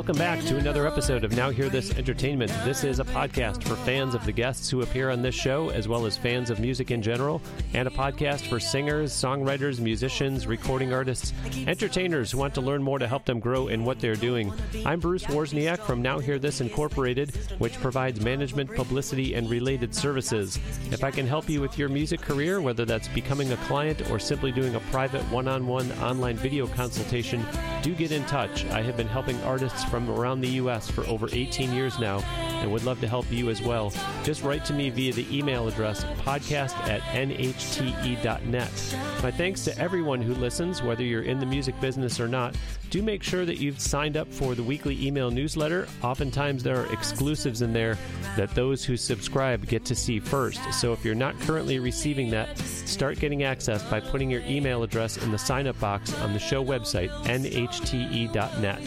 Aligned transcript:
Welcome 0.00 0.16
back 0.16 0.42
to 0.44 0.56
another 0.56 0.86
episode 0.86 1.24
of 1.24 1.36
Now 1.36 1.50
Hear 1.50 1.68
This 1.68 1.94
Entertainment. 1.94 2.50
This 2.64 2.84
is 2.84 3.00
a 3.00 3.04
podcast 3.04 3.62
for 3.62 3.76
fans 3.76 4.14
of 4.14 4.24
the 4.24 4.32
guests 4.32 4.70
who 4.70 4.80
appear 4.80 5.10
on 5.10 5.20
this 5.20 5.34
show, 5.34 5.68
as 5.68 5.88
well 5.88 6.06
as 6.06 6.16
fans 6.16 6.48
of 6.48 6.58
music 6.58 6.90
in 6.90 7.02
general, 7.02 7.42
and 7.74 7.86
a 7.86 7.90
podcast 7.90 8.48
for 8.48 8.58
singers, 8.58 9.12
songwriters, 9.12 9.78
musicians, 9.78 10.46
recording 10.46 10.94
artists, 10.94 11.34
entertainers 11.66 12.30
who 12.30 12.38
want 12.38 12.54
to 12.54 12.62
learn 12.62 12.82
more 12.82 12.98
to 12.98 13.06
help 13.06 13.26
them 13.26 13.40
grow 13.40 13.68
in 13.68 13.84
what 13.84 14.00
they're 14.00 14.16
doing. 14.16 14.50
I'm 14.86 15.00
Bruce 15.00 15.24
Wozniak 15.24 15.80
from 15.80 16.00
Now 16.00 16.18
Hear 16.18 16.38
This 16.38 16.62
Incorporated, 16.62 17.36
which 17.58 17.74
provides 17.74 18.22
management, 18.22 18.74
publicity, 18.74 19.34
and 19.34 19.50
related 19.50 19.94
services. 19.94 20.58
If 20.90 21.04
I 21.04 21.10
can 21.10 21.26
help 21.26 21.46
you 21.46 21.60
with 21.60 21.76
your 21.76 21.90
music 21.90 22.22
career, 22.22 22.62
whether 22.62 22.86
that's 22.86 23.08
becoming 23.08 23.52
a 23.52 23.56
client 23.68 24.10
or 24.10 24.18
simply 24.18 24.50
doing 24.50 24.76
a 24.76 24.80
private 24.80 25.22
one 25.30 25.46
on 25.46 25.66
one 25.66 25.92
online 26.00 26.38
video 26.38 26.66
consultation, 26.68 27.44
do 27.82 27.94
get 27.94 28.12
in 28.12 28.24
touch. 28.24 28.64
I 28.66 28.80
have 28.80 28.96
been 28.96 29.06
helping 29.06 29.38
artists 29.42 29.89
from 29.90 30.08
around 30.08 30.40
the 30.40 30.48
U.S. 30.50 30.90
for 30.90 31.06
over 31.06 31.28
18 31.32 31.72
years 31.72 31.98
now 31.98 32.20
and 32.60 32.70
would 32.70 32.84
love 32.84 33.00
to 33.00 33.08
help 33.08 33.30
you 33.30 33.50
as 33.50 33.60
well. 33.62 33.92
Just 34.22 34.42
write 34.42 34.64
to 34.66 34.72
me 34.72 34.90
via 34.90 35.12
the 35.12 35.26
email 35.36 35.66
address 35.68 36.04
podcast 36.18 36.74
at 36.88 37.00
nhte.net. 37.02 38.96
My 39.22 39.30
thanks 39.30 39.64
to 39.64 39.78
everyone 39.78 40.22
who 40.22 40.34
listens, 40.34 40.82
whether 40.82 41.02
you're 41.02 41.22
in 41.22 41.38
the 41.38 41.46
music 41.46 41.78
business 41.80 42.20
or 42.20 42.28
not. 42.28 42.54
Do 42.90 43.02
make 43.02 43.22
sure 43.22 43.44
that 43.44 43.58
you've 43.58 43.80
signed 43.80 44.16
up 44.16 44.26
for 44.32 44.56
the 44.56 44.64
weekly 44.64 45.06
email 45.06 45.30
newsletter. 45.30 45.86
Oftentimes, 46.02 46.64
there 46.64 46.80
are 46.80 46.92
exclusives 46.92 47.62
in 47.62 47.72
there 47.72 47.96
that 48.36 48.52
those 48.54 48.84
who 48.84 48.96
subscribe 48.96 49.66
get 49.68 49.84
to 49.84 49.94
see 49.94 50.18
first. 50.18 50.60
So 50.72 50.92
if 50.92 51.04
you're 51.04 51.14
not 51.14 51.38
currently 51.40 51.78
receiving 51.78 52.30
that, 52.30 52.58
start 52.58 53.20
getting 53.20 53.44
access 53.44 53.82
by 53.84 54.00
putting 54.00 54.28
your 54.28 54.42
email 54.42 54.82
address 54.82 55.18
in 55.18 55.30
the 55.30 55.38
sign 55.38 55.68
up 55.68 55.78
box 55.78 56.12
on 56.20 56.32
the 56.32 56.40
show 56.40 56.64
website, 56.64 57.10
nhte.net. 57.24 58.80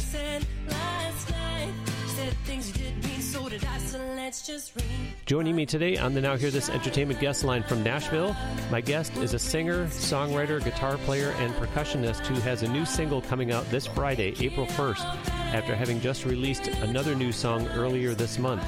Joining 5.28 5.56
me 5.56 5.66
today 5.66 5.96
on 5.98 6.16
the 6.16 6.22
Now 6.22 6.36
Hear 6.36 6.50
This 6.50 6.68
Entertainment 6.68 7.20
guest 7.20 7.44
line 7.44 7.62
from 7.62 7.84
Nashville, 7.84 8.36
my 8.72 8.82
guest 8.82 9.16
is 9.18 9.36
a 9.36 9.40
singer, 9.40 9.86
songwriter, 9.88 10.64
guitar 10.64 10.98
player, 10.98 11.36
and 11.38 11.54
percussionist 11.54 12.26
who 12.26 12.34
has 12.42 12.64
a 12.64 12.68
new 12.68 12.84
single 12.84 13.22
coming 13.22 13.52
out 13.52 13.70
this 13.70 13.86
Friday, 13.86 14.34
April 14.40 14.66
1st, 14.66 15.06
after 15.54 15.76
having 15.76 16.02
just 16.02 16.26
released 16.26 16.68
another 16.68 17.14
new 17.14 17.32
song 17.32 17.68
earlier 17.70 18.16
this 18.16 18.40
month. 18.40 18.64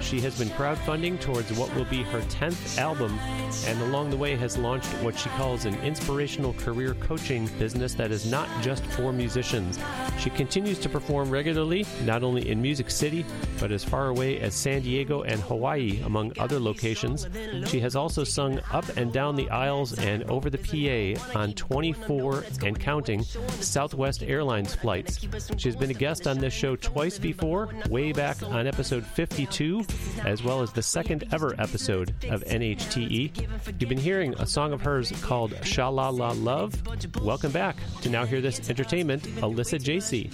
She 0.00 0.20
has 0.20 0.38
been 0.38 0.48
crowdfunding 0.50 1.20
towards 1.20 1.52
what 1.52 1.74
will 1.74 1.84
be 1.86 2.02
her 2.04 2.20
10th 2.22 2.78
album, 2.78 3.18
and 3.66 3.80
along 3.82 4.10
the 4.10 4.16
way 4.16 4.36
has 4.36 4.56
launched 4.56 4.88
what 5.02 5.18
she 5.18 5.28
calls 5.30 5.64
an 5.64 5.74
inspirational 5.82 6.52
career 6.54 6.94
coaching 6.94 7.46
business 7.58 7.94
that 7.94 8.10
is 8.10 8.30
not 8.30 8.48
just 8.62 8.84
for 8.84 9.12
musicians. 9.12 9.78
She 10.18 10.30
continues 10.30 10.78
to 10.80 10.88
perform 10.88 11.30
regularly, 11.30 11.86
not 12.04 12.22
only 12.22 12.48
in 12.48 12.60
Music 12.60 12.90
City, 12.90 13.24
but 13.58 13.72
as 13.72 13.82
far 13.84 14.08
away 14.08 14.40
as 14.40 14.54
San 14.54 14.82
Diego 14.82 15.22
and 15.22 15.40
Hawaii, 15.40 16.00
among 16.04 16.32
other 16.38 16.60
locations. 16.60 17.28
She 17.66 17.80
has 17.80 17.96
also 17.96 18.24
sung 18.24 18.60
up 18.72 18.84
and 18.96 19.12
down 19.12 19.34
the 19.34 19.50
aisles 19.50 19.98
and 19.98 20.22
over 20.24 20.50
the 20.50 20.58
PA 20.58 21.38
on 21.38 21.52
24 21.54 22.44
and 22.62 22.78
counting 22.78 23.22
Southwest 23.22 24.22
Airlines 24.22 24.74
flights. 24.74 25.26
She's 25.56 25.76
been 25.76 25.90
a 25.90 25.94
guest 25.94 26.26
on 26.26 26.38
this 26.38 26.52
show 26.52 26.76
twice 26.76 27.18
before, 27.18 27.68
way 27.88 28.12
back 28.12 28.42
on 28.42 28.66
episode 28.66 29.04
52 29.04 29.85
as 30.24 30.42
well 30.42 30.62
as 30.62 30.72
the 30.72 30.82
second 30.82 31.24
ever 31.32 31.54
episode 31.58 32.10
of 32.30 32.44
NHTE. 32.44 33.48
You've 33.78 33.88
been 33.88 33.98
hearing 33.98 34.34
a 34.34 34.46
song 34.46 34.72
of 34.72 34.80
hers 34.82 35.12
called 35.22 35.54
Sha 35.64 35.88
La 35.88 36.08
La 36.08 36.32
Love. 36.32 36.74
Welcome 37.22 37.52
back 37.52 37.76
to 38.02 38.10
Now 38.10 38.24
Hear 38.24 38.40
This 38.40 38.68
Entertainment, 38.68 39.22
Alyssa 39.40 39.82
Jacey. 39.82 40.30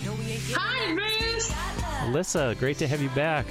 Hi, 0.55 0.95
Bruce. 0.95 1.51
Alyssa, 2.03 2.59
great 2.59 2.79
to 2.79 2.89
have 2.89 3.01
you 3.01 3.11
back. 3.11 3.47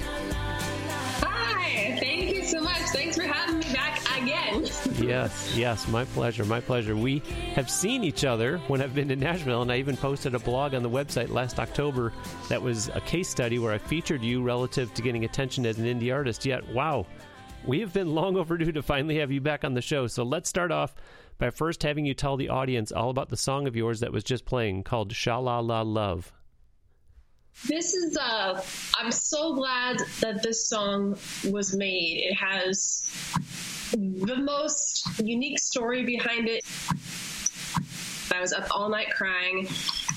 Yes, 5.01 5.55
yes, 5.55 5.87
my 5.87 6.05
pleasure, 6.05 6.45
my 6.45 6.59
pleasure. 6.59 6.95
We 6.95 7.19
have 7.55 7.69
seen 7.69 8.03
each 8.03 8.23
other 8.23 8.59
when 8.67 8.81
I've 8.81 8.93
been 8.93 9.07
to 9.07 9.15
Nashville, 9.15 9.61
and 9.61 9.71
I 9.71 9.77
even 9.77 9.97
posted 9.97 10.35
a 10.35 10.39
blog 10.39 10.73
on 10.73 10.83
the 10.83 10.89
website 10.89 11.29
last 11.29 11.59
October 11.59 12.13
that 12.49 12.61
was 12.61 12.89
a 12.89 13.01
case 13.01 13.29
study 13.29 13.57
where 13.57 13.73
I 13.73 13.77
featured 13.77 14.21
you 14.21 14.43
relative 14.43 14.93
to 14.93 15.01
getting 15.01 15.25
attention 15.25 15.65
as 15.65 15.79
an 15.79 15.85
indie 15.85 16.13
artist. 16.13 16.45
Yet, 16.45 16.67
wow, 16.69 17.05
we 17.65 17.79
have 17.79 17.93
been 17.93 18.13
long 18.13 18.37
overdue 18.37 18.71
to 18.71 18.81
finally 18.81 19.17
have 19.19 19.31
you 19.31 19.41
back 19.41 19.63
on 19.63 19.73
the 19.73 19.81
show. 19.81 20.07
So 20.07 20.23
let's 20.23 20.49
start 20.49 20.71
off 20.71 20.93
by 21.37 21.49
first 21.49 21.83
having 21.83 22.05
you 22.05 22.13
tell 22.13 22.37
the 22.37 22.49
audience 22.49 22.91
all 22.91 23.09
about 23.09 23.29
the 23.29 23.37
song 23.37 23.67
of 23.67 23.75
yours 23.75 24.01
that 24.01 24.11
was 24.11 24.23
just 24.23 24.45
playing 24.45 24.83
called 24.83 25.13
Sha 25.13 25.39
La 25.39 25.59
La 25.59 25.81
Love. 25.81 26.31
This 27.67 27.93
is, 27.93 28.17
uh, 28.17 28.63
I'm 28.97 29.11
so 29.11 29.55
glad 29.55 29.99
that 30.21 30.41
this 30.41 30.67
song 30.67 31.17
was 31.49 31.75
made. 31.75 32.23
It 32.29 32.35
has 32.35 33.09
the 33.91 34.37
most 34.37 35.05
unique 35.19 35.59
story 35.59 36.03
behind 36.03 36.47
it. 36.47 36.63
I 38.33 38.39
was 38.39 38.53
up 38.53 38.67
all 38.71 38.89
night 38.89 39.11
crying. 39.11 39.67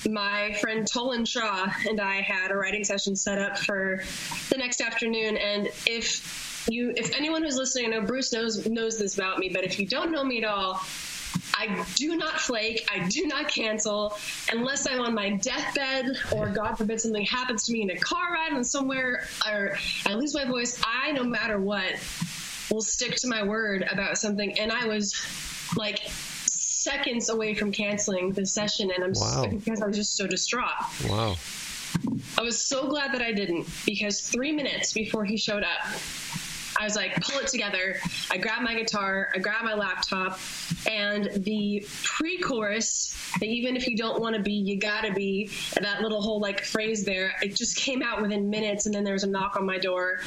My 0.09 0.53
friend 0.61 0.85
Tolan 0.85 1.27
Shaw 1.27 1.67
and 1.87 1.99
I 1.99 2.21
had 2.21 2.51
a 2.51 2.55
writing 2.55 2.83
session 2.83 3.15
set 3.15 3.39
up 3.39 3.57
for 3.57 4.03
the 4.49 4.57
next 4.57 4.81
afternoon. 4.81 5.37
And 5.37 5.67
if 5.85 6.65
you, 6.69 6.93
if 6.95 7.15
anyone 7.15 7.43
who's 7.43 7.57
listening, 7.57 7.87
I 7.87 7.97
know 7.97 8.01
Bruce 8.01 8.31
knows 8.31 8.65
knows 8.65 8.97
this 8.97 9.15
about 9.15 9.39
me, 9.39 9.49
but 9.49 9.63
if 9.63 9.79
you 9.79 9.85
don't 9.85 10.11
know 10.11 10.23
me 10.23 10.43
at 10.43 10.45
all, 10.45 10.81
I 11.53 11.85
do 11.95 12.15
not 12.15 12.39
flake. 12.39 12.87
I 12.93 13.07
do 13.07 13.27
not 13.27 13.49
cancel 13.49 14.17
unless 14.51 14.87
I'm 14.87 15.01
on 15.01 15.13
my 15.13 15.31
deathbed 15.31 16.17
or 16.31 16.47
God 16.49 16.75
forbid 16.75 17.01
something 17.01 17.25
happens 17.25 17.65
to 17.65 17.73
me 17.73 17.81
in 17.81 17.89
a 17.91 17.97
car 17.97 18.33
ride 18.33 18.53
and 18.53 18.65
somewhere 18.65 19.27
or 19.45 19.77
I 20.05 20.13
lose 20.13 20.33
my 20.33 20.45
voice. 20.45 20.81
I, 20.85 21.11
no 21.11 21.23
matter 21.23 21.59
what, 21.59 21.93
will 22.71 22.81
stick 22.81 23.15
to 23.17 23.27
my 23.27 23.43
word 23.43 23.85
about 23.91 24.17
something. 24.17 24.57
And 24.59 24.71
I 24.71 24.87
was 24.87 25.15
like 25.75 25.99
seconds 26.47 27.29
away 27.29 27.53
from 27.55 27.71
canceling 27.71 28.31
the 28.31 28.45
session, 28.45 28.91
and 28.91 29.03
I'm 29.03 29.13
Wow. 29.15 29.47
because 29.49 29.81
I 29.81 29.87
was 29.87 29.97
just 29.97 30.15
so 30.15 30.27
distraught. 30.27 30.71
Wow. 31.07 31.35
I 32.37 32.41
was 32.41 32.61
so 32.63 32.87
glad 32.89 33.13
that 33.13 33.21
I 33.21 33.31
didn't 33.31 33.67
because 33.85 34.21
three 34.21 34.51
minutes 34.51 34.93
before 34.93 35.23
he 35.25 35.37
showed 35.37 35.63
up, 35.63 35.85
I 36.77 36.83
was 36.83 36.95
like, 36.95 37.15
pull 37.21 37.39
it 37.39 37.47
together. 37.47 37.97
I 38.29 38.37
grabbed 38.37 38.63
my 38.63 38.75
guitar, 38.75 39.29
I 39.33 39.39
grabbed 39.39 39.63
my 39.63 39.73
laptop, 39.75 40.39
and 40.89 41.29
the 41.43 41.85
pre 42.03 42.37
chorus, 42.39 43.15
even 43.41 43.75
if 43.75 43.87
you 43.87 43.95
don't 43.95 44.21
want 44.21 44.35
to 44.35 44.41
be, 44.41 44.53
you 44.53 44.77
gotta 44.77 45.13
be, 45.13 45.49
that 45.79 46.01
little 46.01 46.21
whole 46.21 46.39
like 46.39 46.63
phrase 46.63 47.05
there, 47.05 47.33
it 47.41 47.55
just 47.55 47.77
came 47.77 48.03
out 48.03 48.21
within 48.21 48.49
minutes, 48.49 48.85
and 48.85 48.93
then 48.93 49.03
there 49.03 49.13
was 49.13 49.23
a 49.23 49.29
knock 49.29 49.55
on 49.55 49.65
my 49.65 49.77
door, 49.77 50.19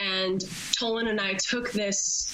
and 0.00 0.40
Tolan 0.72 1.08
and 1.08 1.20
I 1.20 1.34
took 1.34 1.72
this 1.72 2.32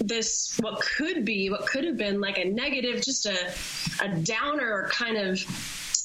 this 0.00 0.56
what 0.60 0.80
could 0.80 1.24
be 1.24 1.50
what 1.50 1.66
could 1.66 1.84
have 1.84 1.98
been 1.98 2.18
like 2.18 2.38
a 2.38 2.44
negative 2.44 3.02
just 3.02 3.26
a 3.26 3.52
a 4.00 4.08
downer 4.20 4.88
kind 4.90 5.18
of 5.18 5.36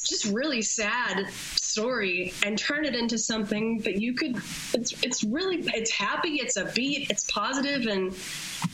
just 0.04 0.26
really 0.26 0.62
sad 0.62 1.26
story 1.72 2.34
and 2.46 2.58
turn 2.58 2.86
it 2.86 2.96
into 2.96 3.18
something 3.18 3.80
that 3.80 4.02
you 4.02 4.14
could 4.14 4.36
it's 4.74 4.94
it's 5.04 5.24
really 5.24 5.58
it's 5.74 5.92
happy 5.92 6.36
it's 6.36 6.58
a 6.58 6.66
beat 6.74 7.10
it's 7.10 7.30
positive 7.32 7.88
and 7.88 8.14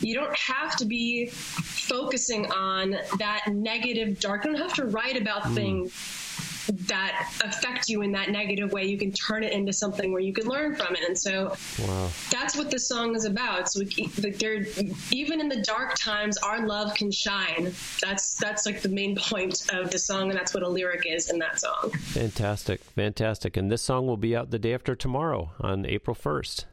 you 0.01 0.13
don't 0.13 0.35
have 0.37 0.75
to 0.75 0.85
be 0.85 1.27
focusing 1.27 2.51
on 2.51 2.97
that 3.17 3.43
negative 3.47 4.19
dark. 4.19 4.45
You 4.45 4.51
don't 4.51 4.61
have 4.61 4.73
to 4.75 4.85
write 4.85 5.19
about 5.19 5.47
hmm. 5.47 5.55
things 5.55 6.26
that 6.67 7.31
affect 7.43 7.89
you 7.89 8.01
in 8.01 8.11
that 8.11 8.29
negative 8.29 8.71
way 8.71 8.85
you 8.85 8.97
can 8.97 9.11
turn 9.11 9.43
it 9.43 9.53
into 9.53 9.71
something 9.71 10.11
where 10.11 10.21
you 10.21 10.33
can 10.33 10.45
learn 10.47 10.75
from 10.75 10.95
it 10.95 11.01
and 11.07 11.17
so 11.17 11.55
Wow. 11.87 12.09
that's 12.29 12.55
what 12.57 12.69
this 12.71 12.87
song 12.87 13.15
is 13.15 13.25
about. 13.25 13.69
So 13.71 13.79
we, 13.81 14.09
like, 14.21 14.37
there, 14.39 14.65
even 15.11 15.39
in 15.39 15.47
the 15.49 15.61
dark 15.61 15.95
times, 15.97 16.37
our 16.37 16.65
love 16.65 16.93
can 16.95 17.11
shine. 17.11 17.71
That's 18.01 18.35
that's 18.35 18.65
like 18.65 18.81
the 18.81 18.89
main 18.89 19.15
point 19.15 19.65
of 19.73 19.91
the 19.91 19.99
song, 19.99 20.29
and 20.29 20.37
that's 20.37 20.53
what 20.53 20.63
a 20.63 20.67
lyric 20.67 21.05
is 21.05 21.29
in 21.29 21.39
that 21.39 21.59
song. 21.59 21.91
Fantastic. 21.91 22.81
Fantastic. 22.83 23.57
And 23.57 23.71
this 23.71 23.81
song 23.81 24.07
will 24.07 24.17
be 24.17 24.35
out 24.35 24.51
the 24.51 24.59
day 24.59 24.73
after 24.73 24.95
tomorrow 24.95 25.51
on 25.61 25.85
April 25.85 26.15
1st. 26.15 26.65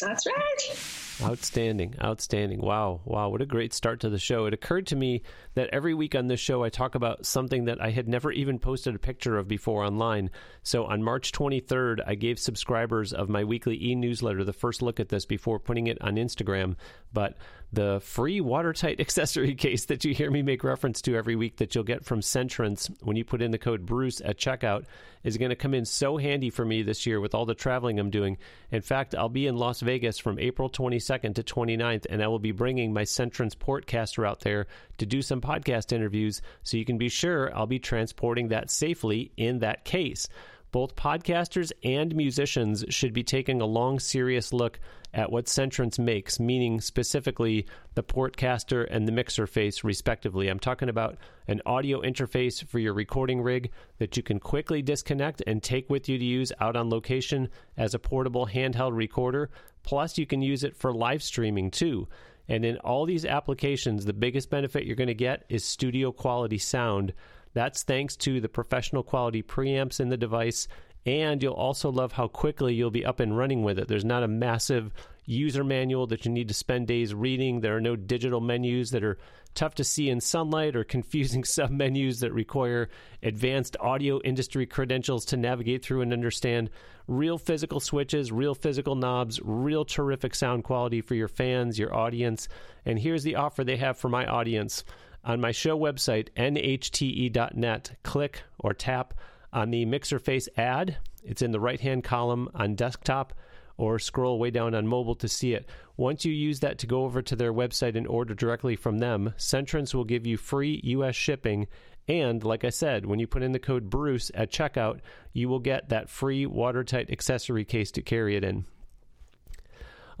That's 0.00 0.26
right. 0.26 0.76
Outstanding. 1.22 1.94
Outstanding. 2.02 2.60
Wow. 2.60 3.00
Wow. 3.04 3.28
What 3.28 3.42
a 3.42 3.46
great 3.46 3.72
start 3.72 4.00
to 4.00 4.10
the 4.10 4.18
show. 4.18 4.46
It 4.46 4.54
occurred 4.54 4.86
to 4.88 4.96
me 4.96 5.22
that 5.54 5.70
every 5.72 5.94
week 5.94 6.14
on 6.14 6.26
this 6.26 6.40
show, 6.40 6.64
I 6.64 6.68
talk 6.68 6.94
about 6.94 7.24
something 7.24 7.66
that 7.66 7.80
I 7.80 7.90
had 7.90 8.08
never 8.08 8.32
even 8.32 8.58
posted 8.58 8.94
a 8.94 8.98
picture 8.98 9.38
of 9.38 9.48
before 9.48 9.84
online. 9.84 10.30
So 10.62 10.84
on 10.84 11.02
March 11.02 11.32
23rd, 11.32 12.00
I 12.06 12.14
gave 12.14 12.38
subscribers 12.38 13.12
of 13.12 13.28
my 13.28 13.44
weekly 13.44 13.82
e 13.82 13.94
newsletter 13.94 14.44
the 14.44 14.52
first 14.52 14.82
look 14.82 15.00
at 15.00 15.08
this 15.08 15.24
before 15.24 15.58
putting 15.58 15.86
it 15.86 16.00
on 16.00 16.16
Instagram. 16.16 16.76
But 17.12 17.36
the 17.72 18.00
free 18.00 18.40
watertight 18.40 19.00
accessory 19.00 19.54
case 19.54 19.86
that 19.86 20.04
you 20.04 20.14
hear 20.14 20.30
me 20.30 20.42
make 20.42 20.62
reference 20.62 21.00
to 21.02 21.16
every 21.16 21.36
week 21.36 21.56
that 21.56 21.74
you'll 21.74 21.84
get 21.84 22.04
from 22.04 22.20
Centrance 22.20 22.90
when 23.02 23.16
you 23.16 23.24
put 23.24 23.42
in 23.42 23.50
the 23.50 23.58
code 23.58 23.86
Bruce 23.86 24.20
at 24.20 24.38
checkout 24.38 24.84
is 25.24 25.38
going 25.38 25.50
to 25.50 25.56
come 25.56 25.72
in 25.72 25.84
so 25.84 26.16
handy 26.16 26.50
for 26.50 26.64
me 26.64 26.82
this 26.82 27.06
year 27.06 27.20
with 27.20 27.34
all 27.34 27.46
the 27.46 27.54
traveling 27.54 27.98
I'm 27.98 28.10
doing. 28.10 28.38
In 28.70 28.82
fact, 28.82 29.14
I'll 29.14 29.28
be 29.28 29.46
in 29.46 29.56
Las 29.56 29.80
Vegas 29.80 30.18
from 30.18 30.38
April 30.38 30.68
22nd 30.68 31.34
to 31.36 31.42
29th, 31.42 32.06
and 32.10 32.22
I 32.22 32.26
will 32.26 32.40
be 32.40 32.52
bringing 32.52 32.92
my 32.92 33.02
Centrance 33.02 33.56
Portcaster 33.56 34.26
out 34.26 34.40
there 34.40 34.66
to 34.98 35.06
do 35.06 35.22
some 35.22 35.40
podcast 35.40 35.92
interviews 35.92 36.42
so 36.62 36.76
you 36.76 36.84
can 36.84 36.98
be 36.98 37.08
sure 37.08 37.56
I'll 37.56 37.66
be 37.66 37.78
transporting 37.78 38.48
that 38.48 38.70
safely 38.70 39.30
in 39.36 39.60
that 39.60 39.84
case. 39.84 40.28
Both 40.72 40.96
podcasters 40.96 41.70
and 41.84 42.16
musicians 42.16 42.82
should 42.88 43.12
be 43.12 43.22
taking 43.22 43.60
a 43.60 43.66
long, 43.66 44.00
serious 44.00 44.54
look 44.54 44.80
at 45.12 45.30
what 45.30 45.44
Centrance 45.44 45.98
makes, 45.98 46.40
meaning 46.40 46.80
specifically 46.80 47.66
the 47.94 48.02
Portcaster 48.02 48.88
and 48.90 49.06
the 49.06 49.12
mixer 49.12 49.46
face, 49.46 49.84
respectively. 49.84 50.48
I'm 50.48 50.58
talking 50.58 50.88
about 50.88 51.18
an 51.46 51.60
audio 51.66 52.00
interface 52.00 52.66
for 52.66 52.78
your 52.78 52.94
recording 52.94 53.42
rig 53.42 53.70
that 53.98 54.16
you 54.16 54.22
can 54.22 54.40
quickly 54.40 54.80
disconnect 54.80 55.42
and 55.46 55.62
take 55.62 55.90
with 55.90 56.08
you 56.08 56.16
to 56.16 56.24
use 56.24 56.52
out 56.58 56.74
on 56.74 56.88
location 56.88 57.50
as 57.76 57.92
a 57.92 57.98
portable 57.98 58.46
handheld 58.46 58.96
recorder. 58.96 59.50
Plus, 59.82 60.16
you 60.16 60.24
can 60.24 60.40
use 60.40 60.64
it 60.64 60.74
for 60.74 60.94
live 60.94 61.22
streaming 61.22 61.70
too. 61.70 62.08
And 62.48 62.64
in 62.64 62.78
all 62.78 63.04
these 63.04 63.26
applications, 63.26 64.06
the 64.06 64.14
biggest 64.14 64.48
benefit 64.48 64.84
you're 64.86 64.96
going 64.96 65.08
to 65.08 65.14
get 65.14 65.44
is 65.50 65.66
studio 65.66 66.12
quality 66.12 66.56
sound. 66.56 67.12
That's 67.54 67.82
thanks 67.82 68.16
to 68.16 68.40
the 68.40 68.48
professional 68.48 69.02
quality 69.02 69.42
preamps 69.42 70.00
in 70.00 70.08
the 70.08 70.16
device 70.16 70.68
and 71.04 71.42
you'll 71.42 71.54
also 71.54 71.90
love 71.90 72.12
how 72.12 72.28
quickly 72.28 72.74
you'll 72.74 72.90
be 72.90 73.04
up 73.04 73.20
and 73.20 73.36
running 73.36 73.62
with 73.62 73.78
it. 73.78 73.88
There's 73.88 74.04
not 74.04 74.22
a 74.22 74.28
massive 74.28 74.92
user 75.24 75.64
manual 75.64 76.06
that 76.08 76.24
you 76.24 76.30
need 76.30 76.48
to 76.48 76.54
spend 76.54 76.86
days 76.86 77.14
reading. 77.14 77.60
There 77.60 77.76
are 77.76 77.80
no 77.80 77.96
digital 77.96 78.40
menus 78.40 78.90
that 78.90 79.04
are 79.04 79.18
tough 79.54 79.74
to 79.76 79.84
see 79.84 80.08
in 80.08 80.20
sunlight 80.20 80.76
or 80.76 80.84
confusing 80.92 81.44
sub 81.44 81.70
menus 81.70 82.20
that 82.20 82.32
require 82.32 82.88
advanced 83.22 83.76
audio 83.80 84.20
industry 84.22 84.64
credentials 84.64 85.24
to 85.26 85.36
navigate 85.36 85.84
through 85.84 86.02
and 86.02 86.12
understand. 86.12 86.70
Real 87.08 87.36
physical 87.36 87.80
switches, 87.80 88.30
real 88.30 88.54
physical 88.54 88.94
knobs, 88.94 89.40
real 89.42 89.84
terrific 89.84 90.36
sound 90.36 90.62
quality 90.62 91.00
for 91.00 91.16
your 91.16 91.28
fans, 91.28 91.78
your 91.78 91.94
audience. 91.94 92.48
And 92.86 92.96
here's 92.96 93.24
the 93.24 93.36
offer 93.36 93.64
they 93.64 93.76
have 93.76 93.98
for 93.98 94.08
my 94.08 94.24
audience. 94.26 94.84
On 95.24 95.40
my 95.40 95.52
show 95.52 95.78
website, 95.78 96.28
nhte.net, 96.36 97.96
click 98.02 98.42
or 98.58 98.74
tap 98.74 99.14
on 99.52 99.70
the 99.70 99.84
mixer 99.84 100.18
face 100.18 100.48
ad. 100.56 100.96
It's 101.22 101.42
in 101.42 101.52
the 101.52 101.60
right 101.60 101.80
hand 101.80 102.02
column 102.02 102.48
on 102.54 102.74
desktop 102.74 103.32
or 103.76 103.98
scroll 103.98 104.38
way 104.38 104.50
down 104.50 104.74
on 104.74 104.86
mobile 104.86 105.14
to 105.16 105.28
see 105.28 105.54
it. 105.54 105.68
Once 105.96 106.24
you 106.24 106.32
use 106.32 106.60
that 106.60 106.78
to 106.78 106.86
go 106.86 107.04
over 107.04 107.22
to 107.22 107.36
their 107.36 107.52
website 107.52 107.96
and 107.96 108.06
order 108.06 108.34
directly 108.34 108.74
from 108.74 108.98
them, 108.98 109.32
Centrance 109.38 109.94
will 109.94 110.04
give 110.04 110.26
you 110.26 110.36
free 110.36 110.80
US 110.84 111.14
shipping. 111.14 111.68
And 112.08 112.42
like 112.42 112.64
I 112.64 112.70
said, 112.70 113.06
when 113.06 113.20
you 113.20 113.28
put 113.28 113.42
in 113.42 113.52
the 113.52 113.58
code 113.60 113.90
Bruce 113.90 114.30
at 114.34 114.50
checkout, 114.50 115.00
you 115.32 115.48
will 115.48 115.60
get 115.60 115.88
that 115.90 116.10
free 116.10 116.46
watertight 116.46 117.10
accessory 117.10 117.64
case 117.64 117.92
to 117.92 118.02
carry 118.02 118.36
it 118.36 118.42
in. 118.42 118.64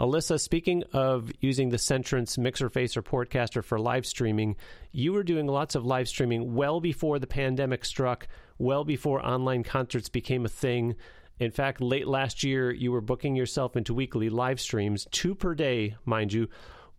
Alyssa, 0.00 0.40
speaking 0.40 0.84
of 0.92 1.30
using 1.40 1.68
the 1.68 1.76
Centrance 1.76 2.38
Mixer 2.38 2.68
Face 2.68 2.96
or 2.96 3.02
Portcaster 3.02 3.62
for 3.62 3.78
live 3.78 4.06
streaming, 4.06 4.56
you 4.90 5.12
were 5.12 5.22
doing 5.22 5.46
lots 5.46 5.74
of 5.74 5.84
live 5.84 6.08
streaming 6.08 6.54
well 6.54 6.80
before 6.80 7.18
the 7.18 7.26
pandemic 7.26 7.84
struck, 7.84 8.26
well 8.58 8.84
before 8.84 9.24
online 9.24 9.62
concerts 9.62 10.08
became 10.08 10.44
a 10.44 10.48
thing. 10.48 10.96
In 11.38 11.50
fact, 11.50 11.80
late 11.80 12.06
last 12.06 12.42
year, 12.42 12.70
you 12.70 12.92
were 12.92 13.00
booking 13.00 13.36
yourself 13.36 13.76
into 13.76 13.94
weekly 13.94 14.28
live 14.30 14.60
streams, 14.60 15.06
two 15.10 15.34
per 15.34 15.54
day, 15.54 15.96
mind 16.04 16.32
you. 16.32 16.48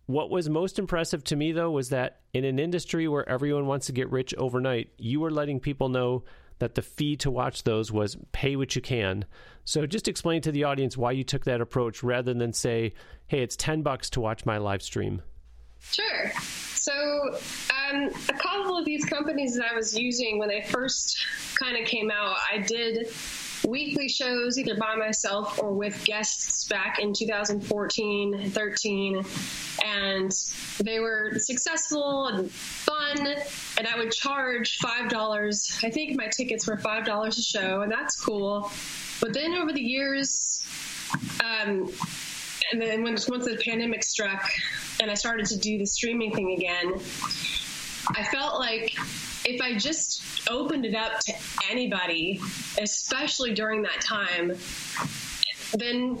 What 0.06 0.30
was 0.30 0.50
most 0.50 0.78
impressive 0.78 1.24
to 1.24 1.36
me, 1.36 1.52
though, 1.52 1.70
was 1.70 1.88
that 1.88 2.20
in 2.34 2.44
an 2.44 2.58
industry 2.58 3.08
where 3.08 3.26
everyone 3.28 3.66
wants 3.66 3.86
to 3.86 3.92
get 3.92 4.10
rich 4.10 4.34
overnight, 4.34 4.90
you 4.98 5.20
were 5.20 5.30
letting 5.30 5.60
people 5.60 5.88
know 5.88 6.24
that 6.58 6.74
the 6.74 6.82
fee 6.82 7.16
to 7.16 7.30
watch 7.30 7.64
those 7.64 7.90
was 7.90 8.16
pay 8.32 8.54
what 8.54 8.76
you 8.76 8.82
can. 8.82 9.24
So 9.64 9.86
just 9.86 10.08
explain 10.08 10.42
to 10.42 10.52
the 10.52 10.64
audience 10.64 10.96
why 10.96 11.12
you 11.12 11.24
took 11.24 11.44
that 11.44 11.60
approach 11.60 12.02
rather 12.02 12.34
than 12.34 12.52
say, 12.52 12.92
hey, 13.26 13.40
it's 13.42 13.56
10 13.56 13.82
bucks 13.82 14.10
to 14.10 14.20
watch 14.20 14.44
my 14.44 14.58
live 14.58 14.82
stream. 14.82 15.22
Sure. 15.80 16.32
So, 16.74 16.92
um, 17.90 18.10
a 18.28 18.32
couple 18.34 18.78
of 18.78 18.84
these 18.84 19.04
companies 19.06 19.56
that 19.56 19.64
I 19.72 19.74
was 19.74 19.96
using 19.98 20.38
when 20.38 20.48
they 20.48 20.62
first 20.62 21.24
kind 21.58 21.76
of 21.78 21.86
came 21.86 22.10
out, 22.10 22.36
I 22.52 22.58
did 22.58 23.08
weekly 23.66 24.08
shows 24.08 24.58
either 24.58 24.76
by 24.76 24.94
myself 24.94 25.58
or 25.62 25.72
with 25.72 26.04
guests 26.04 26.66
back 26.68 26.98
in 26.98 27.12
2014 27.12 28.50
13 28.50 29.24
and 29.84 30.32
they 30.80 31.00
were 31.00 31.32
successful 31.38 32.26
and 32.28 32.50
fun 32.50 33.26
and 33.78 33.86
i 33.86 33.98
would 33.98 34.12
charge 34.12 34.78
five 34.78 35.08
dollars. 35.08 35.78
I 35.82 35.90
think 35.90 36.16
my 36.16 36.28
tickets 36.28 36.66
were 36.66 36.76
five 36.76 37.04
dollars 37.04 37.38
a 37.38 37.42
show 37.42 37.82
and 37.82 37.90
that's 37.90 38.20
cool. 38.20 38.70
But 39.20 39.32
then 39.32 39.54
over 39.54 39.72
the 39.72 39.80
years 39.80 40.64
um, 41.40 41.90
and 42.72 42.80
then 42.80 43.02
once 43.02 43.26
the 43.26 43.60
pandemic 43.64 44.02
struck 44.02 44.50
and 45.00 45.10
i 45.10 45.14
started 45.14 45.46
to 45.46 45.58
do 45.58 45.78
the 45.78 45.86
streaming 45.86 46.32
thing 46.32 46.52
again 46.52 46.94
i 48.10 48.22
felt 48.24 48.58
like 48.58 48.94
if 49.44 49.60
I 49.60 49.74
just 49.74 50.22
opened 50.48 50.86
it 50.86 50.94
up 50.94 51.20
to 51.20 51.34
anybody, 51.70 52.40
especially 52.80 53.52
during 53.52 53.82
that 53.82 54.00
time, 54.00 54.56
then 55.74 56.18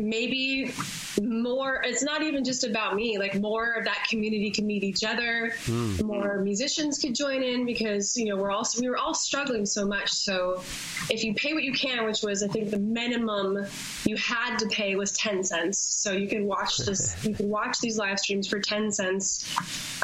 maybe 0.00 0.72
more 1.20 1.82
it's 1.84 2.02
not 2.02 2.22
even 2.22 2.44
just 2.44 2.64
about 2.64 2.94
me 2.94 3.18
like 3.18 3.34
more 3.38 3.74
of 3.74 3.84
that 3.84 4.06
community 4.08 4.50
can 4.50 4.66
meet 4.66 4.82
each 4.82 5.04
other. 5.04 5.52
Mm. 5.64 6.02
more 6.02 6.40
musicians 6.40 6.98
could 6.98 7.14
join 7.14 7.42
in 7.42 7.66
because 7.66 8.16
you 8.16 8.26
know 8.26 8.36
we're 8.36 8.50
all 8.50 8.66
we 8.80 8.88
were 8.88 8.96
all 8.96 9.14
struggling 9.14 9.66
so 9.66 9.86
much. 9.86 10.10
So 10.10 10.62
if 11.10 11.24
you 11.24 11.34
pay 11.34 11.52
what 11.52 11.64
you 11.64 11.72
can 11.72 12.04
which 12.04 12.22
was 12.22 12.42
i 12.42 12.48
think 12.48 12.70
the 12.70 12.78
minimum 12.78 13.66
you 14.04 14.16
had 14.16 14.58
to 14.58 14.66
pay 14.68 14.96
was 14.96 15.12
10 15.12 15.44
cents. 15.44 15.78
So 15.78 16.12
you 16.12 16.28
can 16.28 16.46
watch 16.46 16.76
this 16.86 17.22
you 17.24 17.34
can 17.34 17.48
watch 17.48 17.78
these 17.80 17.98
live 17.98 18.18
streams 18.18 18.48
for 18.48 18.58
10 18.58 18.92
cents. 18.92 19.54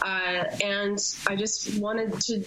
Uh, 0.02 0.44
and 0.62 1.14
i 1.26 1.34
just 1.34 1.78
wanted 1.78 2.20
to 2.20 2.44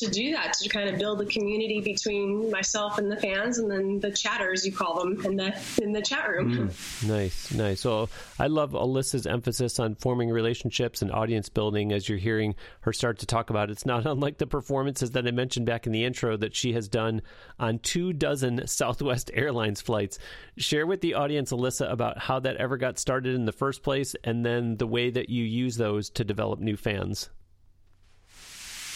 to 0.00 0.10
do 0.10 0.32
that 0.32 0.54
to 0.54 0.68
kind 0.68 0.88
of 0.88 0.98
build 0.98 1.20
a 1.20 1.26
community 1.26 1.80
between 1.80 2.50
myself 2.50 2.98
and 2.98 3.12
the 3.12 3.16
fans 3.16 3.58
and 3.58 3.70
then 3.70 4.00
the 4.00 4.10
chatters 4.10 4.64
you 4.64 4.72
call 4.72 4.98
them 4.98 5.24
in 5.24 5.36
the 5.36 5.62
in 5.80 5.92
the 5.92 6.00
chat 6.00 6.28
room. 6.28 6.68
Mm. 6.68 6.79
Nice 7.06 7.52
nice 7.52 7.80
so 7.80 8.08
I 8.38 8.46
love 8.46 8.72
Alyssa's 8.72 9.26
emphasis 9.26 9.78
on 9.78 9.94
forming 9.94 10.30
relationships 10.30 11.02
and 11.02 11.10
audience 11.10 11.48
building 11.48 11.92
as 11.92 12.08
you're 12.08 12.18
hearing 12.18 12.54
her 12.82 12.92
start 12.92 13.18
to 13.18 13.26
talk 13.26 13.50
about. 13.50 13.70
It's 13.70 13.86
not 13.86 14.06
unlike 14.06 14.38
the 14.38 14.46
performances 14.46 15.12
that 15.12 15.26
I 15.26 15.30
mentioned 15.30 15.66
back 15.66 15.86
in 15.86 15.92
the 15.92 16.04
intro 16.04 16.36
that 16.36 16.54
she 16.54 16.72
has 16.72 16.88
done 16.88 17.22
on 17.58 17.78
two 17.78 18.12
dozen 18.12 18.66
Southwest 18.66 19.30
Airlines 19.34 19.80
flights. 19.80 20.18
Share 20.56 20.86
with 20.86 21.00
the 21.00 21.14
audience, 21.14 21.52
Alyssa, 21.52 21.90
about 21.90 22.18
how 22.18 22.40
that 22.40 22.56
ever 22.56 22.76
got 22.76 22.98
started 22.98 23.34
in 23.34 23.44
the 23.44 23.52
first 23.52 23.82
place 23.82 24.14
and 24.24 24.44
then 24.44 24.76
the 24.76 24.86
way 24.86 25.10
that 25.10 25.28
you 25.28 25.44
use 25.44 25.76
those 25.76 26.10
to 26.10 26.24
develop 26.24 26.60
new 26.60 26.76
fans. 26.76 27.30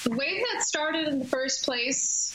The 0.05 0.11
way 0.11 0.43
that 0.53 0.63
started 0.63 1.09
in 1.09 1.19
the 1.19 1.25
first 1.25 1.65
place 1.65 2.35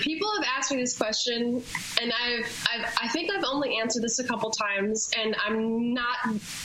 people 0.00 0.28
have 0.36 0.44
asked 0.56 0.70
me 0.70 0.78
this 0.78 0.96
question, 0.96 1.62
and 2.00 2.12
I've, 2.12 2.68
I've, 2.72 2.94
I 3.02 3.08
think 3.08 3.30
I've 3.30 3.44
only 3.44 3.78
answered 3.78 4.02
this 4.02 4.18
a 4.18 4.24
couple 4.24 4.50
times, 4.50 5.10
and 5.18 5.36
I'm 5.44 5.94
not 5.94 6.16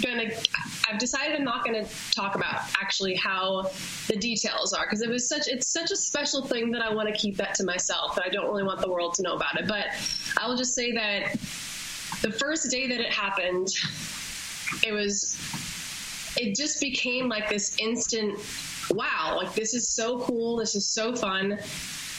gonna. 0.02 0.32
I've 0.90 1.00
decided 1.00 1.38
I'm 1.38 1.44
not 1.44 1.66
gonna 1.66 1.86
talk 2.12 2.36
about 2.36 2.62
actually 2.80 3.16
how 3.16 3.70
the 4.08 4.16
details 4.16 4.74
are 4.74 4.86
because 4.86 5.02
it 5.02 5.10
was 5.10 5.28
such. 5.28 5.48
It's 5.48 5.68
such 5.68 5.92
a 5.92 5.96
special 5.96 6.44
thing 6.44 6.72
that 6.72 6.82
I 6.82 6.94
want 6.94 7.08
to 7.08 7.14
keep 7.14 7.38
that 7.38 7.56
to 7.56 7.64
myself, 7.64 8.18
and 8.18 8.26
I 8.26 8.30
don't 8.30 8.46
really 8.46 8.64
want 8.64 8.82
the 8.82 8.90
world 8.90 9.14
to 9.16 9.24
know 9.24 9.36
about 9.36 9.60
it. 9.60 9.68
But 9.68 9.88
I 10.38 10.48
will 10.48 10.58
just 10.58 10.76
say 10.76 10.92
that 10.94 11.34
the 12.22 12.32
first 12.32 12.70
day 12.70 12.88
that 12.88 13.00
it 13.00 13.12
happened, 13.12 13.68
it 14.86 14.92
was. 14.92 15.38
It 16.38 16.56
just 16.56 16.80
became 16.80 17.28
like 17.28 17.50
this 17.50 17.76
instant 17.78 18.40
wow, 18.94 19.38
like 19.38 19.54
this 19.54 19.74
is 19.74 19.88
so 19.88 20.20
cool, 20.20 20.58
this 20.58 20.76
is 20.76 20.88
so 20.88 21.16
fun. 21.16 21.60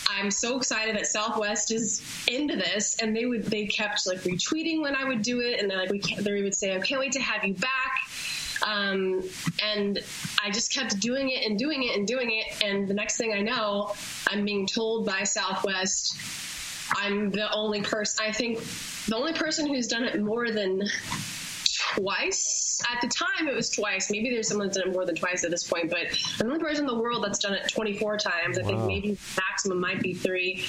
I'm 0.08 0.30
so 0.30 0.56
excited 0.56 0.96
that 0.96 1.06
Southwest 1.06 1.70
is 1.70 2.02
into 2.28 2.56
this, 2.56 2.96
and 3.00 3.16
they 3.16 3.26
would 3.26 3.44
they 3.44 3.66
kept 3.66 4.06
like 4.06 4.20
retweeting 4.20 4.82
when 4.82 4.94
I 4.94 5.04
would 5.04 5.22
do 5.22 5.40
it, 5.40 5.60
and 5.60 5.70
then 5.70 5.78
like 5.78 5.90
we 5.90 6.00
they 6.18 6.42
would 6.42 6.54
say, 6.54 6.74
"I 6.74 6.80
can't 6.80 7.00
wait 7.00 7.12
to 7.12 7.20
have 7.20 7.44
you 7.44 7.54
back." 7.54 8.00
Um, 8.64 9.22
and 9.62 9.98
I 10.42 10.50
just 10.50 10.72
kept 10.72 11.00
doing 11.00 11.30
it 11.30 11.44
and 11.44 11.58
doing 11.58 11.82
it 11.82 11.96
and 11.96 12.06
doing 12.06 12.30
it, 12.30 12.64
and 12.64 12.86
the 12.86 12.94
next 12.94 13.16
thing 13.16 13.32
I 13.32 13.40
know, 13.40 13.94
I'm 14.28 14.44
being 14.44 14.66
told 14.66 15.06
by 15.06 15.24
Southwest 15.24 16.16
I'm 16.96 17.30
the 17.30 17.50
only 17.52 17.82
person. 17.82 18.24
I 18.26 18.32
think 18.32 18.58
the 19.06 19.16
only 19.16 19.32
person 19.32 19.66
who's 19.66 19.88
done 19.88 20.04
it 20.04 20.20
more 20.20 20.50
than 20.50 20.88
twice. 21.94 22.82
At 22.92 23.00
the 23.00 23.08
time, 23.08 23.48
it 23.48 23.54
was 23.54 23.70
twice. 23.70 24.10
Maybe 24.10 24.30
there's 24.30 24.48
someone 24.48 24.68
that's 24.68 24.78
done 24.78 24.88
it 24.88 24.92
more 24.92 25.06
than 25.06 25.14
twice 25.14 25.44
at 25.44 25.50
this 25.50 25.64
point, 25.64 25.90
but 25.90 26.00
I'm 26.40 26.48
the 26.48 26.54
only 26.54 26.58
person 26.58 26.84
in 26.84 26.86
the 26.86 27.00
world 27.00 27.24
that's 27.24 27.38
done 27.38 27.54
it 27.54 27.68
24 27.68 28.18
times. 28.18 28.58
I 28.58 28.62
wow. 28.62 28.68
think 28.68 28.84
maybe 28.86 29.18
maximum 29.36 29.80
might 29.80 30.00
be 30.00 30.14
three. 30.14 30.64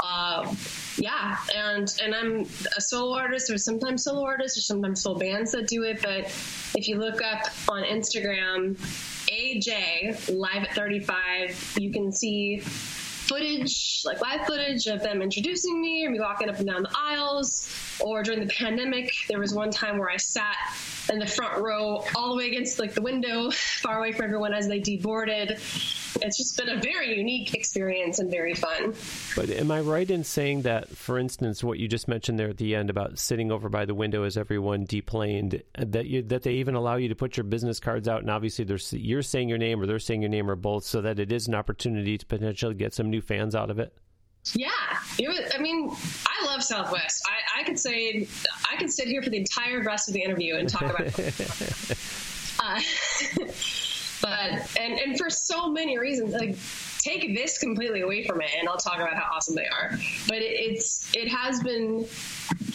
uh, 0.00 0.54
yeah, 0.96 1.38
and 1.54 1.92
and 2.02 2.14
I'm 2.14 2.46
a 2.76 2.80
solo 2.80 3.16
artist, 3.16 3.50
or 3.50 3.58
sometimes 3.58 4.04
solo 4.04 4.24
artists, 4.24 4.56
or 4.58 4.60
sometimes 4.60 5.02
full 5.02 5.18
bands 5.18 5.52
that 5.52 5.66
do 5.66 5.82
it. 5.82 6.00
But 6.02 6.26
if 6.76 6.88
you 6.88 6.98
look 6.98 7.20
up 7.22 7.46
on 7.68 7.82
Instagram, 7.84 8.76
AJ 9.28 10.36
Live 10.36 10.64
at 10.64 10.74
35, 10.74 11.74
you 11.78 11.90
can 11.90 12.12
see 12.12 12.62
footage, 13.24 14.02
like 14.04 14.20
live 14.20 14.46
footage 14.46 14.86
of 14.86 15.02
them 15.02 15.22
introducing 15.22 15.80
me 15.80 16.06
or 16.06 16.10
me 16.10 16.20
walking 16.20 16.48
up 16.48 16.58
and 16.58 16.66
down 16.66 16.82
the 16.82 16.92
aisles. 16.96 17.68
Or 18.00 18.22
during 18.22 18.40
the 18.40 18.52
pandemic, 18.52 19.12
there 19.28 19.38
was 19.38 19.54
one 19.54 19.70
time 19.70 19.98
where 19.98 20.10
I 20.10 20.16
sat 20.16 20.56
in 21.10 21.18
the 21.18 21.26
front 21.26 21.62
row 21.62 22.04
all 22.14 22.30
the 22.30 22.36
way 22.36 22.48
against 22.48 22.78
like 22.78 22.94
the 22.94 23.02
window, 23.02 23.50
far 23.52 23.98
away 23.98 24.12
from 24.12 24.24
everyone 24.26 24.54
as 24.54 24.68
they 24.68 24.80
deboarded 24.80 25.60
it's 26.22 26.36
just 26.36 26.56
been 26.56 26.68
a 26.68 26.80
very 26.80 27.16
unique 27.16 27.54
experience 27.54 28.18
and 28.18 28.30
very 28.30 28.54
fun. 28.54 28.94
But 29.36 29.50
am 29.50 29.70
I 29.70 29.80
right 29.80 30.08
in 30.08 30.24
saying 30.24 30.62
that, 30.62 30.88
for 30.88 31.18
instance, 31.18 31.64
what 31.64 31.78
you 31.78 31.88
just 31.88 32.08
mentioned 32.08 32.38
there 32.38 32.48
at 32.48 32.56
the 32.56 32.74
end 32.74 32.90
about 32.90 33.18
sitting 33.18 33.50
over 33.50 33.68
by 33.68 33.84
the 33.84 33.94
window 33.94 34.22
as 34.24 34.36
everyone 34.36 34.84
deplaned, 34.84 35.62
that 35.78 36.06
you, 36.06 36.22
that 36.22 36.42
they 36.42 36.54
even 36.54 36.74
allow 36.74 36.96
you 36.96 37.08
to 37.08 37.14
put 37.14 37.36
your 37.36 37.44
business 37.44 37.80
cards 37.80 38.08
out, 38.08 38.20
and 38.20 38.30
obviously 38.30 38.66
you're 38.92 39.22
saying 39.22 39.48
your 39.48 39.58
name 39.58 39.80
or 39.80 39.86
they're 39.86 39.98
saying 39.98 40.22
your 40.22 40.30
name 40.30 40.50
or 40.50 40.56
both, 40.56 40.84
so 40.84 41.00
that 41.00 41.18
it 41.18 41.32
is 41.32 41.48
an 41.48 41.54
opportunity 41.54 42.18
to 42.18 42.26
potentially 42.26 42.74
get 42.74 42.94
some 42.94 43.10
new 43.10 43.20
fans 43.20 43.54
out 43.54 43.70
of 43.70 43.78
it. 43.78 43.92
Yeah, 44.52 44.68
it 45.18 45.28
was, 45.28 45.40
I 45.54 45.58
mean, 45.58 45.90
I 46.26 46.46
love 46.46 46.62
Southwest. 46.62 47.26
I, 47.26 47.60
I 47.60 47.64
could 47.64 47.78
say 47.78 48.28
I 48.70 48.76
could 48.76 48.90
sit 48.90 49.08
here 49.08 49.22
for 49.22 49.30
the 49.30 49.38
entire 49.38 49.82
rest 49.82 50.08
of 50.08 50.14
the 50.14 50.22
interview 50.22 50.56
and 50.56 50.68
talk 50.68 50.82
about. 50.82 51.18
it. 51.18 51.18
uh, 52.60 52.80
but 54.22 54.78
and 54.78 54.98
and 55.00 55.18
for 55.18 55.30
so 55.30 55.70
many 55.70 55.98
reasons, 55.98 56.32
like 56.32 56.56
take 56.98 57.34
this 57.34 57.58
completely 57.58 58.02
away 58.02 58.24
from 58.24 58.40
it, 58.40 58.50
and 58.58 58.68
I'll 58.68 58.76
talk 58.76 58.96
about 58.96 59.14
how 59.14 59.30
awesome 59.34 59.54
they 59.54 59.66
are. 59.66 59.90
But 60.28 60.38
it, 60.38 60.52
it's 60.72 61.14
it 61.14 61.28
has 61.28 61.62
been 61.62 62.06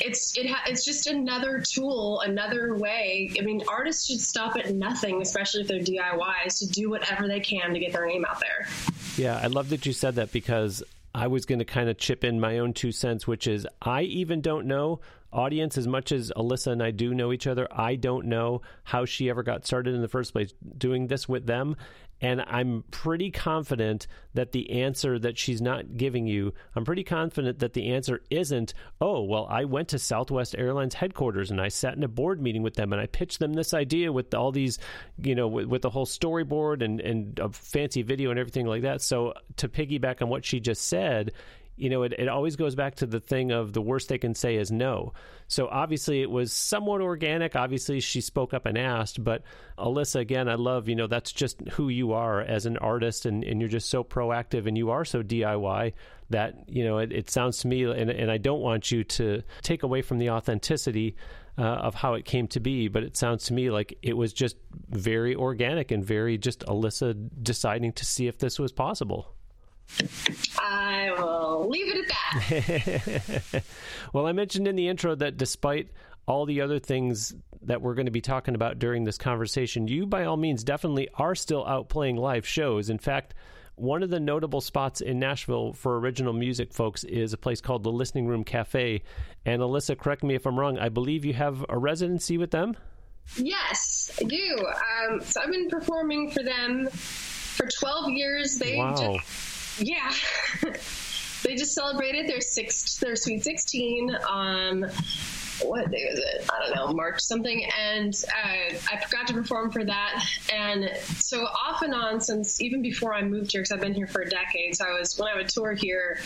it's 0.02 0.38
it 0.38 0.50
ha- 0.50 0.64
it's 0.68 0.86
just 0.86 1.08
another 1.08 1.64
tool, 1.66 2.22
another 2.22 2.76
way. 2.76 3.32
I 3.38 3.42
mean, 3.42 3.64
artists 3.68 4.08
should 4.08 4.22
stop 4.22 4.56
at 4.56 4.74
nothing, 4.74 5.22
especially 5.22 5.62
if 5.62 5.68
they're 5.68 5.80
DIYs, 5.80 6.60
to 6.60 6.68
do 6.68 6.90
whatever 6.90 7.28
they 7.28 7.40
can 7.40 7.74
to 7.74 7.80
get 7.80 7.94
their 7.94 8.08
name 8.08 8.26
out 8.26 8.40
there. 8.40 8.68
Yeah, 9.18 9.38
I 9.38 9.48
love 9.48 9.70
that 9.70 9.86
you 9.86 9.94
said 9.94 10.16
that 10.16 10.32
because 10.32 10.84
I 11.14 11.28
was 11.28 11.46
going 11.46 11.60
to 11.60 11.66
kind 11.66 11.90
of 11.90 11.98
chip 11.98 12.24
in 12.24 12.40
my 12.40 12.60
own 12.60 12.74
two 12.74 12.92
cents, 12.92 13.28
which 13.28 13.48
is 13.48 13.68
I 13.82 14.04
even 14.04 14.42
don't 14.42 14.68
know 14.68 15.02
audience, 15.32 15.78
as 15.78 15.88
much 15.88 16.12
as 16.12 16.32
Alyssa 16.36 16.72
and 16.72 16.84
I 16.84 16.92
do 16.92 17.14
know 17.14 17.32
each 17.32 17.48
other, 17.48 17.68
I 17.72 17.96
don't 17.96 18.26
know 18.26 18.62
how 18.84 19.06
she 19.06 19.30
ever 19.30 19.44
got 19.44 19.66
started 19.66 19.96
in 19.96 20.02
the 20.02 20.08
first 20.08 20.34
place 20.34 20.54
doing 20.78 21.08
this 21.08 21.28
with 21.28 21.46
them. 21.46 21.76
And 22.22 22.42
I'm 22.42 22.84
pretty 22.92 23.32
confident 23.32 24.08
that 24.34 24.52
the 24.52 24.82
answer 24.82 25.18
that 25.20 25.38
she's 25.38 25.62
not 25.62 25.96
giving 25.96 26.28
you, 26.28 26.54
I'm 26.76 26.84
pretty 26.84 27.04
confident 27.04 27.60
that 27.60 27.74
the 27.74 27.94
answer 27.94 28.22
isn't, 28.30 28.74
oh, 29.00 29.24
well, 29.24 29.48
I 29.50 29.64
went 29.64 29.88
to 29.90 30.00
Southwest 30.00 30.54
Airlines 30.58 30.96
headquarters 30.96 31.50
and 31.50 31.62
I 31.62 31.70
sat 31.70 31.96
in 31.96 32.04
a 32.04 32.10
board 32.10 32.42
meeting 32.42 32.62
with 32.62 32.74
them 32.74 32.92
and 32.92 33.02
I 33.02 33.06
pitched 33.06 33.40
them 33.40 33.54
this 33.54 33.74
idea 33.74 34.12
with 34.12 34.34
all 34.34 34.52
these, 34.52 34.80
you 35.18 35.34
know, 35.34 35.48
with, 35.48 35.68
with 35.68 35.82
the 35.82 35.90
whole 35.90 36.06
storyboard 36.06 36.84
and, 36.84 37.00
and 37.00 37.40
a 37.40 37.50
fancy 37.50 38.02
video 38.02 38.32
and 38.32 38.40
everything 38.40 38.66
like 38.66 38.82
that. 38.82 39.02
So 39.02 39.34
to 39.56 39.70
piggyback 39.70 40.22
on 40.22 40.28
what 40.28 40.44
she 40.44 40.60
just 40.60 40.88
said, 40.88 41.32
you 41.80 41.90
know, 41.90 42.04
it, 42.04 42.14
it 42.18 42.28
always 42.28 42.56
goes 42.56 42.76
back 42.76 42.96
to 42.96 43.06
the 43.06 43.20
thing 43.20 43.52
of 43.52 43.74
the 43.74 43.82
worst 43.82 44.10
they 44.10 44.18
can 44.18 44.36
say 44.36 44.56
is 44.56 44.72
no. 44.72 45.14
So 45.48 45.68
obviously 45.68 46.22
it 46.22 46.30
was 46.30 46.52
somewhat 46.52 47.02
organic. 47.02 47.56
Obviously 47.56 48.00
she 48.02 48.22
spoke 48.22 48.54
up 48.54 48.66
and 48.66 48.78
asked, 48.78 49.24
but 49.24 49.44
Alyssa, 49.78 50.20
again, 50.20 50.50
I 50.50 50.56
love, 50.56 50.90
you 50.90 50.96
know, 50.96 51.08
that's 51.08 51.32
just 51.32 51.62
who 51.72 51.90
you 51.90 52.12
are 52.12 52.42
as 52.42 52.66
an 52.66 52.78
artist 52.78 53.26
and, 53.26 53.44
and 53.44 53.62
you're 53.62 53.70
just 53.70 53.90
so 53.90 54.04
proactive 54.04 54.68
and 54.68 54.78
you 54.78 54.90
are 54.92 55.06
so 55.06 55.24
DIY 55.24 55.94
that, 56.30 56.56
you 56.68 56.84
know, 56.84 57.00
it, 57.00 57.12
it 57.12 57.30
sounds 57.30 57.58
to 57.60 57.68
me, 57.68 57.84
and, 57.84 58.10
and 58.12 58.30
I 58.30 58.38
don't 58.38 58.62
want 58.62 58.92
you 58.92 59.04
to 59.04 59.42
take 59.62 59.84
away 59.84 60.02
from 60.02 60.20
the 60.20 60.30
authenticity 60.30 61.16
uh, 61.58 61.62
of 61.62 61.96
how 61.96 62.14
it 62.14 62.26
came 62.26 62.48
to 62.50 62.60
be, 62.60 62.88
but 62.88 63.04
it 63.04 63.18
sounds 63.18 63.46
to 63.46 63.54
me 63.54 63.72
like 63.72 63.98
it 64.02 64.16
was 64.16 64.32
just 64.32 64.56
very 64.90 65.36
organic 65.36 65.92
and 65.92 66.06
very 66.06 66.38
just 66.38 66.62
Alyssa 66.68 67.30
deciding 67.42 67.94
to 67.94 68.06
see 68.06 68.28
if 68.28 68.38
this 68.38 68.60
was 68.60 68.72
possible. 68.72 69.34
I 70.58 71.14
will 71.18 71.70
leave 71.70 71.88
it 71.88 72.06
at 72.06 73.52
that. 73.52 73.64
well, 74.14 74.28
I 74.28 74.32
mentioned 74.32 74.68
in 74.68 74.76
the 74.76 74.88
intro 74.88 75.16
that 75.16 75.38
despite 75.38 75.90
all 76.28 76.46
the 76.46 76.62
other 76.62 76.80
things 76.80 77.34
that 77.64 77.82
we're 77.82 77.96
going 77.96 78.06
to 78.06 78.12
be 78.12 78.22
talking 78.22 78.56
about 78.56 78.80
during 78.80 79.04
this 79.04 79.18
conversation, 79.18 79.88
you 79.88 80.06
by 80.06 80.26
all 80.26 80.38
means 80.38 80.64
definitely 80.64 81.10
are 81.16 81.36
still 81.36 81.66
out 81.66 81.90
playing 81.90 82.18
live 82.18 82.46
shows. 82.48 82.90
In 82.90 83.00
fact, 83.00 83.34
one 83.76 84.04
of 84.04 84.10
the 84.10 84.20
notable 84.20 84.62
spots 84.62 85.02
in 85.02 85.20
Nashville 85.20 85.74
for 85.74 86.00
original 86.00 86.34
music 86.34 86.74
folks 86.74 87.04
is 87.04 87.34
a 87.34 87.38
place 87.38 87.62
called 87.62 87.84
the 87.84 87.92
Listening 87.92 88.28
Room 88.28 88.44
Cafe. 88.44 89.02
And 89.46 89.62
Alyssa, 89.62 89.98
correct 89.98 90.24
me 90.24 90.36
if 90.36 90.46
I'm 90.46 90.60
wrong, 90.60 90.78
I 90.78 90.90
believe 90.90 91.26
you 91.26 91.34
have 91.34 91.66
a 91.70 91.78
residency 91.78 92.38
with 92.38 92.52
them? 92.52 92.76
Yes, 93.38 94.12
I 94.20 94.26
do. 94.26 94.66
Um, 95.10 95.22
so 95.22 95.42
I've 95.42 95.52
been 95.52 95.70
performing 95.70 96.32
for 96.32 96.44
them 96.44 96.90
for 96.90 97.68
12 97.68 98.10
years. 98.12 98.58
They 98.58 98.78
wow. 98.78 98.96
just 98.96 99.49
yeah. 99.80 100.12
they 101.44 101.56
just 101.56 101.74
celebrated 101.74 102.28
their 102.28 102.42
sixth, 102.42 103.00
their 103.00 103.16
Sweet 103.16 103.44
16 103.44 104.16
on 104.16 104.92
what 105.62 105.92
day 105.92 106.08
was 106.10 106.20
it? 106.20 106.50
I 106.50 106.60
don't 106.60 106.76
know, 106.76 106.94
March 106.94 107.20
something. 107.22 107.66
And 107.78 108.14
uh, 108.28 108.76
I 108.92 109.00
forgot 109.00 109.28
to 109.28 109.34
perform 109.34 109.72
for 109.72 109.84
that. 109.84 110.26
And 110.52 110.90
so 111.18 111.44
off 111.44 111.82
and 111.82 111.94
on 111.94 112.22
since 112.22 112.62
even 112.62 112.82
before 112.82 113.14
I 113.14 113.24
moved 113.24 113.52
here, 113.52 113.62
because 113.62 113.72
I've 113.72 113.82
been 113.82 113.94
here 113.94 114.08
for 114.08 114.22
a 114.22 114.30
decade. 114.30 114.76
So 114.76 114.86
I 114.86 114.98
was 114.98 115.18
when 115.18 115.30
I 115.30 115.36
would 115.36 115.50
tour 115.50 115.74
here, 115.74 116.20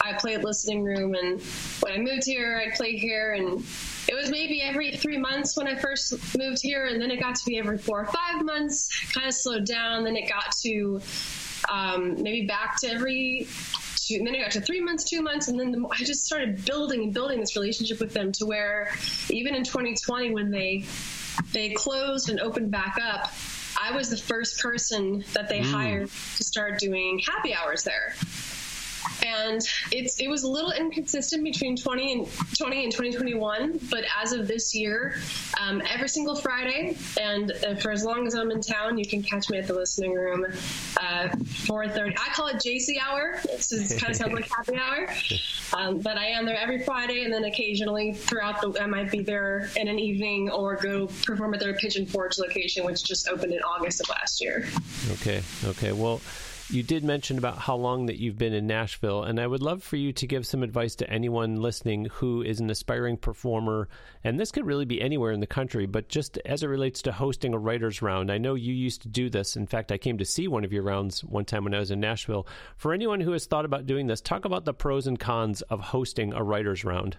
I 0.00 0.14
played 0.14 0.42
listening 0.42 0.82
room, 0.82 1.14
and 1.14 1.40
when 1.80 1.92
I 1.92 1.98
moved 1.98 2.24
here, 2.24 2.62
I'd 2.64 2.74
play 2.74 2.96
here, 2.96 3.34
and 3.34 3.64
it 4.08 4.14
was 4.14 4.30
maybe 4.30 4.62
every 4.62 4.96
three 4.96 5.18
months 5.18 5.56
when 5.56 5.68
I 5.68 5.76
first 5.76 6.14
moved 6.36 6.58
here, 6.62 6.86
and 6.86 7.00
then 7.00 7.10
it 7.10 7.20
got 7.20 7.36
to 7.36 7.44
be 7.44 7.58
every 7.58 7.78
four 7.78 8.00
or 8.00 8.06
five 8.06 8.44
months. 8.44 8.88
Kind 9.12 9.26
of 9.26 9.34
slowed 9.34 9.66
down. 9.66 10.04
Then 10.04 10.16
it 10.16 10.28
got 10.28 10.52
to 10.62 11.00
um, 11.68 12.22
maybe 12.22 12.46
back 12.46 12.80
to 12.80 12.88
every 12.88 13.46
two, 13.96 14.18
then 14.24 14.34
it 14.34 14.40
got 14.40 14.50
to 14.52 14.60
three 14.60 14.80
months, 14.80 15.04
two 15.04 15.22
months, 15.22 15.48
and 15.48 15.58
then 15.58 15.72
the, 15.72 15.88
I 15.90 16.04
just 16.04 16.24
started 16.24 16.64
building 16.64 17.04
and 17.04 17.14
building 17.14 17.40
this 17.40 17.56
relationship 17.56 18.00
with 18.00 18.12
them 18.12 18.32
to 18.32 18.46
where 18.46 18.92
even 19.28 19.54
in 19.54 19.64
2020 19.64 20.32
when 20.32 20.50
they 20.50 20.84
they 21.52 21.70
closed 21.70 22.28
and 22.28 22.40
opened 22.40 22.70
back 22.70 22.98
up, 23.02 23.32
I 23.80 23.96
was 23.96 24.10
the 24.10 24.16
first 24.16 24.60
person 24.60 25.24
that 25.32 25.48
they 25.48 25.60
mm. 25.60 25.70
hired 25.70 26.10
to 26.36 26.44
start 26.44 26.78
doing 26.78 27.20
happy 27.20 27.54
hours 27.54 27.84
there 27.84 28.14
and 29.24 29.62
it's 29.92 30.20
it 30.20 30.28
was 30.28 30.42
a 30.42 30.48
little 30.48 30.72
inconsistent 30.72 31.44
between 31.44 31.76
20 31.76 32.12
and 32.12 32.28
20 32.56 32.84
and 32.84 32.92
2021 32.92 33.78
but 33.90 34.04
as 34.20 34.32
of 34.32 34.46
this 34.46 34.74
year 34.74 35.14
um, 35.60 35.82
every 35.88 36.08
single 36.08 36.34
friday 36.34 36.96
and 37.20 37.52
uh, 37.66 37.74
for 37.76 37.90
as 37.90 38.04
long 38.04 38.26
as 38.26 38.34
i'm 38.34 38.50
in 38.50 38.60
town 38.60 38.98
you 38.98 39.06
can 39.06 39.22
catch 39.22 39.50
me 39.50 39.58
at 39.58 39.66
the 39.66 39.74
listening 39.74 40.14
room 40.14 40.44
uh, 41.00 41.28
4.30 41.28 42.16
i 42.18 42.32
call 42.32 42.48
it 42.48 42.60
jacey 42.60 43.00
hour. 43.00 43.40
It 43.44 43.98
kind 44.00 44.10
of 44.10 44.16
sounds 44.16 44.32
like 44.32 44.48
happy 44.48 44.76
hour. 44.76 45.08
Um, 45.72 46.00
but 46.00 46.16
i 46.16 46.26
am 46.26 46.46
there 46.46 46.56
every 46.56 46.82
friday 46.82 47.22
and 47.22 47.32
then 47.32 47.44
occasionally 47.44 48.12
throughout 48.12 48.60
the 48.60 48.82
i 48.82 48.86
might 48.86 49.08
be 49.08 49.22
there 49.22 49.70
in 49.76 49.86
an 49.86 50.00
evening 50.00 50.50
or 50.50 50.74
go 50.74 51.06
perform 51.24 51.54
at 51.54 51.60
their 51.60 51.74
pigeon 51.74 52.06
forge 52.06 52.40
location 52.40 52.84
which 52.84 53.04
just 53.04 53.28
opened 53.28 53.52
in 53.52 53.62
august 53.62 54.00
of 54.00 54.08
last 54.08 54.40
year. 54.40 54.66
Okay 55.12 55.42
okay. 55.64 55.92
Well 55.92 56.20
you 56.70 56.82
did 56.84 57.02
mention 57.02 57.36
about 57.36 57.58
how 57.58 57.74
long 57.74 58.06
that 58.06 58.20
you've 58.20 58.38
been 58.38 58.52
in 58.52 58.66
Nashville, 58.66 59.24
and 59.24 59.40
I 59.40 59.46
would 59.46 59.62
love 59.62 59.82
for 59.82 59.96
you 59.96 60.12
to 60.12 60.26
give 60.26 60.46
some 60.46 60.62
advice 60.62 60.94
to 60.96 61.10
anyone 61.10 61.60
listening 61.60 62.04
who 62.12 62.42
is 62.42 62.60
an 62.60 62.70
aspiring 62.70 63.16
performer. 63.16 63.88
And 64.22 64.38
this 64.38 64.52
could 64.52 64.66
really 64.66 64.84
be 64.84 65.02
anywhere 65.02 65.32
in 65.32 65.40
the 65.40 65.46
country, 65.46 65.86
but 65.86 66.08
just 66.08 66.38
as 66.44 66.62
it 66.62 66.68
relates 66.68 67.02
to 67.02 67.12
hosting 67.12 67.54
a 67.54 67.58
writer's 67.58 68.02
round, 68.02 68.30
I 68.30 68.38
know 68.38 68.54
you 68.54 68.72
used 68.72 69.02
to 69.02 69.08
do 69.08 69.28
this. 69.28 69.56
In 69.56 69.66
fact, 69.66 69.90
I 69.90 69.98
came 69.98 70.18
to 70.18 70.24
see 70.24 70.46
one 70.46 70.64
of 70.64 70.72
your 70.72 70.84
rounds 70.84 71.24
one 71.24 71.44
time 71.44 71.64
when 71.64 71.74
I 71.74 71.80
was 71.80 71.90
in 71.90 71.98
Nashville. 71.98 72.46
For 72.76 72.92
anyone 72.92 73.20
who 73.20 73.32
has 73.32 73.46
thought 73.46 73.64
about 73.64 73.86
doing 73.86 74.06
this, 74.06 74.20
talk 74.20 74.44
about 74.44 74.64
the 74.64 74.74
pros 74.74 75.08
and 75.08 75.18
cons 75.18 75.62
of 75.62 75.80
hosting 75.80 76.32
a 76.32 76.42
writer's 76.42 76.84
round. 76.84 77.16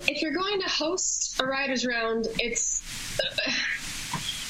If 0.00 0.22
you're 0.22 0.34
going 0.34 0.60
to 0.60 0.68
host 0.68 1.40
a 1.40 1.46
writer's 1.46 1.84
round, 1.84 2.28
it's. 2.38 2.82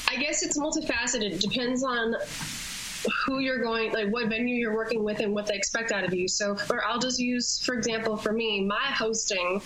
I 0.09 0.17
guess 0.17 0.43
it's 0.43 0.57
multifaceted. 0.57 1.33
It 1.33 1.41
depends 1.41 1.83
on 1.83 2.15
who 3.25 3.39
you're 3.39 3.61
going, 3.61 3.91
like 3.91 4.09
what 4.09 4.27
venue 4.27 4.55
you're 4.55 4.75
working 4.75 5.03
with 5.03 5.19
and 5.19 5.33
what 5.33 5.47
they 5.47 5.55
expect 5.55 5.91
out 5.91 6.03
of 6.03 6.13
you. 6.13 6.27
So, 6.27 6.57
or 6.69 6.83
I'll 6.85 6.99
just 6.99 7.19
use, 7.19 7.59
for 7.59 7.75
example, 7.75 8.17
for 8.17 8.31
me, 8.31 8.63
my 8.63 8.91
hosting 8.91 9.61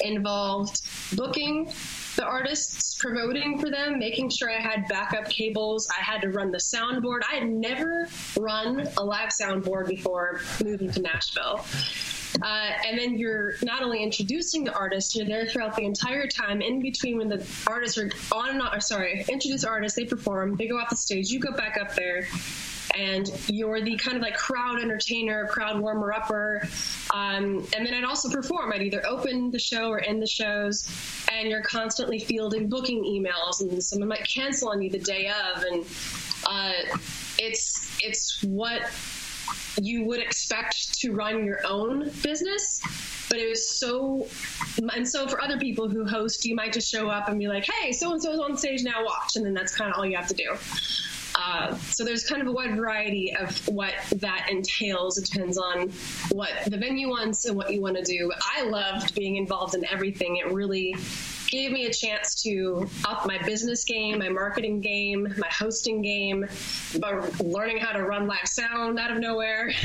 involved 0.00 0.82
booking 1.16 1.72
the 2.16 2.24
artists, 2.24 2.94
promoting 2.94 3.58
for 3.58 3.70
them, 3.70 3.98
making 3.98 4.30
sure 4.30 4.50
I 4.50 4.60
had 4.60 4.86
backup 4.88 5.28
cables. 5.28 5.88
I 5.90 6.02
had 6.02 6.20
to 6.22 6.30
run 6.30 6.52
the 6.52 6.58
soundboard. 6.58 7.20
I 7.30 7.36
had 7.36 7.48
never 7.48 8.08
run 8.38 8.86
a 8.96 9.04
live 9.04 9.30
soundboard 9.30 9.88
before 9.88 10.40
moving 10.62 10.90
to 10.92 11.00
Nashville. 11.00 11.64
Uh, 12.42 12.70
and 12.86 12.98
then 12.98 13.16
you're 13.16 13.54
not 13.62 13.82
only 13.82 14.02
introducing 14.02 14.64
the 14.64 14.72
artist, 14.72 15.14
you're 15.14 15.26
there 15.26 15.46
throughout 15.46 15.76
the 15.76 15.84
entire 15.84 16.26
time. 16.26 16.60
In 16.60 16.80
between, 16.80 17.18
when 17.18 17.28
the 17.28 17.46
artists 17.66 17.96
are 17.98 18.10
on, 18.32 18.60
or 18.60 18.80
sorry, 18.80 19.24
introduce 19.28 19.64
artists, 19.64 19.96
they 19.96 20.04
perform, 20.04 20.56
they 20.56 20.66
go 20.66 20.78
off 20.78 20.90
the 20.90 20.96
stage, 20.96 21.30
you 21.30 21.38
go 21.38 21.52
back 21.52 21.76
up 21.80 21.94
there, 21.94 22.26
and 22.96 23.30
you're 23.48 23.80
the 23.80 23.96
kind 23.96 24.16
of 24.16 24.22
like 24.22 24.36
crowd 24.36 24.80
entertainer, 24.80 25.46
crowd 25.46 25.80
warmer 25.80 26.12
upper. 26.12 26.66
Um, 27.12 27.66
and 27.76 27.86
then 27.86 27.94
I'd 27.94 28.04
also 28.04 28.30
perform. 28.30 28.72
I'd 28.72 28.82
either 28.82 29.04
open 29.06 29.50
the 29.50 29.58
show 29.58 29.90
or 29.90 30.00
end 30.00 30.22
the 30.22 30.26
shows, 30.26 30.88
and 31.30 31.48
you're 31.48 31.62
constantly 31.62 32.18
fielding 32.18 32.68
booking 32.68 33.02
emails, 33.04 33.60
and 33.60 33.82
someone 33.82 34.08
might 34.08 34.26
cancel 34.26 34.70
on 34.70 34.82
you 34.82 34.90
the 34.90 34.98
day 34.98 35.28
of, 35.28 35.62
and 35.62 35.84
uh, 36.46 36.72
it's 37.38 37.98
it's 38.02 38.42
what 38.42 38.82
you 39.80 40.04
would 40.04 40.20
expect 40.20 40.98
to 41.00 41.12
run 41.12 41.44
your 41.44 41.58
own 41.66 42.10
business 42.22 42.80
but 43.28 43.38
it 43.38 43.48
was 43.48 43.68
so 43.68 44.26
and 44.92 45.08
so 45.08 45.26
for 45.26 45.40
other 45.40 45.58
people 45.58 45.88
who 45.88 46.04
host 46.06 46.44
you 46.44 46.54
might 46.54 46.72
just 46.72 46.88
show 46.88 47.08
up 47.08 47.28
and 47.28 47.38
be 47.38 47.48
like 47.48 47.64
hey 47.64 47.90
so 47.90 48.12
and 48.12 48.22
so 48.22 48.32
is 48.32 48.38
on 48.38 48.56
stage 48.56 48.84
now 48.84 49.04
watch 49.04 49.36
and 49.36 49.44
then 49.44 49.52
that's 49.54 49.74
kind 49.74 49.90
of 49.90 49.98
all 49.98 50.06
you 50.06 50.16
have 50.16 50.28
to 50.28 50.34
do 50.34 50.54
uh, 51.34 51.76
so 51.76 52.04
there's 52.04 52.24
kind 52.24 52.40
of 52.40 52.48
a 52.48 52.52
wide 52.52 52.76
variety 52.76 53.34
of 53.34 53.66
what 53.68 53.94
that 54.16 54.48
entails. 54.50 55.18
It 55.18 55.26
depends 55.26 55.58
on 55.58 55.90
what 56.30 56.50
the 56.66 56.76
venue 56.76 57.08
wants 57.08 57.44
and 57.44 57.56
what 57.56 57.72
you 57.72 57.80
want 57.80 57.96
to 57.96 58.02
do. 58.02 58.32
I 58.56 58.62
loved 58.62 59.14
being 59.14 59.36
involved 59.36 59.74
in 59.74 59.84
everything. 59.86 60.36
It 60.36 60.52
really 60.52 60.94
gave 61.48 61.72
me 61.72 61.86
a 61.86 61.92
chance 61.92 62.42
to 62.42 62.88
up 63.04 63.26
my 63.26 63.38
business 63.42 63.84
game, 63.84 64.18
my 64.18 64.28
marketing 64.28 64.80
game, 64.80 65.34
my 65.38 65.48
hosting 65.48 66.02
game, 66.02 66.46
by 66.98 67.12
learning 67.40 67.78
how 67.78 67.92
to 67.92 68.02
run 68.02 68.26
live 68.26 68.46
sound 68.46 68.98
out 68.98 69.10
of 69.10 69.18
nowhere. 69.18 69.72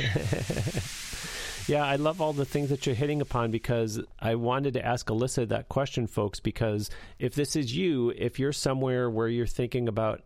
Yeah, 1.68 1.86
I 1.86 1.98
love 1.98 2.20
all 2.20 2.34
the 2.34 2.46
things 2.46 2.70
that 2.70 2.88
you're 2.88 2.96
hitting 2.96 3.22
upon 3.22 3.52
because 3.52 4.02
I 4.20 4.34
wanted 4.34 4.74
to 4.74 4.84
ask 4.84 5.06
Alyssa 5.06 5.48
that 5.50 5.70
question, 5.70 6.08
folks, 6.08 6.40
because 6.40 6.90
if 7.20 7.36
this 7.36 7.56
is 7.56 7.76
you, 7.76 8.12
if 8.18 8.40
you're 8.40 8.54
somewhere 8.54 9.08
where 9.08 9.28
you're 9.28 9.46
thinking 9.46 9.88
about 9.88 10.24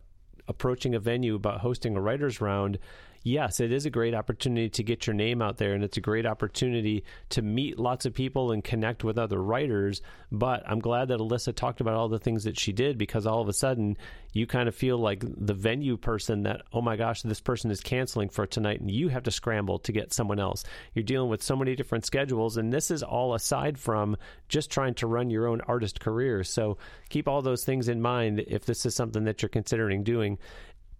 approaching 0.48 0.94
a 0.94 1.00
venue 1.00 1.34
about 1.34 1.60
hosting 1.60 1.96
a 1.96 2.00
writer's 2.00 2.40
round, 2.40 2.78
yes, 3.24 3.58
it 3.58 3.72
is 3.72 3.86
a 3.86 3.90
great 3.90 4.14
opportunity 4.14 4.68
to 4.68 4.82
get 4.84 5.06
your 5.06 5.14
name 5.14 5.42
out 5.42 5.56
there 5.56 5.72
and 5.72 5.82
it's 5.82 5.96
a 5.96 6.02
great 6.02 6.26
opportunity 6.26 7.04
to 7.30 7.42
meet 7.42 7.78
lots 7.78 8.04
of 8.04 8.14
people 8.14 8.52
and 8.52 8.62
connect 8.62 9.02
with 9.02 9.18
other 9.18 9.42
writers. 9.42 10.02
But 10.30 10.62
I'm 10.66 10.78
glad 10.78 11.08
that 11.08 11.18
Alyssa 11.18 11.54
talked 11.54 11.80
about 11.80 11.94
all 11.94 12.08
the 12.08 12.18
things 12.18 12.44
that 12.44 12.60
she 12.60 12.72
did 12.72 12.98
because 12.98 13.26
all 13.26 13.40
of 13.40 13.48
a 13.48 13.52
sudden 13.52 13.96
you 14.34 14.46
kind 14.46 14.68
of 14.68 14.74
feel 14.74 14.98
like 14.98 15.24
the 15.24 15.54
venue 15.54 15.96
person 15.96 16.42
that, 16.42 16.62
oh 16.72 16.82
my 16.82 16.96
gosh, 16.96 17.22
this 17.22 17.40
person 17.40 17.70
is 17.70 17.80
canceling 17.80 18.28
for 18.28 18.46
tonight 18.46 18.80
and 18.80 18.90
you 18.90 19.08
have 19.08 19.22
to 19.22 19.30
scramble 19.30 19.78
to 19.80 19.92
get 19.92 20.12
someone 20.12 20.38
else. 20.38 20.62
You're 20.92 21.02
dealing 21.02 21.30
with 21.30 21.42
so 21.42 21.56
many 21.56 21.74
different 21.74 22.04
schedules 22.04 22.58
and 22.58 22.72
this 22.72 22.90
is 22.90 23.02
all 23.02 23.34
aside 23.34 23.78
from 23.78 24.16
just 24.48 24.70
trying 24.70 24.94
to 24.94 25.06
run 25.06 25.30
your 25.30 25.48
own 25.48 25.62
artist 25.62 25.98
career. 25.98 26.44
So 26.44 26.76
keep 27.08 27.26
all 27.26 27.40
those 27.40 27.64
things 27.64 27.88
in 27.88 28.02
mind 28.02 28.44
if 28.46 28.66
this 28.66 28.84
is 28.84 28.94
something 28.94 29.24
that 29.24 29.40
you're 29.40 29.48
considering 29.48 30.04
doing 30.04 30.38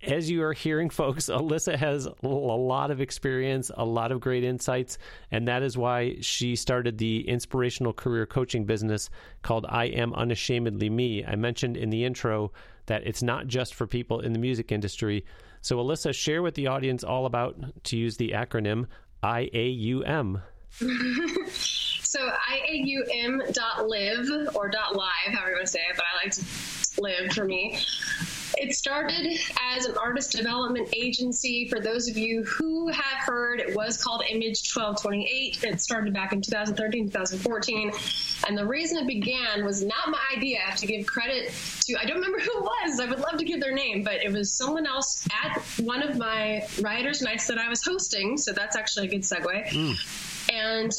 as 0.07 0.31
you 0.31 0.43
are 0.43 0.53
hearing, 0.53 0.91
folks, 0.91 1.27
Alyssa 1.27 1.77
has 1.77 2.07
a 2.07 2.29
lot 2.29 2.91
of 2.91 3.01
experience, 3.01 3.71
a 3.75 3.85
lot 3.85 4.13
of 4.13 4.21
great 4.21 4.45
insights, 4.45 4.99
and 5.31 5.49
that 5.49 5.63
is 5.63 5.77
why 5.77 6.17
she 6.21 6.57
started 6.57 6.99
the 6.99 7.29
inspirational 7.29 7.93
career 7.93 8.27
coaching 8.27 8.65
business 8.65 9.11
called 9.43 9.67
I 9.69 9.87
Am 9.87 10.13
Unashamedly 10.15 10.91
Me. 10.91 11.25
I 11.25 11.37
mentioned 11.37 11.77
in 11.77 11.91
the 11.91 12.05
intro 12.05 12.53
that 12.87 13.07
it's 13.07 13.23
not 13.23 13.47
just 13.47 13.75
for 13.75 13.87
people 13.87 14.21
in 14.21 14.33
the 14.33 14.39
music 14.39 14.73
industry. 14.73 15.25
So, 15.61 15.79
Alyssa, 15.79 16.15
share 16.15 16.43
with 16.43 16.55
the 16.55 16.67
audience 16.67 17.03
all 17.05 17.27
about, 17.27 17.57
to 17.85 17.97
use 17.97 18.17
the 18.17 18.31
acronym, 18.31 18.87
IAUM. 19.23 20.43
so, 21.51 22.31
IAUM.live 22.51 24.29
or 24.55 24.71
.live, 24.71 25.33
however 25.33 25.51
you 25.51 25.57
want 25.57 25.67
to 25.67 25.73
say 25.73 25.81
it, 25.89 25.97
but 25.97 26.05
I 26.05 26.25
like 26.25 26.33
to 26.35 26.45
live 27.01 27.33
for 27.33 27.45
me. 27.45 27.79
It 28.57 28.75
started 28.75 29.39
as 29.61 29.87
an 29.87 29.97
artist 29.97 30.33
development 30.33 30.89
agency. 30.95 31.69
For 31.69 31.81
those 31.81 32.09
of 32.09 32.17
you 32.17 32.45
who 32.45 32.89
have 32.89 33.19
heard, 33.19 33.61
it 33.61 33.75
was 33.75 34.03
called 34.03 34.23
Image 34.29 34.73
1228. 34.75 35.65
It 35.65 35.81
started 35.81 36.13
back 36.13 36.33
in 36.33 36.41
2013, 36.41 37.11
2014. 37.11 37.93
And 38.47 38.57
the 38.59 38.67
reason 38.67 38.99
it 38.99 39.07
began 39.07 39.65
was 39.65 39.83
not 39.83 40.09
my 40.09 40.21
idea. 40.37 40.59
I 40.65 40.71
have 40.71 40.79
to 40.81 40.87
give 40.87 41.07
credit 41.07 41.53
to, 41.87 41.97
I 42.01 42.05
don't 42.05 42.17
remember 42.17 42.39
who 42.41 42.59
it 42.59 42.63
was. 42.63 43.01
I 43.01 43.07
would 43.07 43.21
love 43.21 43.39
to 43.39 43.45
give 43.45 43.61
their 43.61 43.75
name, 43.75 44.03
but 44.03 44.17
it 44.23 44.33
was 44.33 44.53
someone 44.53 44.87
else 44.87 45.27
at 45.45 45.63
one 45.79 46.03
of 46.03 46.17
my 46.17 46.67
writers' 46.81 47.23
nights 47.23 47.47
that 47.49 47.59
I 47.59 47.69
was 47.69 47.85
hosting. 47.85 48.37
So 48.37 48.53
that's 48.53 48.77
actually 48.77 49.09
a 49.09 49.11
good 49.11 49.23
segue. 49.23 49.69
Mm. 49.69 50.34
And 50.53 50.93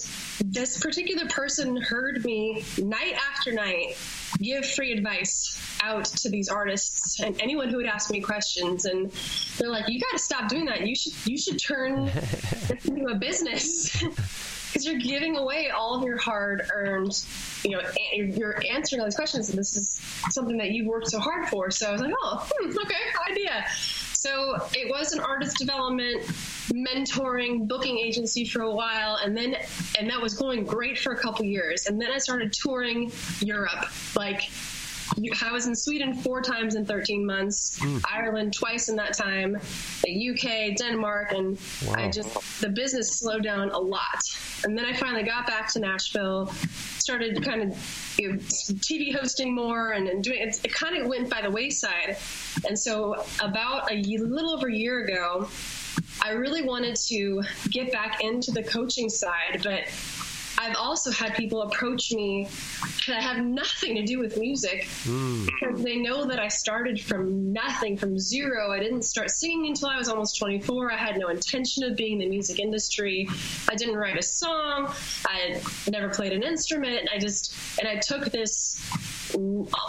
this 0.44 0.80
particular 0.80 1.28
person 1.28 1.78
heard 1.78 2.24
me 2.25 2.64
night 2.78 3.16
after 3.30 3.52
night 3.52 3.98
give 4.40 4.66
free 4.66 4.92
advice 4.92 5.60
out 5.81 6.05
to 6.05 6.29
these 6.29 6.50
artists 6.50 7.20
and 7.20 7.40
anyone 7.42 7.70
who 7.70 7.77
would 7.77 7.86
ask 7.86 8.10
me 8.12 8.22
questions. 8.22 8.86
And 8.86 9.12
they're 9.58 9.70
like, 9.70 9.88
"You 9.88 10.00
got 10.00 10.12
to 10.12 10.20
stop 10.20 10.50
doing 10.50 10.66
that. 10.66 10.88
You 10.88 10.96
should 10.96 11.14
you 11.25 11.38
should 11.38 11.60
turn 11.60 12.05
this 12.68 12.86
into 12.86 13.05
a 13.08 13.16
business." 13.16 14.03
because 14.75 14.86
you're 14.86 15.00
giving 15.00 15.38
away 15.38 15.70
all 15.70 15.96
of 15.96 16.03
your 16.03 16.18
hard 16.18 16.70
earned, 16.74 17.24
you 17.64 17.72
know, 17.72 17.81
you're 18.14 18.62
answering 18.70 19.00
all 19.00 19.05
these 19.08 19.16
questions, 19.16 19.50
and 19.50 19.58
this 19.58 19.77
is 19.77 20.01
something 20.31 20.58
that 20.58 20.72
you've 20.72 20.86
worked 20.86 21.08
so 21.08 21.18
hard 21.18 21.48
for. 21.48 21.72
So 21.72 21.88
I 21.88 21.92
was 21.94 22.01
like, 22.01 22.14
oh, 22.22 22.46
hmm, 22.51 22.77
okay, 22.79 23.31
idea. 23.31 23.66
So 23.70 24.58
it 24.74 24.90
was 24.90 25.14
an 25.14 25.22
artist 25.22 25.60
development, 25.60 26.25
mentoring, 26.74 27.68
booking 27.68 27.98
agency 28.00 28.46
for 28.46 28.62
a 28.62 28.72
while, 28.72 29.20
and 29.24 29.36
then 29.36 29.56
and 30.00 30.10
that 30.10 30.22
was 30.22 30.34
going 30.34 30.66
great 30.66 30.98
for 31.00 31.14
a 31.14 31.18
couple 31.18 31.46
years. 31.46 31.88
And 31.88 32.00
then 32.01 32.12
I 32.12 32.18
started 32.18 32.54
touring 32.54 33.12
Europe, 33.42 33.90
like 34.16 34.50
I 35.44 35.51
was 35.51 35.68
in 35.68 35.75
Sweden 35.75 36.14
four 36.14 36.42
times 36.42 36.75
in 36.75 36.86
13 36.86 37.25
months, 37.25 37.80
mm. 37.80 38.01
Ireland 38.12 38.54
twice 38.54 38.90
in 38.90 38.96
that 38.98 39.14
time, 39.14 39.58
the 40.04 40.30
UK, 40.30 40.75
Denmark, 40.75 41.32
and 41.32 41.58
wow. 41.86 41.96
I 41.98 42.10
just 42.10 42.62
the 42.62 42.70
business 42.70 43.20
slowed 43.20 43.44
down 43.44 43.70
a 43.70 43.80
lot. 43.80 44.20
And 44.64 44.78
then 44.78 44.86
I 44.86 44.94
finally 44.94 45.24
got 45.24 45.48
back 45.48 45.72
to 45.74 45.80
Nashville, 45.80 46.48
started 46.98 47.44
kind 47.44 47.62
of 47.62 48.16
you 48.18 48.34
know, 48.34 48.38
TV 48.38 49.16
hosting 49.16 49.54
more, 49.54 49.92
and, 49.92 50.08
and 50.08 50.24
doing 50.24 50.42
it. 50.42 50.60
It 50.64 50.74
kind 50.74 50.98
of 50.98 51.08
went 51.08 51.30
by 51.30 51.42
the 51.42 51.51
wayside. 51.51 52.18
And 52.68 52.78
so 52.78 53.24
about 53.42 53.92
a 53.92 53.96
little 53.96 54.51
over 54.51 54.68
a 54.68 54.75
year 54.75 55.04
ago, 55.04 55.48
I 56.22 56.31
really 56.31 56.64
wanted 56.64 56.96
to 57.08 57.44
get 57.70 57.92
back 57.92 58.24
into 58.24 58.51
the 58.51 58.64
coaching 58.64 59.10
side, 59.10 59.62
but 59.64 59.84
I've 60.66 60.75
also 60.78 61.12
had 61.12 61.36
people 61.36 61.62
approach 61.62 62.12
me 62.12 62.48
that 63.08 63.22
have 63.22 63.44
nothing 63.44 63.96
to 63.96 64.04
do 64.04 64.20
with 64.20 64.38
music 64.40 64.88
mm. 65.04 65.46
because 65.46 65.84
they 65.84 65.98
know 65.98 66.25
that 66.25 66.40
I 66.40 66.48
started 66.48 67.00
from 67.00 67.54
nothing, 67.54 67.98
from 67.98 68.18
zero. 68.18 68.72
I 68.72 68.80
didn't 68.80 69.04
start 69.04 69.30
singing 69.30 69.68
until 69.68 69.90
I 69.90 69.98
was 69.98 70.10
almost 70.10 70.40
24. 70.40 70.92
I 70.92 70.98
had 70.98 71.18
no 71.18 71.30
intention 71.30 71.84
of 71.84 71.96
being 71.96 72.14
in 72.14 72.20
the 72.20 72.30
music 72.30 72.60
industry. 72.60 73.28
I 73.70 73.75
didn't 73.75 73.96
write 73.96 74.18
a 74.18 74.24
song. 74.24 74.92
I 75.28 75.62
never 75.88 76.10
played 76.10 76.34
an 76.34 76.42
instrument. 76.42 77.10
I 77.14 77.20
just, 77.20 77.54
and 77.80 77.88
I 77.88 77.98
took 77.98 78.32
this 78.32 78.82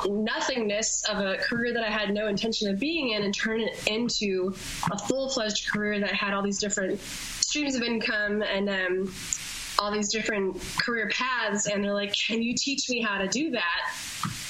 nothingness 0.06 1.04
of 1.08 1.18
a 1.18 1.36
career 1.38 1.72
that 1.72 1.84
I 1.84 1.90
had 1.90 2.12
no 2.12 2.26
intention 2.26 2.70
of 2.70 2.78
being 2.78 3.10
in 3.10 3.22
and 3.22 3.34
turned 3.34 3.62
it 3.62 3.86
into 3.86 4.54
a 4.90 4.98
full 4.98 5.30
fledged 5.30 5.70
career 5.70 6.00
that 6.00 6.12
had 6.12 6.34
all 6.34 6.42
these 6.42 6.58
different 6.58 7.00
streams 7.00 7.76
of 7.76 7.82
income 7.82 8.42
and 8.42 8.68
um, 8.68 9.14
all 9.78 9.90
these 9.90 10.10
different 10.10 10.60
career 10.78 11.08
paths 11.10 11.66
and 11.66 11.82
they're 11.82 11.94
like, 11.94 12.14
can 12.14 12.42
you 12.42 12.54
teach 12.54 12.88
me 12.88 13.00
how 13.00 13.18
to 13.18 13.28
do 13.28 13.50
that? 13.50 13.94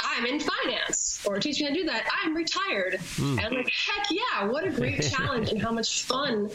I'm 0.02 0.26
in 0.26 0.40
finance 0.40 1.22
or 1.26 1.38
teach 1.38 1.60
me 1.60 1.66
how 1.66 1.72
to 1.72 1.80
do 1.80 1.86
that. 1.86 2.08
I'm 2.22 2.34
retired. 2.34 2.94
Mm. 3.16 3.30
And 3.32 3.40
I'm 3.40 3.54
like, 3.54 3.70
heck 3.70 4.06
yeah, 4.10 4.46
what 4.46 4.64
a 4.64 4.70
great 4.70 5.02
challenge 5.10 5.50
and 5.50 5.60
how 5.60 5.72
much 5.72 6.02
fun 6.02 6.48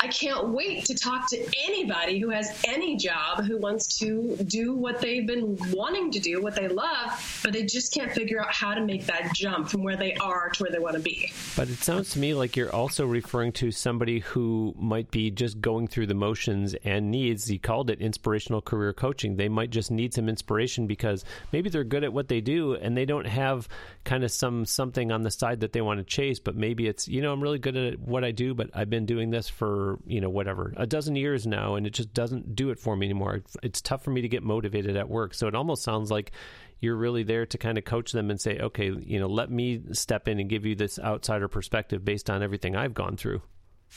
I 0.00 0.08
can't 0.08 0.48
wait 0.48 0.84
to 0.86 0.94
talk 0.94 1.28
to 1.30 1.48
anybody 1.64 2.18
who 2.18 2.30
has 2.30 2.60
any 2.66 2.96
job 2.96 3.44
who 3.44 3.58
wants 3.58 3.98
to 3.98 4.36
do 4.44 4.74
what 4.74 5.00
they've 5.00 5.26
been 5.26 5.58
wanting 5.72 6.10
to 6.12 6.20
do, 6.20 6.42
what 6.42 6.54
they 6.54 6.68
love, 6.68 7.40
but 7.42 7.52
they 7.52 7.64
just 7.64 7.92
can't 7.92 8.12
figure 8.12 8.40
out 8.40 8.52
how 8.52 8.74
to 8.74 8.84
make 8.84 9.06
that 9.06 9.32
jump 9.34 9.68
from 9.68 9.82
where 9.82 9.96
they 9.96 10.14
are 10.14 10.50
to 10.50 10.62
where 10.62 10.72
they 10.72 10.78
want 10.78 10.96
to 10.96 11.02
be. 11.02 11.32
But 11.56 11.68
it 11.68 11.78
sounds 11.78 12.10
to 12.10 12.18
me 12.18 12.34
like 12.34 12.56
you're 12.56 12.74
also 12.74 13.06
referring 13.06 13.52
to 13.52 13.70
somebody 13.70 14.20
who 14.20 14.74
might 14.78 15.10
be 15.10 15.30
just 15.30 15.60
going 15.60 15.88
through 15.88 16.06
the 16.06 16.14
motions 16.14 16.74
and 16.84 17.10
needs, 17.10 17.50
you 17.50 17.58
called 17.58 17.90
it 17.90 18.00
inspirational 18.00 18.60
career 18.60 18.92
coaching. 18.92 19.36
They 19.36 19.48
might 19.48 19.70
just 19.70 19.90
need 19.90 20.14
some 20.14 20.28
inspiration 20.28 20.86
because 20.86 21.24
maybe 21.52 21.70
they're 21.70 21.84
good 21.84 22.04
at 22.04 22.12
what 22.12 22.28
they 22.28 22.40
do 22.40 22.74
and 22.74 22.96
they 22.96 23.04
don't 23.04 23.26
have 23.26 23.68
kind 24.04 24.24
of 24.24 24.30
some 24.30 24.66
something 24.66 25.10
on 25.12 25.22
the 25.22 25.30
side 25.30 25.60
that 25.60 25.72
they 25.72 25.80
want 25.80 25.98
to 25.98 26.04
chase, 26.04 26.38
but 26.38 26.56
maybe 26.56 26.86
it's, 26.86 27.08
you 27.08 27.22
know, 27.22 27.32
I'm 27.32 27.42
really 27.42 27.58
good 27.58 27.76
at 27.76 27.98
what 27.98 28.24
I 28.24 28.30
do, 28.30 28.54
but 28.54 28.70
I've 28.74 28.90
been 28.90 29.06
doing 29.06 29.30
this 29.30 29.48
for, 29.48 29.73
you 30.06 30.20
know, 30.20 30.30
whatever, 30.30 30.72
a 30.76 30.86
dozen 30.86 31.16
years 31.16 31.46
now, 31.46 31.74
and 31.74 31.86
it 31.86 31.92
just 31.92 32.12
doesn't 32.12 32.54
do 32.54 32.70
it 32.70 32.78
for 32.78 32.96
me 32.96 33.06
anymore. 33.06 33.42
It's 33.62 33.80
tough 33.80 34.02
for 34.02 34.10
me 34.10 34.22
to 34.22 34.28
get 34.28 34.42
motivated 34.42 34.96
at 34.96 35.08
work. 35.08 35.34
So 35.34 35.46
it 35.46 35.54
almost 35.54 35.82
sounds 35.82 36.10
like 36.10 36.32
you're 36.80 36.96
really 36.96 37.22
there 37.22 37.46
to 37.46 37.58
kind 37.58 37.78
of 37.78 37.84
coach 37.84 38.12
them 38.12 38.30
and 38.30 38.40
say, 38.40 38.58
okay, 38.58 38.90
you 38.90 39.18
know, 39.18 39.28
let 39.28 39.50
me 39.50 39.82
step 39.92 40.28
in 40.28 40.38
and 40.40 40.48
give 40.48 40.66
you 40.66 40.74
this 40.74 40.98
outsider 40.98 41.48
perspective 41.48 42.04
based 42.04 42.28
on 42.30 42.42
everything 42.42 42.76
I've 42.76 42.94
gone 42.94 43.16
through. 43.16 43.42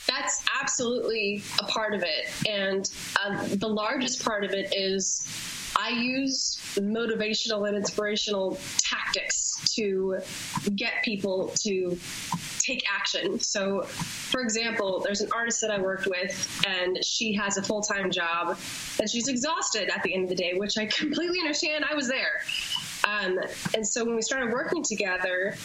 That's 0.07 0.45
absolutely 0.61 1.41
a 1.59 1.65
part 1.65 1.93
of 1.93 2.03
it. 2.03 2.29
And 2.47 2.89
um, 3.25 3.57
the 3.57 3.67
largest 3.67 4.23
part 4.23 4.43
of 4.43 4.51
it 4.51 4.73
is 4.75 5.27
I 5.75 5.89
use 5.89 6.59
motivational 6.75 7.67
and 7.67 7.75
inspirational 7.75 8.59
tactics 8.77 9.73
to 9.75 10.19
get 10.75 11.03
people 11.03 11.51
to 11.63 11.97
take 12.67 12.84
action. 12.93 13.39
So, 13.39 13.84
for 13.84 14.41
example, 14.41 14.99
there's 14.99 15.21
an 15.21 15.30
artist 15.34 15.62
that 15.62 15.71
I 15.71 15.80
worked 15.80 16.06
with, 16.08 16.63
and 16.67 17.03
she 17.03 17.34
has 17.34 17.58
a 17.58 17.63
full 17.63 17.82
time 17.82 18.12
job, 18.12 18.58
and 18.99 19.10
she's 19.10 19.27
exhausted 19.27 19.89
at 19.89 20.03
the 20.03 20.13
end 20.13 20.23
of 20.23 20.30
the 20.30 20.36
day, 20.36 20.53
which 20.56 20.77
I 20.77 20.86
completely 21.01 21.39
understand. 21.39 21.86
I 21.89 21.95
was 21.95 22.08
there. 22.08 22.41
Um, 23.03 23.39
and 23.73 23.88
so 23.88 24.03
when 24.03 24.15
we 24.15 24.21
started 24.21 24.51
working 24.51 24.84
together, 24.84 25.56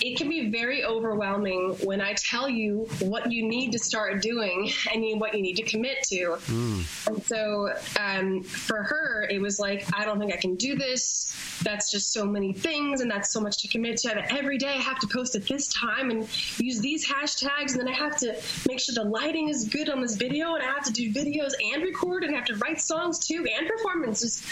it 0.00 0.16
can 0.16 0.28
be 0.28 0.48
very 0.48 0.84
overwhelming 0.84 1.76
when 1.82 2.00
I 2.00 2.14
tell 2.14 2.48
you 2.48 2.88
what 3.00 3.32
you 3.32 3.48
need 3.48 3.72
to 3.72 3.78
start 3.78 4.22
doing 4.22 4.70
and 4.94 5.20
what 5.20 5.34
you 5.34 5.42
need 5.42 5.56
to 5.56 5.62
commit 5.62 6.02
to. 6.04 6.36
Mm. 6.46 7.06
And 7.08 7.24
so 7.24 7.72
um, 7.98 8.42
for 8.42 8.82
her, 8.82 9.26
it 9.30 9.40
was 9.40 9.58
like, 9.58 9.84
I 9.96 10.04
don't 10.04 10.18
think 10.18 10.32
I 10.32 10.36
can 10.36 10.54
do 10.56 10.76
this. 10.76 11.32
That's 11.62 11.90
just 11.90 12.12
so 12.12 12.24
many 12.24 12.52
things, 12.52 13.00
and 13.00 13.10
that's 13.10 13.32
so 13.32 13.40
much 13.40 13.58
to 13.58 13.68
commit 13.68 13.96
to. 13.98 14.32
Every 14.32 14.58
day 14.58 14.68
I 14.68 14.80
have 14.80 14.98
to 15.00 15.08
post 15.08 15.34
at 15.34 15.46
this 15.46 15.66
time 15.68 16.10
and 16.10 16.28
use 16.58 16.80
these 16.80 17.06
hashtags, 17.06 17.72
and 17.72 17.80
then 17.80 17.88
I 17.88 17.94
have 17.94 18.16
to 18.18 18.36
make 18.68 18.78
sure 18.78 18.94
the 18.94 19.08
lighting 19.08 19.48
is 19.48 19.64
good 19.64 19.88
on 19.88 20.00
this 20.00 20.16
video, 20.16 20.54
and 20.54 20.62
I 20.62 20.66
have 20.66 20.84
to 20.84 20.92
do 20.92 21.12
videos 21.12 21.52
and 21.72 21.82
record, 21.82 22.24
and 22.24 22.32
I 22.34 22.38
have 22.38 22.46
to 22.46 22.56
write 22.56 22.80
songs 22.80 23.18
too 23.18 23.46
and 23.58 23.68
performances. 23.68 24.44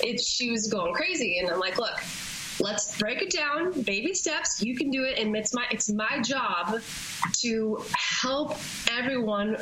It, 0.00 0.20
she 0.20 0.50
was 0.50 0.68
going 0.68 0.94
crazy, 0.94 1.38
and 1.38 1.50
I'm 1.50 1.60
like, 1.60 1.78
look, 1.78 1.98
let's 2.60 2.96
break 2.98 3.22
it 3.22 3.30
down 3.30 3.82
baby 3.82 4.14
steps. 4.14 4.62
You 4.62 4.76
can 4.76 4.90
do 4.90 5.04
it 5.04 5.18
and 5.18 5.34
it's 5.36 5.54
my 5.54 5.64
it's 5.70 5.90
my 5.90 6.20
job 6.22 6.80
to 7.40 7.84
help 7.94 8.56
everyone 8.90 9.56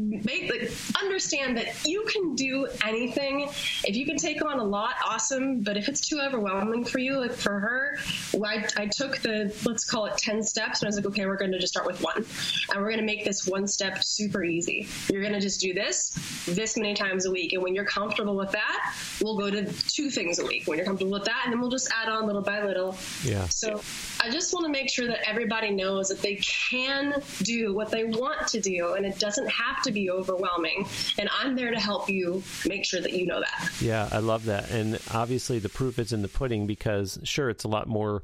make 0.00 0.50
like 0.50 0.72
understand 1.00 1.56
that 1.58 1.84
you 1.86 2.04
can 2.10 2.34
do 2.34 2.66
anything. 2.84 3.48
If 3.84 3.96
you 3.96 4.06
can 4.06 4.16
take 4.16 4.44
on 4.44 4.58
a 4.58 4.64
lot, 4.64 4.94
awesome. 5.06 5.60
But 5.60 5.76
if 5.76 5.88
it's 5.88 6.08
too 6.08 6.20
overwhelming 6.20 6.84
for 6.84 6.98
you, 6.98 7.18
like 7.18 7.32
for 7.32 7.58
her, 7.58 7.98
I, 8.34 8.66
I 8.76 8.86
took 8.86 9.18
the 9.18 9.54
let's 9.64 9.84
call 9.84 10.06
it 10.06 10.16
ten 10.18 10.42
steps, 10.42 10.80
and 10.80 10.86
I 10.86 10.88
was 10.88 10.96
like, 10.96 11.06
okay, 11.06 11.26
we're 11.26 11.36
going 11.36 11.52
to 11.52 11.58
just 11.58 11.72
start 11.72 11.86
with 11.86 12.00
one, 12.02 12.24
and 12.70 12.80
we're 12.80 12.88
going 12.88 12.98
to 12.98 13.06
make 13.06 13.24
this 13.24 13.46
one 13.46 13.66
step 13.66 14.04
super 14.04 14.44
easy. 14.44 14.88
You're 15.10 15.22
going 15.22 15.34
to 15.34 15.40
just 15.40 15.60
do 15.60 15.72
this 15.72 16.12
this 16.46 16.76
many 16.76 16.94
times 16.94 17.26
a 17.26 17.30
week, 17.30 17.52
and 17.52 17.62
when 17.62 17.74
you're 17.74 17.84
comfortable 17.84 18.36
with 18.36 18.52
that, 18.52 18.94
we'll 19.22 19.38
go 19.38 19.50
to 19.50 19.64
two 19.88 20.10
things 20.10 20.38
a 20.38 20.44
week. 20.44 20.66
When 20.66 20.78
you're 20.78 20.86
comfortable 20.86 21.12
with 21.12 21.24
that, 21.24 21.42
and 21.44 21.52
then 21.52 21.60
we'll 21.60 21.70
just 21.70 21.90
add 21.92 22.08
on 22.08 22.26
little 22.26 22.42
by 22.42 22.64
little. 22.64 22.96
Yeah. 23.22 23.48
So 23.48 23.80
I 24.20 24.30
just 24.30 24.52
want 24.52 24.66
to 24.66 24.72
make 24.72 24.90
sure 24.90 25.06
that 25.06 25.28
everybody 25.28 25.70
knows 25.70 26.08
that 26.08 26.20
they 26.20 26.36
can 26.36 27.22
do 27.42 27.74
what 27.74 27.90
they 27.90 28.04
want 28.04 28.46
to 28.48 28.60
do, 28.60 28.94
and 28.94 29.06
it 29.06 29.18
doesn't 29.18 29.48
have 29.48 29.82
to 29.84 29.92
be 29.92 30.10
overwhelming. 30.10 30.86
And 31.18 31.28
I'm 31.32 31.56
there 31.56 31.70
to 31.70 31.80
help 31.80 32.08
you 32.08 32.42
make 32.66 32.84
sure 32.84 33.00
that 33.00 33.12
you 33.12 33.26
know 33.26 33.40
that. 33.40 33.72
Yeah, 33.80 34.08
I 34.10 34.18
love 34.18 34.44
that. 34.46 34.70
And 34.70 34.98
obviously, 35.12 35.58
the 35.58 35.68
proof 35.68 35.98
is 35.98 36.12
in 36.12 36.22
the 36.22 36.28
pudding 36.28 36.66
because, 36.66 37.18
sure, 37.24 37.48
it's 37.50 37.64
a 37.64 37.68
lot 37.68 37.86
more 37.86 38.22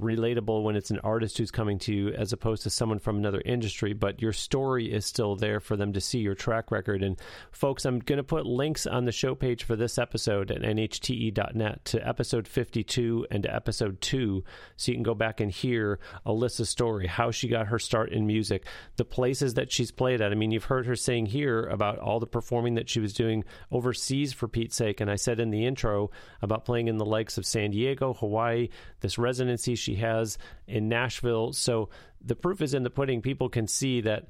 relatable 0.00 0.62
when 0.62 0.76
it's 0.76 0.90
an 0.90 1.00
artist 1.00 1.38
who's 1.38 1.50
coming 1.50 1.78
to 1.80 1.94
you 1.94 2.08
as 2.08 2.32
opposed 2.32 2.62
to 2.64 2.70
someone 2.70 2.98
from 2.98 3.16
another 3.16 3.42
industry, 3.44 3.92
but 3.92 4.20
your 4.20 4.32
story 4.32 4.92
is 4.92 5.06
still 5.06 5.36
there 5.36 5.60
for 5.60 5.76
them 5.76 5.92
to 5.92 6.00
see 6.00 6.18
your 6.18 6.34
track 6.34 6.70
record. 6.70 7.02
And 7.02 7.18
folks, 7.52 7.84
I'm 7.84 8.00
going 8.00 8.16
to 8.16 8.24
put 8.24 8.46
links 8.46 8.86
on 8.86 9.04
the 9.04 9.12
show 9.12 9.34
page 9.34 9.64
for 9.64 9.76
this 9.76 9.98
episode 9.98 10.50
at 10.50 10.62
nhte.net 10.62 11.84
to 11.84 12.08
episode 12.08 12.48
52 12.48 13.26
and 13.30 13.42
to 13.44 13.54
episode 13.54 14.00
2 14.00 14.44
so 14.76 14.92
you 14.92 14.96
can 14.96 15.02
go 15.02 15.14
back 15.14 15.40
and 15.40 15.50
hear 15.50 15.98
Alyssa's 16.26 16.70
story, 16.70 17.06
how 17.06 17.30
she 17.30 17.48
got 17.48 17.68
her 17.68 17.78
start 17.78 18.10
in 18.10 18.26
music, 18.26 18.66
the 18.96 19.04
places 19.04 19.54
that 19.54 19.70
she's 19.70 19.90
played 19.90 20.20
at. 20.20 20.32
I 20.32 20.34
mean, 20.34 20.50
you've 20.50 20.64
heard 20.64 20.86
her 20.86 20.96
saying 20.96 21.26
here 21.26 21.64
about 21.64 21.98
all 21.98 22.20
the 22.20 22.26
performing 22.26 22.74
that 22.74 22.88
she 22.88 23.00
was 23.00 23.12
doing 23.12 23.44
overseas 23.70 24.32
for 24.32 24.48
Pete's 24.48 24.76
sake. 24.76 25.00
And 25.00 25.10
I 25.10 25.16
said 25.16 25.40
in 25.40 25.50
the 25.50 25.66
intro 25.66 26.10
about 26.42 26.64
playing 26.64 26.88
in 26.88 26.96
the 26.96 27.04
likes 27.04 27.38
of 27.38 27.46
San 27.46 27.70
Diego, 27.70 28.14
Hawaii, 28.14 28.68
this 29.00 29.18
residency 29.18 29.74
she 29.84 29.96
has 29.96 30.38
in 30.66 30.88
Nashville. 30.88 31.52
So 31.52 31.90
the 32.24 32.34
proof 32.36 32.62
is 32.62 32.74
in 32.74 32.82
the 32.82 32.90
pudding. 32.90 33.22
People 33.22 33.48
can 33.48 33.68
see 33.68 34.00
that 34.00 34.26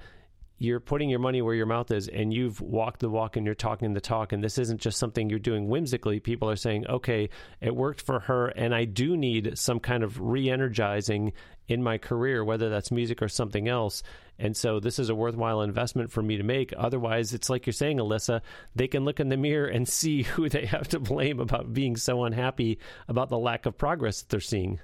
you're 0.58 0.80
putting 0.80 1.10
your 1.10 1.18
money 1.18 1.42
where 1.42 1.54
your 1.54 1.66
mouth 1.66 1.90
is 1.90 2.08
and 2.08 2.32
you've 2.32 2.60
walked 2.60 3.00
the 3.00 3.08
walk 3.08 3.36
and 3.36 3.44
you're 3.44 3.54
talking 3.54 3.92
the 3.92 4.00
talk. 4.00 4.32
And 4.32 4.42
this 4.42 4.58
isn't 4.58 4.80
just 4.80 4.98
something 4.98 5.28
you're 5.28 5.38
doing 5.38 5.68
whimsically. 5.68 6.20
People 6.20 6.48
are 6.48 6.56
saying 6.56 6.86
okay 6.86 7.28
it 7.60 7.74
worked 7.74 8.00
for 8.00 8.20
her. 8.20 8.48
And 8.48 8.74
i 8.74 8.84
do 8.84 9.16
need 9.16 9.58
some 9.58 9.80
kind 9.80 10.02
of 10.04 10.20
re-energizing 10.20 11.32
in 11.66 11.82
my 11.82 11.98
career 11.98 12.44
whether 12.44 12.68
that's 12.68 12.90
music 12.92 13.20
or 13.20 13.28
something 13.28 13.68
else. 13.68 14.02
And 14.38 14.56
so 14.56 14.80
this 14.80 14.98
is 14.98 15.08
a 15.08 15.14
worthwhile 15.14 15.62
investment 15.62 16.10
for 16.12 16.22
me 16.22 16.36
to 16.36 16.42
make. 16.42 16.72
Otherwise 16.76 17.34
it's 17.34 17.50
like 17.50 17.66
you're 17.66 17.72
saying 17.72 17.98
alyssa 17.98 18.40
they 18.76 18.86
can 18.86 19.04
look 19.04 19.18
in 19.18 19.30
the 19.30 19.36
mirror 19.36 19.66
and 19.66 19.88
see 19.94 20.22
who 20.22 20.48
they 20.48 20.66
have 20.66 20.88
to 20.88 21.00
blame 21.00 21.40
about 21.40 21.72
being 21.72 21.96
so 21.96 22.24
unhappy 22.24 22.78
about 23.08 23.28
the 23.28 23.38
lack 23.38 23.66
of 23.66 23.76
progress 23.76 24.22
that 24.22 24.28
they're 24.28 24.40
seeing 24.40 24.78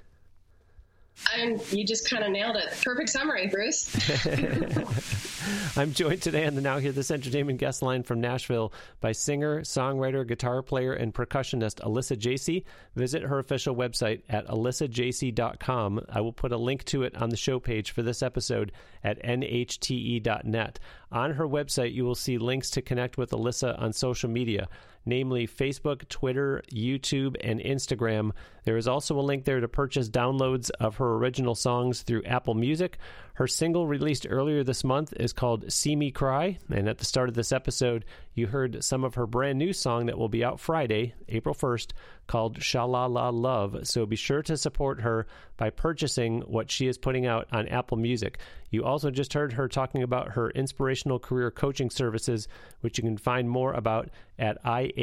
and 1.35 1.61
you 1.71 1.85
just 1.85 2.09
kind 2.09 2.23
of 2.23 2.31
nailed 2.31 2.55
it. 2.55 2.69
Perfect 2.83 3.09
summary, 3.09 3.47
Bruce. 3.47 3.89
I'm 5.77 5.93
joined 5.93 6.21
today 6.21 6.45
on 6.45 6.55
the 6.55 6.61
Now 6.61 6.77
Hear 6.77 6.91
This 6.91 7.11
Entertainment 7.11 7.59
guest 7.59 7.81
line 7.81 8.03
from 8.03 8.21
Nashville 8.21 8.73
by 8.99 9.11
singer, 9.11 9.61
songwriter, 9.61 10.27
guitar 10.27 10.61
player, 10.61 10.93
and 10.93 11.13
percussionist 11.13 11.81
Alyssa 11.81 12.17
Jacey. 12.17 12.65
Visit 12.95 13.23
her 13.23 13.39
official 13.39 13.75
website 13.75 14.21
at 14.29 14.47
alyssajacey.com. 14.47 16.05
I 16.09 16.21
will 16.21 16.33
put 16.33 16.51
a 16.51 16.57
link 16.57 16.83
to 16.85 17.03
it 17.03 17.15
on 17.15 17.29
the 17.29 17.37
show 17.37 17.59
page 17.59 17.91
for 17.91 18.01
this 18.01 18.21
episode 18.21 18.71
at 19.03 19.21
nhte.net. 19.23 20.79
On 21.11 21.31
her 21.31 21.47
website, 21.47 21.93
you 21.93 22.05
will 22.05 22.15
see 22.15 22.37
links 22.37 22.69
to 22.71 22.81
connect 22.81 23.17
with 23.17 23.31
Alyssa 23.31 23.79
on 23.81 23.93
social 23.93 24.29
media 24.29 24.69
namely 25.05 25.47
Facebook, 25.47 26.07
Twitter, 26.09 26.61
YouTube, 26.71 27.35
and 27.43 27.59
Instagram. 27.59 28.31
There 28.63 28.77
is 28.77 28.87
also 28.87 29.19
a 29.19 29.21
link 29.21 29.45
there 29.45 29.59
to 29.59 29.67
purchase 29.67 30.09
downloads 30.09 30.69
of 30.79 30.97
her 30.97 31.15
original 31.15 31.55
songs 31.55 32.03
through 32.03 32.23
Apple 32.23 32.53
Music. 32.53 32.97
Her 33.33 33.47
single 33.47 33.87
released 33.87 34.27
earlier 34.29 34.63
this 34.63 34.83
month 34.83 35.13
is 35.13 35.33
called 35.33 35.71
See 35.71 35.95
Me 35.95 36.11
Cry, 36.11 36.59
and 36.69 36.87
at 36.87 36.99
the 36.99 37.05
start 37.05 37.29
of 37.29 37.35
this 37.35 37.51
episode, 37.51 38.05
you 38.35 38.47
heard 38.47 38.83
some 38.83 39.03
of 39.03 39.15
her 39.15 39.25
brand 39.25 39.57
new 39.57 39.73
song 39.73 40.05
that 40.05 40.17
will 40.17 40.29
be 40.29 40.43
out 40.43 40.59
Friday, 40.59 41.15
April 41.29 41.55
1st, 41.55 41.91
called 42.31 42.59
Shalala 42.59 43.29
Love. 43.33 43.85
So 43.85 44.05
be 44.05 44.15
sure 44.15 44.41
to 44.43 44.55
support 44.55 45.01
her 45.01 45.27
by 45.57 45.69
purchasing 45.69 46.39
what 46.43 46.71
she 46.71 46.87
is 46.87 46.97
putting 46.97 47.25
out 47.25 47.45
on 47.51 47.67
Apple 47.67 47.97
Music. 47.97 48.37
You 48.69 48.85
also 48.85 49.11
just 49.11 49.33
heard 49.33 49.51
her 49.51 49.67
talking 49.67 50.01
about 50.01 50.29
her 50.29 50.49
inspirational 50.51 51.19
career 51.19 51.51
coaching 51.51 51.89
services, 51.89 52.47
which 52.79 52.97
you 52.97 53.03
can 53.03 53.17
find 53.17 53.49
more 53.49 53.73
about 53.73 54.11
at 54.39 54.63
iaum.live 54.63 54.95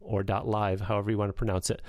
or 0.00 0.24
.live, 0.24 0.80
however 0.80 1.10
you 1.10 1.18
want 1.18 1.28
to 1.28 1.34
pronounce 1.34 1.70
it. 1.70 1.82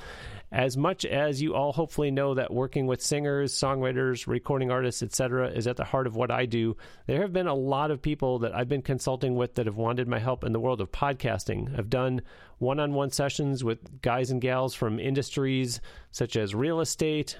As 0.51 0.75
much 0.75 1.05
as 1.05 1.41
you 1.41 1.55
all 1.55 1.71
hopefully 1.71 2.11
know 2.11 2.33
that 2.33 2.53
working 2.53 2.85
with 2.85 3.01
singers, 3.01 3.53
songwriters, 3.53 4.27
recording 4.27 4.69
artists, 4.69 5.01
etc., 5.01 5.49
is 5.49 5.65
at 5.65 5.77
the 5.77 5.85
heart 5.85 6.07
of 6.07 6.17
what 6.17 6.29
I 6.29 6.45
do, 6.45 6.75
there 7.07 7.21
have 7.21 7.31
been 7.31 7.47
a 7.47 7.55
lot 7.55 7.89
of 7.89 8.01
people 8.01 8.39
that 8.39 8.53
I've 8.53 8.67
been 8.67 8.81
consulting 8.81 9.35
with 9.35 9.55
that 9.55 9.65
have 9.65 9.77
wanted 9.77 10.09
my 10.09 10.19
help 10.19 10.43
in 10.43 10.51
the 10.51 10.59
world 10.59 10.81
of 10.81 10.91
podcasting. 10.91 11.77
I've 11.79 11.89
done 11.89 12.21
one 12.57 12.81
on 12.81 12.93
one 12.93 13.11
sessions 13.11 13.63
with 13.63 14.01
guys 14.01 14.29
and 14.29 14.41
gals 14.41 14.73
from 14.75 14.99
industries 14.99 15.79
such 16.11 16.35
as 16.35 16.53
real 16.53 16.81
estate, 16.81 17.39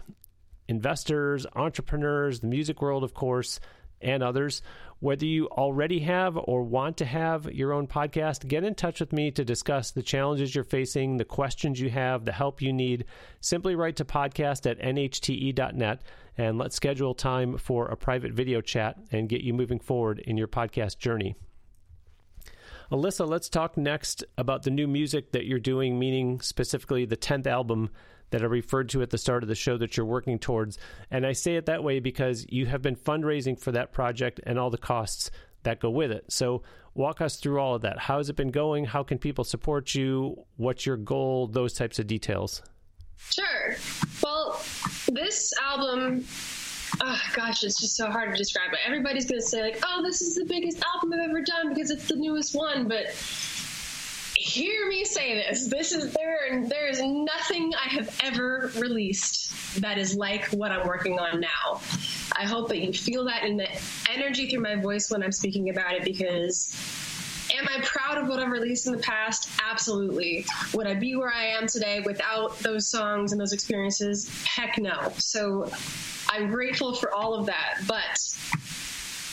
investors, 0.70 1.46
entrepreneurs, 1.54 2.40
the 2.40 2.48
music 2.48 2.82
world, 2.82 3.04
of 3.04 3.14
course, 3.14 3.60
and 4.02 4.24
others. 4.24 4.62
Whether 5.00 5.26
you 5.26 5.48
already 5.48 6.00
have 6.02 6.38
or 6.38 6.64
want 6.64 6.98
to 6.98 7.06
have 7.06 7.52
your 7.52 7.74
own 7.74 7.88
podcast, 7.88 8.48
get 8.48 8.64
in 8.64 8.76
touch 8.76 9.00
with 9.00 9.12
me 9.12 9.32
to 9.32 9.44
discuss 9.44 9.92
the 9.92 10.04
challenges 10.04 10.54
you're 10.54 10.64
facing, 10.64 11.18
the 11.18 11.26
questions 11.26 11.80
you 11.80 11.90
have, 11.90 12.26
the 12.26 12.32
help 12.32 12.62
you 12.62 12.72
need. 12.72 13.06
Simply 13.40 13.76
write 13.76 13.96
to 13.96 14.06
podcast 14.06 14.70
at 14.70 14.80
nhte.net 14.80 16.02
and 16.38 16.58
let's 16.58 16.76
schedule 16.76 17.16
time 17.16 17.58
for 17.58 17.88
a 17.88 17.98
private 17.98 18.34
video 18.34 18.62
chat 18.62 18.98
and 19.12 19.28
get 19.28 19.42
you 19.42 19.54
moving 19.54 19.80
forward 19.80 20.20
in 20.20 20.38
your 20.38 20.48
podcast 20.48 21.00
journey. 21.00 21.36
Alyssa, 22.92 23.28
let's 23.28 23.48
talk 23.48 23.78
next 23.78 24.24
about 24.38 24.64
the 24.64 24.70
new 24.70 24.88
music 24.88 25.32
that 25.32 25.46
you're 25.46 25.60
doing, 25.60 25.98
meaning 25.98 26.42
specifically 26.42 27.06
the 27.06 27.16
10th 27.18 27.48
album 27.48 27.90
that 28.32 28.42
I 28.42 28.46
referred 28.46 28.90
to 28.90 29.02
at 29.02 29.10
the 29.10 29.18
start 29.18 29.44
of 29.44 29.50
the 29.50 29.56
show 29.56 29.78
that 29.78 29.96
you're 29.96 30.06
working 30.06 30.40
towards. 30.40 30.78
And 31.10 31.26
I 31.26 31.34
say 31.34 31.56
it 31.56 31.68
that 31.68 31.84
way 31.84 32.00
because 32.00 32.46
you 32.50 32.66
have 32.66 32.82
been 32.82 32.96
fundraising 32.96 33.60
for 33.60 33.72
that 33.72 33.94
project 33.94 34.40
and 34.46 34.58
all 34.58 34.70
the 34.70 34.78
costs 34.78 35.32
that 35.64 35.80
go 35.80 35.90
with 35.90 36.12
it. 36.12 36.26
So, 36.30 36.64
walk 36.94 37.22
us 37.22 37.38
through 37.38 37.60
all 37.60 37.76
of 37.76 37.84
that. 37.84 38.00
How 38.00 38.18
has 38.18 38.30
it 38.30 38.36
been 38.36 38.52
going? 38.52 38.86
How 38.86 39.04
can 39.04 39.18
people 39.20 39.44
support 39.44 39.94
you? 39.94 40.46
What's 40.58 40.86
your 40.86 40.98
goal? 40.98 41.48
Those 41.48 41.74
types 41.74 42.00
of 42.00 42.08
details. 42.08 42.62
Sure. 43.18 43.76
Well, 44.24 44.62
this 45.08 45.54
album 45.62 46.26
oh 47.00 47.22
gosh, 47.34 47.64
it's 47.64 47.80
just 47.80 47.96
so 47.96 48.10
hard 48.10 48.32
to 48.32 48.38
describe 48.38 48.72
But 48.72 48.80
Everybody's 48.86 49.26
to 49.26 49.42
say 49.42 49.62
like, 49.62 49.82
"Oh, 49.86 50.02
this 50.04 50.22
is 50.22 50.36
the 50.36 50.46
biggest 50.46 50.82
album 50.94 51.14
I've 51.14 51.30
ever 51.30 51.42
done 51.42 51.70
because 51.70 51.92
it's 51.92 52.08
the 52.08 52.16
newest 52.16 52.56
one," 52.56 52.88
but 52.88 53.08
hear 54.42 54.88
me 54.88 55.06
say 55.06 55.36
this. 55.36 55.68
This 55.68 55.92
is 55.92 56.14
there. 56.14 56.64
There 56.66 56.88
is 56.88 57.00
nothing 57.02 57.74
I 57.76 57.88
have 57.90 58.20
ever 58.24 58.72
released 58.76 59.52
that 59.82 59.98
is 59.98 60.16
like 60.16 60.46
what 60.48 60.72
I'm 60.72 60.88
working 60.88 61.20
on 61.20 61.40
now. 61.40 61.80
I 62.36 62.46
hope 62.46 62.68
that 62.70 62.80
you 62.80 62.92
feel 62.92 63.24
that 63.26 63.44
in 63.44 63.58
the 63.58 63.68
energy 64.10 64.50
through 64.50 64.62
my 64.62 64.76
voice 64.76 65.12
when 65.12 65.22
I'm 65.22 65.32
speaking 65.32 65.70
about 65.70 65.94
it 65.94 66.04
because 66.04 66.76
Am 67.54 67.68
I 67.68 67.82
proud 67.82 68.18
of 68.18 68.30
what 68.30 68.40
I've 68.40 68.50
released 68.50 68.88
in 68.88 68.94
the 68.94 69.00
past? 69.00 69.50
Absolutely. 69.70 70.46
Would 70.74 70.88
I 70.88 70.94
be 70.94 71.18
where 71.18 71.32
I 71.32 71.48
am 71.48 71.68
today 71.68 72.00
without 72.00 72.58
those 72.60 72.88
songs 72.88 73.34
and 73.34 73.42
those 73.42 73.52
experiences? 73.52 74.30
Heck 74.46 74.78
no. 74.78 75.12
So 75.18 75.70
I'm 76.30 76.50
grateful 76.50 76.96
for 76.96 77.14
all 77.14 77.34
of 77.34 77.46
that. 77.48 77.82
But 77.88 78.36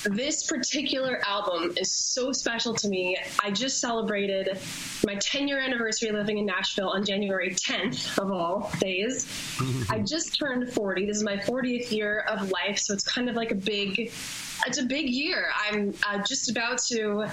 this 0.04 0.46
particular 0.46 1.20
album 1.26 1.74
is 1.76 1.92
so 1.92 2.32
special 2.32 2.74
to 2.74 2.88
me. 2.88 3.16
I 3.42 3.50
just 3.50 3.80
celebrated 3.80 4.58
my 5.04 5.16
10 5.16 5.48
year 5.48 5.60
anniversary 5.60 6.10
living 6.12 6.38
in 6.38 6.46
Nashville 6.46 6.90
on 6.90 7.04
January 7.04 7.50
10th 7.50 8.18
of 8.18 8.30
all 8.30 8.70
days. 8.78 9.26
I 9.90 10.00
just 10.00 10.38
turned 10.38 10.72
40. 10.72 11.06
This 11.06 11.16
is 11.16 11.24
my 11.24 11.36
40th 11.36 11.90
year 11.90 12.20
of 12.28 12.50
life, 12.50 12.78
so 12.78 12.94
it's 12.94 13.04
kind 13.04 13.28
of 13.28 13.36
like 13.36 13.50
a 13.50 13.56
big 13.56 14.12
it's 14.66 14.78
a 14.78 14.84
big 14.84 15.08
year. 15.08 15.50
I'm 15.70 15.94
uh, 16.06 16.22
just 16.26 16.50
about 16.50 16.78
to 16.88 17.26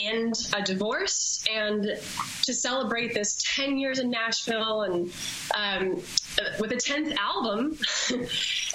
end 0.00 0.34
a 0.54 0.62
divorce 0.62 1.44
and 1.50 1.96
to 2.42 2.54
celebrate 2.54 3.14
this 3.14 3.40
10 3.54 3.78
years 3.78 3.98
in 3.98 4.10
Nashville 4.10 4.82
and 4.82 5.12
um, 5.54 6.02
with 6.58 6.72
a 6.72 6.76
10th 6.76 7.14
album. 7.16 7.78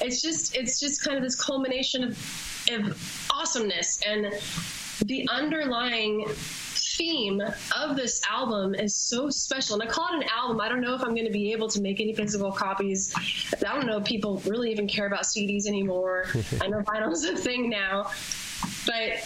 it's 0.02 0.22
just 0.22 0.56
it's 0.56 0.80
just 0.80 1.04
kind 1.04 1.18
of 1.18 1.24
this 1.24 1.36
culmination 1.36 2.04
of, 2.04 2.68
of 2.72 3.28
awesomeness 3.34 4.00
and 4.06 4.34
the 5.06 5.28
underlying 5.30 6.26
theme 6.98 7.42
of 7.76 7.96
this 7.96 8.22
album 8.30 8.74
is 8.74 8.96
so 8.96 9.30
special. 9.30 9.80
And 9.80 9.88
I 9.88 9.92
call 9.92 10.08
it 10.08 10.24
an 10.24 10.30
album. 10.36 10.60
I 10.60 10.68
don't 10.68 10.82
know 10.82 10.96
if 10.96 11.02
I'm 11.02 11.14
going 11.14 11.28
to 11.28 11.32
be 11.32 11.52
able 11.52 11.68
to 11.70 11.82
make 11.82 12.02
any 12.02 12.14
physical 12.14 12.52
copies. 12.52 13.14
I 13.54 13.74
don't 13.76 13.86
know 13.86 13.98
if 13.98 14.06
people 14.06 14.42
really 14.46 14.72
even 14.72 14.88
care 14.88 15.06
about 15.06 15.24
CDs 15.24 15.68
anymore. 15.68 16.26
I 16.62 16.68
know 16.68 16.80
vinyl's 16.80 17.24
a 17.24 17.36
thing 17.36 17.70
now. 17.70 18.12
But 18.86 19.24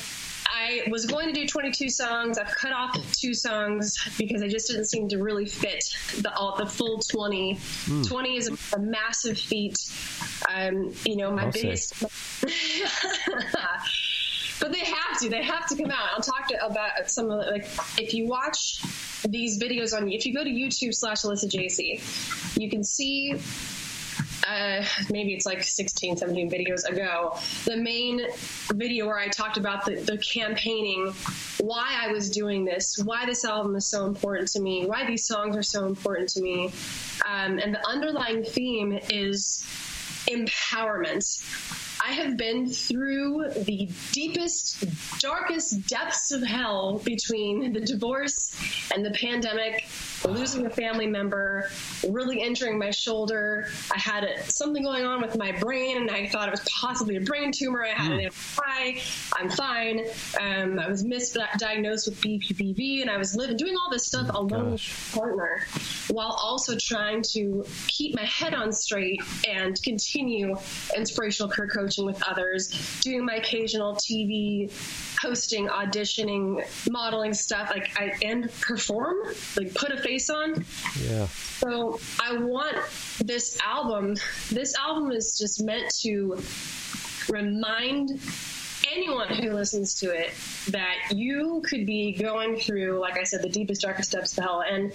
I 0.62 0.84
was 0.89 1.06
going 1.06 1.28
to 1.28 1.34
do 1.34 1.47
22 1.47 1.89
songs. 1.89 2.38
I've 2.38 2.56
cut 2.56 2.71
off 2.71 2.95
two 3.13 3.34
songs 3.34 3.97
because 4.17 4.41
I 4.41 4.47
just 4.47 4.67
didn't 4.67 4.86
seem 4.86 5.08
to 5.10 5.17
really 5.17 5.45
fit 5.45 5.84
the 6.19 6.34
all 6.36 6.56
the 6.56 6.65
full 6.65 7.00
20. 7.00 7.56
Mm. 7.56 8.08
20 8.08 8.38
is 8.38 8.50
a, 8.50 8.58
a 8.76 8.80
massive 8.80 9.38
feat. 9.38 9.78
Um, 10.50 10.93
you 11.06 11.15
know, 11.15 11.32
my 11.32 11.45
I'll 11.45 11.52
biggest. 11.52 12.00
but 14.60 14.71
they 14.71 14.80
have 14.80 15.19
to. 15.21 15.30
They 15.30 15.43
have 15.43 15.67
to 15.69 15.76
come 15.76 15.91
out. 15.91 16.10
I'll 16.13 16.21
talk 16.21 16.47
to, 16.50 16.65
about 16.65 17.10
some 17.10 17.32
of 17.32 17.43
the, 17.43 17.52
like 17.52 17.67
if 17.97 18.13
you 18.13 18.28
watch 18.28 18.82
these 19.28 19.60
videos 19.60 19.95
on 19.95 20.12
if 20.12 20.26
you 20.26 20.34
go 20.34 20.43
to 20.43 20.50
YouTube 20.50 20.93
slash 20.93 21.21
Alyssa 21.21 21.50
Jacey, 21.50 22.02
you 22.60 22.69
can 22.69 22.84
see 22.84 23.36
uh, 24.48 24.84
maybe 25.10 25.34
it's 25.34 25.46
like 25.46 25.64
16, 25.64 26.18
17 26.18 26.50
videos 26.50 26.84
ago, 26.88 27.38
the 27.66 27.78
main 27.78 28.22
video 28.74 29.06
where 29.06 29.20
I 29.20 29.28
talked 29.28 29.58
about 29.58 29.86
the, 29.86 29.96
the, 29.96 30.18
campaigning, 30.18 31.14
why 31.60 31.98
I 32.00 32.12
was 32.12 32.30
doing 32.30 32.66
this, 32.66 32.98
why 33.04 33.26
this 33.26 33.46
album 33.46 33.76
is 33.76 33.88
so 33.88 34.06
important 34.06 34.48
to 34.50 34.60
me, 34.60 34.86
why 34.86 35.06
these 35.06 35.26
songs 35.26 35.56
are 35.56 35.64
so 35.64 35.86
important 35.86 36.30
to 36.30 36.42
me. 36.42 36.72
Um, 37.28 37.60
and 37.60 37.74
the 37.74 37.88
underlying 37.88 38.44
theme 38.44 39.00
is 39.10 39.64
empowerment. 40.28 41.42
I 42.04 42.14
have 42.14 42.36
been 42.36 42.68
through 42.68 43.52
the 43.66 43.88
deepest, 44.12 45.20
darkest 45.20 45.88
depths 45.88 46.32
of 46.32 46.42
hell 46.42 47.00
between 47.04 47.74
the 47.74 47.80
divorce 47.80 48.56
and 48.92 49.06
the 49.06 49.12
pandemic, 49.12 49.86
losing 50.26 50.66
a 50.66 50.70
family 50.70 51.06
member, 51.06 51.70
really 52.08 52.42
injuring 52.42 52.80
my 52.80 52.90
shoulder. 52.90 53.68
I 53.94 54.00
had 54.00 54.24
a, 54.24 54.44
something 54.50 54.82
going 54.82 55.06
on 55.06 55.22
with 55.22 55.38
my 55.38 55.52
brain, 55.52 55.98
and 55.98 56.10
I 56.10 56.28
thought 56.28 56.48
it 56.48 56.52
was 56.52 56.68
possibly 56.68 57.18
a 57.18 57.22
brain 57.22 57.52
tumor. 57.52 57.84
I 57.84 57.90
had 57.90 58.12
mm. 58.12 58.26
an 58.26 58.32
MRI. 58.32 59.32
I'm 59.38 59.50
fine. 59.50 60.00
Um, 60.40 60.80
I 60.80 60.88
was 60.88 61.04
misdiagnosed 61.04 62.10
with 62.10 62.20
BPPV, 62.22 63.02
and 63.02 63.12
I 63.12 63.18
was 63.18 63.36
living 63.36 63.58
doing 63.58 63.76
all 63.76 63.92
this 63.92 64.08
stuff 64.08 64.32
oh, 64.34 64.42
alone 64.42 64.72
gosh. 64.72 64.90
with 64.90 65.16
my 65.16 65.20
partner, 65.22 65.68
while 66.10 66.32
also 66.42 66.76
trying 66.78 67.22
to 67.34 67.64
keep 67.88 68.16
my 68.16 68.26
head 68.26 68.56
on 68.56 68.74
straight 68.74 69.22
and 69.48 69.82
continue 69.84 70.56
inspirational 70.96 71.52
career 71.52 71.70
coaching 71.70 71.91
coaching 71.92 72.06
with 72.06 72.22
others, 72.28 72.70
doing 73.02 73.26
my 73.26 73.36
occasional 73.36 73.96
TV 73.96 74.72
hosting, 75.20 75.68
auditioning, 75.68 76.64
modeling 76.90 77.34
stuff, 77.34 77.70
like 77.70 77.92
I 78.00 78.14
and 78.24 78.52
perform, 78.62 79.18
like 79.58 79.74
put 79.74 79.92
a 79.92 79.98
face 79.98 80.30
on. 80.30 80.66
Yeah. 81.02 81.28
So 81.28 82.00
I 82.22 82.38
want 82.38 82.78
this 83.20 83.58
album. 83.66 84.16
This 84.50 84.76
album 84.78 85.12
is 85.12 85.38
just 85.38 85.64
meant 85.64 85.94
to 86.02 86.42
remind 87.30 88.20
anyone 88.92 89.28
who 89.28 89.52
listens 89.52 89.94
to 90.00 90.10
it 90.12 90.32
that 90.70 90.96
you 91.12 91.62
could 91.66 91.86
be 91.86 92.14
going 92.14 92.58
through, 92.58 93.00
like 93.00 93.18
I 93.18 93.24
said, 93.24 93.42
the 93.44 93.50
deepest, 93.50 93.82
darkest 93.82 94.12
depths 94.12 94.38
of 94.38 94.44
hell, 94.44 94.64
and 94.68 94.92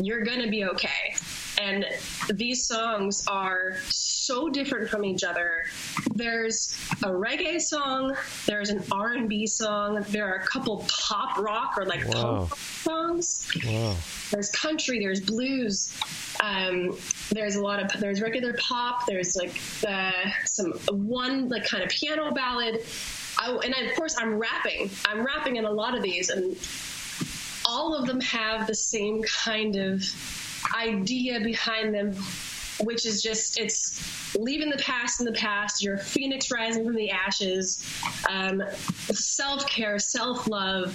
you're 0.00 0.22
gonna 0.22 0.48
be 0.48 0.64
okay. 0.64 1.16
And 1.60 1.84
these 2.32 2.66
songs 2.66 3.26
are 3.26 3.76
so 3.88 4.13
different 4.50 4.88
from 4.88 5.04
each 5.04 5.24
other. 5.24 5.64
There's 6.14 6.76
a 7.02 7.08
reggae 7.08 7.60
song, 7.60 8.16
there's 8.46 8.70
an 8.70 8.82
R&B 8.90 9.46
song, 9.46 10.04
there 10.08 10.26
are 10.26 10.36
a 10.36 10.46
couple 10.46 10.86
pop 10.88 11.38
rock 11.38 11.74
or 11.76 11.84
like 11.84 12.06
wow. 12.08 12.46
pop 12.48 12.58
songs. 12.58 13.50
Wow. 13.64 13.96
There's 14.30 14.50
country, 14.50 14.98
there's 14.98 15.20
blues. 15.20 15.92
Um, 16.42 16.96
there's 17.30 17.56
a 17.56 17.62
lot 17.62 17.80
of 17.80 18.00
there's 18.00 18.20
regular 18.20 18.54
pop. 18.54 19.06
There's 19.06 19.36
like 19.36 19.60
uh, 19.86 20.30
some 20.44 20.72
one 20.90 21.48
like 21.48 21.64
kind 21.64 21.82
of 21.82 21.88
piano 21.90 22.32
ballad. 22.32 22.80
I, 23.38 23.50
and 23.64 23.74
I, 23.74 23.82
of 23.82 23.96
course 23.96 24.16
I'm 24.18 24.38
rapping. 24.38 24.90
I'm 25.06 25.24
rapping 25.24 25.56
in 25.56 25.64
a 25.64 25.70
lot 25.70 25.96
of 25.96 26.02
these, 26.02 26.30
and 26.30 26.56
all 27.66 27.94
of 27.94 28.06
them 28.06 28.20
have 28.20 28.66
the 28.66 28.74
same 28.74 29.22
kind 29.22 29.76
of 29.76 30.02
idea 30.74 31.40
behind 31.40 31.94
them 31.94 32.14
which 32.80 33.06
is 33.06 33.22
just 33.22 33.58
it's 33.58 34.34
leaving 34.36 34.70
the 34.70 34.78
past 34.78 35.20
in 35.20 35.26
the 35.26 35.32
past. 35.32 35.82
You're 35.82 35.98
phoenix 35.98 36.50
rising 36.50 36.84
from 36.84 36.96
the 36.96 37.10
ashes. 37.10 37.84
Um, 38.28 38.62
self 39.12 39.66
care, 39.66 39.98
self 39.98 40.48
love, 40.48 40.94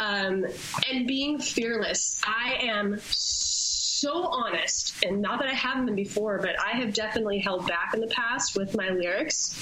um, 0.00 0.46
and 0.90 1.06
being 1.06 1.38
fearless. 1.38 2.20
I 2.24 2.58
am 2.62 2.98
so 4.00 4.26
honest, 4.26 4.94
and 5.04 5.20
not 5.20 5.40
that 5.40 5.48
I 5.48 5.54
haven't 5.54 5.86
been 5.86 5.96
before, 5.96 6.38
but 6.38 6.56
I 6.58 6.76
have 6.78 6.94
definitely 6.94 7.38
held 7.38 7.66
back 7.66 7.92
in 7.94 8.00
the 8.00 8.06
past 8.06 8.56
with 8.56 8.76
my 8.76 8.90
lyrics. 8.90 9.56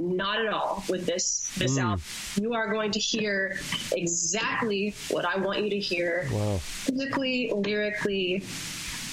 Not 0.00 0.44
at 0.44 0.52
all 0.52 0.82
with 0.88 1.06
this 1.06 1.46
this 1.56 1.78
mm. 1.78 1.82
album. 1.82 2.02
You 2.40 2.54
are 2.54 2.72
going 2.72 2.92
to 2.92 2.98
hear 2.98 3.60
exactly 3.92 4.94
what 5.10 5.24
I 5.24 5.36
want 5.36 5.62
you 5.62 5.70
to 5.70 5.78
hear. 5.78 6.28
Wow. 6.32 6.58
Physically, 6.58 7.52
lyrically, 7.54 8.42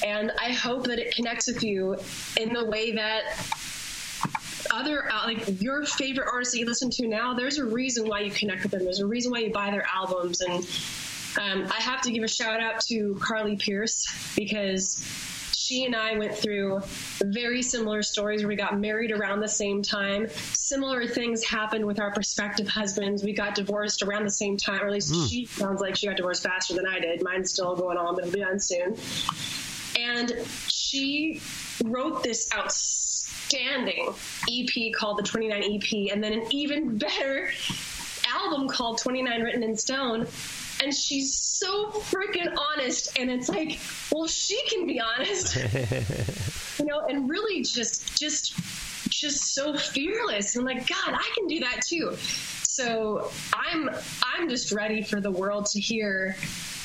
and 0.05 0.31
I 0.39 0.51
hope 0.51 0.85
that 0.87 0.99
it 0.99 1.15
connects 1.15 1.47
with 1.47 1.63
you 1.63 1.97
in 2.39 2.53
the 2.53 2.65
way 2.65 2.93
that 2.93 3.23
other 4.71 5.11
uh, 5.11 5.25
like 5.25 5.61
your 5.61 5.85
favorite 5.85 6.27
artists 6.31 6.53
that 6.53 6.59
you 6.59 6.65
listen 6.65 6.89
to 6.89 7.07
now 7.07 7.33
there's 7.33 7.57
a 7.57 7.65
reason 7.65 8.07
why 8.07 8.19
you 8.19 8.31
connect 8.31 8.63
with 8.63 8.71
them 8.71 8.83
there's 8.83 8.99
a 8.99 9.05
reason 9.05 9.31
why 9.31 9.39
you 9.39 9.51
buy 9.51 9.71
their 9.71 9.85
albums 9.93 10.41
and 10.41 10.63
um, 11.41 11.71
i 11.71 11.81
have 11.81 12.01
to 12.01 12.11
give 12.11 12.23
a 12.23 12.27
shout 12.27 12.59
out 12.59 12.79
to 12.79 13.17
carly 13.21 13.55
pearce 13.55 14.07
because 14.35 15.03
she 15.69 15.85
and 15.85 15.95
I 15.95 16.17
went 16.17 16.33
through 16.33 16.81
very 17.23 17.61
similar 17.61 18.01
stories 18.01 18.41
where 18.41 18.47
we 18.47 18.55
got 18.55 18.79
married 18.79 19.11
around 19.11 19.39
the 19.39 19.47
same 19.47 19.83
time. 19.83 20.27
Similar 20.53 21.05
things 21.05 21.43
happened 21.43 21.85
with 21.85 21.99
our 21.99 22.11
prospective 22.11 22.67
husbands. 22.67 23.23
We 23.23 23.33
got 23.33 23.53
divorced 23.53 24.01
around 24.01 24.23
the 24.23 24.31
same 24.31 24.57
time, 24.57 24.81
or 24.81 24.87
at 24.87 24.93
least 24.93 25.13
mm. 25.13 25.29
she 25.29 25.45
sounds 25.45 25.79
like 25.79 25.95
she 25.95 26.07
got 26.07 26.17
divorced 26.17 26.41
faster 26.41 26.73
than 26.73 26.87
I 26.87 26.99
did. 26.99 27.21
Mine's 27.21 27.51
still 27.51 27.75
going 27.75 27.97
on, 27.97 28.15
but 28.15 28.23
it'll 28.23 28.33
be 28.33 28.39
done 28.39 28.59
soon. 28.59 28.95
And 30.05 30.33
she 30.67 31.41
wrote 31.83 32.23
this 32.23 32.49
outstanding 32.53 34.13
EP 34.49 34.93
called 34.93 35.17
the 35.17 35.23
29 35.23 35.63
EP, 35.63 36.13
and 36.13 36.23
then 36.23 36.33
an 36.33 36.43
even 36.51 36.97
better 36.99 37.51
album 38.27 38.67
called 38.67 38.99
29 38.99 39.41
Written 39.41 39.63
in 39.63 39.75
Stone. 39.75 40.27
And 40.81 40.93
she's 40.93 41.35
so 41.35 41.89
freaking 41.91 42.55
honest, 42.71 43.19
and 43.19 43.29
it's 43.29 43.49
like, 43.49 43.79
well, 44.13 44.27
she 44.27 44.61
can 44.69 44.87
be 44.87 45.01
honest, 45.01 45.55
you 46.79 46.85
know, 46.85 47.05
and 47.09 47.29
really 47.29 47.63
just, 47.63 48.17
just, 48.17 48.55
just 49.09 49.53
so 49.53 49.75
fearless. 49.75 50.55
And 50.55 50.65
like, 50.65 50.87
God, 50.87 51.13
I 51.13 51.31
can 51.35 51.47
do 51.47 51.59
that 51.59 51.81
too. 51.85 52.15
So 52.63 53.29
I'm, 53.53 53.89
I'm 54.23 54.47
just 54.47 54.71
ready 54.71 55.01
for 55.01 55.19
the 55.19 55.31
world 55.31 55.65
to 55.71 55.81
hear 55.81 56.37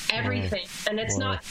everything, 0.09 0.65
and 0.89 0.99
it's 0.99 1.17
not 1.17 1.41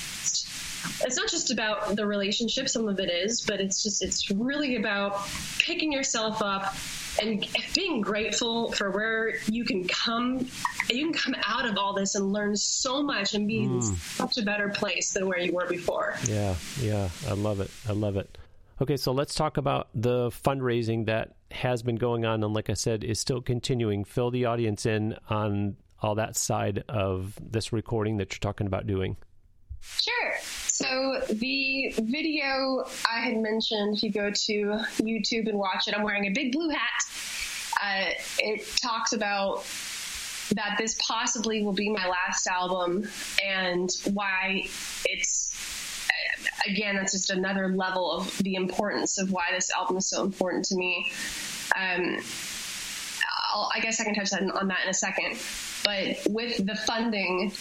it's 1.03 1.17
not 1.17 1.29
just 1.29 1.51
about 1.51 1.97
the 1.97 2.07
relationship 2.07 2.69
some 2.69 2.89
of 2.89 2.99
it 2.99 3.11
is 3.11 3.41
but 3.41 3.61
it's 3.61 3.83
just 3.83 4.03
it's 4.03 4.31
really 4.31 4.77
about 4.77 5.27
picking 5.59 5.93
yourself 5.93 6.43
up 6.43 6.75
and 7.23 7.47
being 7.75 8.01
grateful 8.01 8.73
for 8.73 8.91
where 8.91 9.37
you 9.47 9.65
can 9.65 9.87
come 9.87 10.47
you 10.91 11.05
can 11.05 11.13
come 11.13 11.35
out 11.47 11.67
of 11.67 11.77
all 11.77 11.95
this 11.95 12.15
and 12.15 12.33
learn 12.33 12.57
so 12.57 13.03
much 13.03 13.35
and 13.35 13.47
be 13.47 13.61
mm. 13.61 13.75
in 13.75 13.83
such 13.83 14.39
a 14.39 14.43
better 14.43 14.69
place 14.69 15.13
than 15.13 15.27
where 15.27 15.39
you 15.39 15.53
were 15.53 15.67
before 15.67 16.17
yeah 16.27 16.55
yeah 16.81 17.09
i 17.29 17.33
love 17.33 17.61
it 17.61 17.71
i 17.89 17.93
love 17.93 18.17
it 18.17 18.37
okay 18.81 18.97
so 18.97 19.13
let's 19.13 19.35
talk 19.35 19.57
about 19.57 19.89
the 19.95 20.31
fundraising 20.31 21.07
that 21.07 21.35
has 21.51 21.83
been 21.83 21.97
going 21.97 22.25
on 22.25 22.43
and 22.43 22.53
like 22.53 22.69
i 22.69 22.75
said 22.75 23.05
is 23.05 23.21
still 23.21 23.41
continuing 23.41 24.05
fill 24.05 24.31
the 24.31 24.45
audience 24.45 24.85
in 24.85 25.17
on 25.31 25.77
all 26.05 26.15
that 26.17 26.37
side 26.37 26.85
of 26.89 27.39
this 27.41 27.73
recording 27.73 28.19
that 28.19 28.33
you're 28.33 28.39
talking 28.39 28.67
about 28.67 28.87
doing? 28.87 29.17
Sure. 29.81 30.35
So 30.75 31.21
the 31.31 31.95
video 32.03 32.85
I 33.09 33.21
had 33.21 33.37
mentioned, 33.37 33.99
if 33.99 34.03
you 34.03 34.11
go 34.11 34.29
to 34.29 34.53
YouTube 34.99 35.49
and 35.49 35.57
watch 35.57 35.87
it, 35.87 35.97
I'm 35.97 36.03
wearing 36.03 36.27
a 36.27 36.31
big 36.31 36.51
blue 36.51 36.69
hat. 36.69 37.01
Uh, 37.81 38.11
it 38.41 38.67
talks 38.83 39.13
about 39.13 39.65
that 40.57 40.75
this 40.77 40.99
possibly 41.01 41.63
will 41.63 41.75
be 41.75 41.89
my 41.91 42.09
last 42.09 42.49
album 42.49 43.09
and 43.41 43.89
why 44.15 44.67
it's 45.05 45.53
again 46.69 46.97
that's 46.97 47.13
just 47.13 47.31
another 47.31 47.69
level 47.69 48.11
of 48.11 48.37
the 48.39 48.57
importance 48.57 49.17
of 49.17 49.31
why 49.31 49.45
this 49.53 49.71
album 49.71 49.97
is 49.97 50.09
so 50.09 50.25
important 50.25 50.65
to 50.65 50.75
me 50.77 51.11
um, 51.77 52.19
i 53.75 53.81
guess 53.81 54.01
i 54.01 54.05
can 54.05 54.15
touch 54.15 54.33
on 54.33 54.69
that 54.69 54.81
in 54.85 54.91
a 54.91 54.95
second 54.95 55.39
but 55.85 56.19
with 56.29 56.65
the 56.67 56.75
funding 56.87 57.53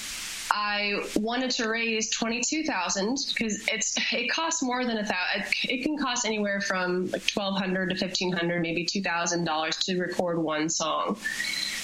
I 0.56 1.02
wanted 1.16 1.50
to 1.52 1.68
raise 1.68 2.12
twenty 2.12 2.42
two 2.48 2.63
thousand 2.63 3.18
because 3.34 3.68
it's 3.68 3.98
it 4.13 4.30
costs 4.30 4.62
more 4.62 4.86
than 4.86 4.98
a 4.98 5.04
thousand. 5.04 5.46
It 5.63 5.84
can 5.84 5.98
cost 5.98 6.28
anywhere 6.28 6.62
from 6.62 7.10
like 7.10 7.26
twelve 7.26 7.58
hundred 7.58 7.89
to 7.89 7.96
fifteen 7.96 8.32
hundred, 8.32 8.62
maybe 8.62 8.86
two 8.86 9.02
thousand 9.02 9.46
dollars 9.46 9.76
to 9.78 9.98
record 9.98 10.38
one 10.38 10.70
song 10.70 11.18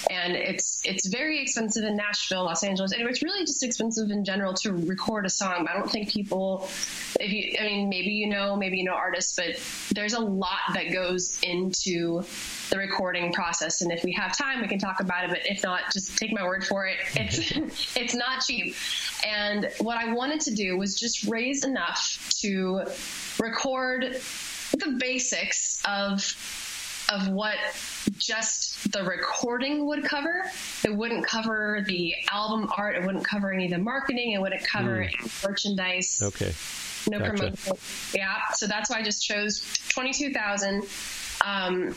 and 0.08 0.34
it's 0.34 0.80
it's 0.84 1.06
very 1.06 1.42
expensive 1.42 1.84
in 1.84 1.96
Nashville, 1.96 2.44
Los 2.44 2.62
Angeles, 2.62 2.92
and 2.92 3.08
it's 3.08 3.22
really 3.22 3.44
just 3.44 3.62
expensive 3.62 4.10
in 4.10 4.24
general 4.24 4.54
to 4.54 4.72
record 4.72 5.26
a 5.26 5.30
song. 5.30 5.66
I 5.68 5.76
don't 5.76 5.90
think 5.90 6.08
people, 6.08 6.68
if 7.18 7.30
you, 7.32 7.54
I 7.60 7.64
mean, 7.64 7.88
maybe 7.88 8.10
you 8.10 8.28
know, 8.28 8.56
maybe 8.56 8.78
you 8.78 8.84
know 8.84 8.94
artists, 8.94 9.36
but 9.36 9.60
there's 9.94 10.14
a 10.14 10.20
lot 10.20 10.58
that 10.74 10.92
goes 10.92 11.38
into 11.42 12.22
the 12.70 12.78
recording 12.78 13.32
process. 13.32 13.82
And 13.82 13.92
if 13.92 14.04
we 14.04 14.12
have 14.12 14.36
time, 14.36 14.62
we 14.62 14.68
can 14.68 14.78
talk 14.78 15.00
about 15.00 15.24
it. 15.24 15.30
But 15.30 15.40
if 15.44 15.62
not, 15.62 15.92
just 15.92 16.16
take 16.16 16.32
my 16.32 16.44
word 16.44 16.64
for 16.64 16.86
it. 16.86 16.96
It's 17.14 17.96
it's 17.96 18.14
not 18.14 18.42
cheap. 18.42 18.59
And 19.26 19.70
what 19.78 19.96
I 19.96 20.12
wanted 20.12 20.40
to 20.42 20.54
do 20.54 20.76
was 20.76 20.98
just 20.98 21.24
raise 21.24 21.64
enough 21.64 22.34
to 22.40 22.84
record 23.38 24.20
the 24.72 24.96
basics 24.98 25.82
of 25.84 26.36
of 27.12 27.28
what 27.28 27.56
just 28.18 28.92
the 28.92 29.02
recording 29.02 29.86
would 29.86 30.04
cover. 30.04 30.44
It 30.84 30.94
wouldn't 30.94 31.26
cover 31.26 31.84
the 31.86 32.14
album 32.30 32.70
art. 32.76 32.96
It 32.96 33.04
wouldn't 33.04 33.24
cover 33.24 33.52
any 33.52 33.64
of 33.64 33.72
the 33.72 33.78
marketing. 33.78 34.32
It 34.32 34.40
wouldn't 34.40 34.64
cover 34.64 35.04
mm. 35.04 35.48
merchandise. 35.48 36.22
Okay. 36.22 36.52
No 37.08 37.18
gotcha. 37.18 37.30
promotion. 37.30 37.76
Yeah. 38.14 38.36
So 38.52 38.66
that's 38.66 38.90
why 38.90 38.98
I 38.98 39.02
just 39.02 39.24
chose 39.24 39.62
22,000. 39.88 40.84
Um, 41.44 41.94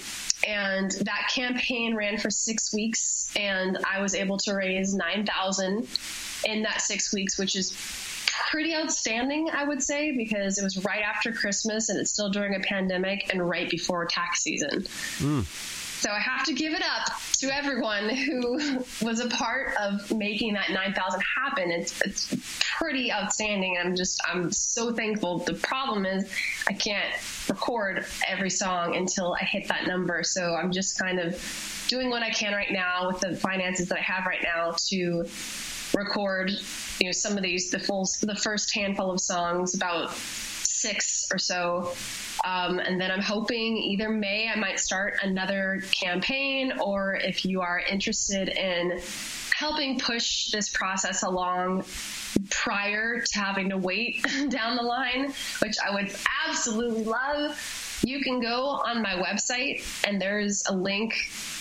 and 0.47 0.91
that 0.91 1.29
campaign 1.33 1.95
ran 1.95 2.17
for 2.17 2.29
six 2.29 2.73
weeks 2.73 3.29
and 3.35 3.77
I 3.85 4.01
was 4.01 4.15
able 4.15 4.37
to 4.39 4.53
raise 4.53 4.93
9,000 4.93 5.87
in 6.45 6.63
that 6.63 6.81
six 6.81 7.13
weeks, 7.13 7.37
which 7.37 7.55
is 7.55 7.73
pretty 8.49 8.75
outstanding, 8.75 9.49
I 9.51 9.63
would 9.63 9.81
say, 9.81 10.11
because 10.11 10.57
it 10.57 10.63
was 10.63 10.83
right 10.83 11.01
after 11.01 11.31
Christmas 11.31 11.89
and 11.89 11.99
it's 11.99 12.11
still 12.11 12.29
during 12.29 12.55
a 12.55 12.59
pandemic 12.59 13.31
and 13.31 13.47
right 13.47 13.69
before 13.69 14.05
tax 14.05 14.41
season. 14.41 14.81
Mm. 15.19 15.72
So 16.03 16.11
I 16.11 16.19
have 16.19 16.43
to 16.47 16.53
give 16.53 16.73
it 16.73 16.83
up 16.83 17.13
to 17.37 17.47
everyone 17.55 18.09
who 18.09 18.83
was 19.01 19.21
a 19.21 19.29
part 19.29 19.73
of 19.79 20.11
making 20.11 20.53
that 20.55 20.69
9,000 20.69 21.21
happen. 21.37 21.71
It's, 21.71 22.01
it's 22.01 22.35
pretty 22.77 23.09
outstanding. 23.09 23.77
I'm 23.81 23.95
just, 23.95 24.21
I'm 24.29 24.51
so 24.51 24.91
thankful. 24.91 25.37
The 25.37 25.53
problem 25.53 26.05
is 26.05 26.29
I 26.67 26.73
can't 26.73 27.15
record 27.47 28.05
every 28.27 28.49
song 28.49 28.97
until 28.97 29.33
I 29.39 29.45
hit 29.45 29.69
that 29.69 29.87
number. 29.87 30.23
So 30.23 30.55
I'm 30.55 30.73
just 30.73 30.99
kind 30.99 31.21
of 31.21 31.41
doing 31.87 32.09
what 32.09 32.21
I 32.21 32.31
can 32.31 32.51
right 32.51 32.73
now 32.73 33.07
with 33.07 33.21
the 33.21 33.37
finances 33.37 33.87
that 33.87 33.99
I 33.99 34.01
have 34.01 34.25
right 34.25 34.43
now 34.43 34.75
to 34.89 35.25
record, 35.95 36.51
you 36.99 37.05
know, 37.05 37.13
some 37.13 37.37
of 37.37 37.43
these, 37.43 37.71
the 37.71 37.79
full, 37.79 38.05
the 38.19 38.35
first 38.35 38.75
handful 38.75 39.09
of 39.09 39.21
songs, 39.21 39.73
about 39.73 40.11
six 40.83 41.27
or 41.31 41.39
so. 41.39 41.93
Um, 42.43 42.79
and 42.79 42.99
then 42.99 43.09
I'm 43.09 43.21
hoping 43.21 43.77
either 43.77 44.09
May 44.09 44.49
I 44.53 44.59
might 44.59 44.79
start 44.79 45.15
another 45.23 45.81
campaign, 45.91 46.73
or 46.79 47.15
if 47.15 47.45
you 47.45 47.61
are 47.61 47.79
interested 47.79 48.49
in 48.49 48.99
helping 49.55 49.97
push 49.97 50.51
this 50.51 50.69
process 50.69 51.23
along 51.23 51.85
prior 52.49 53.21
to 53.21 53.39
having 53.39 53.69
to 53.69 53.77
wait 53.77 54.21
down 54.49 54.75
the 54.75 54.83
line, 54.83 55.33
which 55.59 55.75
I 55.85 55.93
would 55.93 56.13
absolutely 56.47 57.05
love 57.05 57.57
you 58.05 58.19
can 58.21 58.41
go 58.41 58.65
on 58.65 59.01
my 59.01 59.13
website 59.13 59.81
and 60.05 60.21
there's 60.21 60.63
a 60.67 60.75
link 60.75 61.13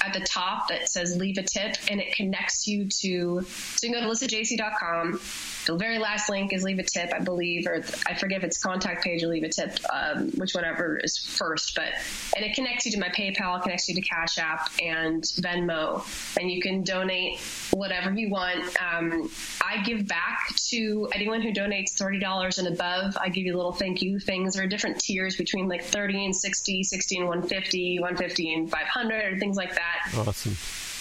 at 0.05 0.13
the 0.13 0.21
top 0.21 0.69
that 0.69 0.89
says 0.89 1.17
leave 1.17 1.39
a 1.39 1.43
tip 1.43 1.77
and 1.89 2.01
it 2.01 2.17
connects 2.17 2.67
you 2.67 2.89
to, 2.89 3.43
so 3.43 3.87
you 3.87 3.93
can 3.93 4.03
go 4.03 4.13
to 4.13 4.27
alyssajacey.com. 4.27 5.21
The 5.67 5.77
very 5.77 5.99
last 5.99 6.29
link 6.29 6.53
is 6.53 6.65
leave 6.65 6.79
a 6.79 6.83
tip, 6.83 7.13
I 7.15 7.21
believe, 7.21 7.67
or 7.67 7.83
I 8.07 8.15
forget 8.15 8.39
if 8.39 8.45
it's 8.45 8.63
contact 8.63 9.05
page 9.05 9.23
or 9.23 9.29
leave 9.29 9.45
a 9.45 9.49
tip, 9.49 9.79
um, 9.93 10.31
which 10.33 10.55
whatever 10.55 10.99
is 10.99 11.19
first, 11.19 11.75
but, 11.77 11.93
and 12.37 12.45
it 12.45 12.55
connects 12.55 12.87
you 12.87 12.93
to 12.93 13.01
my 13.01 13.09
PayPal, 13.09 13.63
connects 13.63 13.89
you 13.89 13.95
to 13.95 14.01
Cash 14.01 14.39
App 14.39 14.71
and 14.81 15.23
Venmo, 15.23 16.05
and 16.41 16.51
you 16.51 16.61
can 16.61 16.83
donate 16.83 17.39
whatever 17.71 18.13
you 18.13 18.29
want. 18.29 18.65
Um, 18.81 19.31
I 19.65 19.83
give 19.85 20.07
back 20.09 20.55
to 20.71 21.09
anyone 21.15 21.43
who 21.43 21.53
donates 21.53 21.95
$30 21.95 22.59
and 22.59 22.69
above. 22.69 23.17
I 23.21 23.29
give 23.29 23.45
you 23.45 23.55
little 23.57 23.73
thank 23.73 24.03
you 24.03 24.19
things. 24.19 24.55
There 24.55 24.65
are 24.65 24.69
different 24.69 24.99
tiers 24.99 25.37
between 25.37 25.69
like 25.69 25.85
30 25.85 26.27
and 26.27 26.37
60, 26.37 26.83
60 26.83 27.17
and 27.19 27.27
150, 27.29 28.01
150 28.01 28.55
and 28.55 28.71
500, 28.71 29.39
things 29.39 29.57
like 29.57 29.75
that. 29.75 30.13
Awesome. 30.17 30.57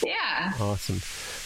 Yeah. 0.06 0.54
Awesome. 0.60 1.02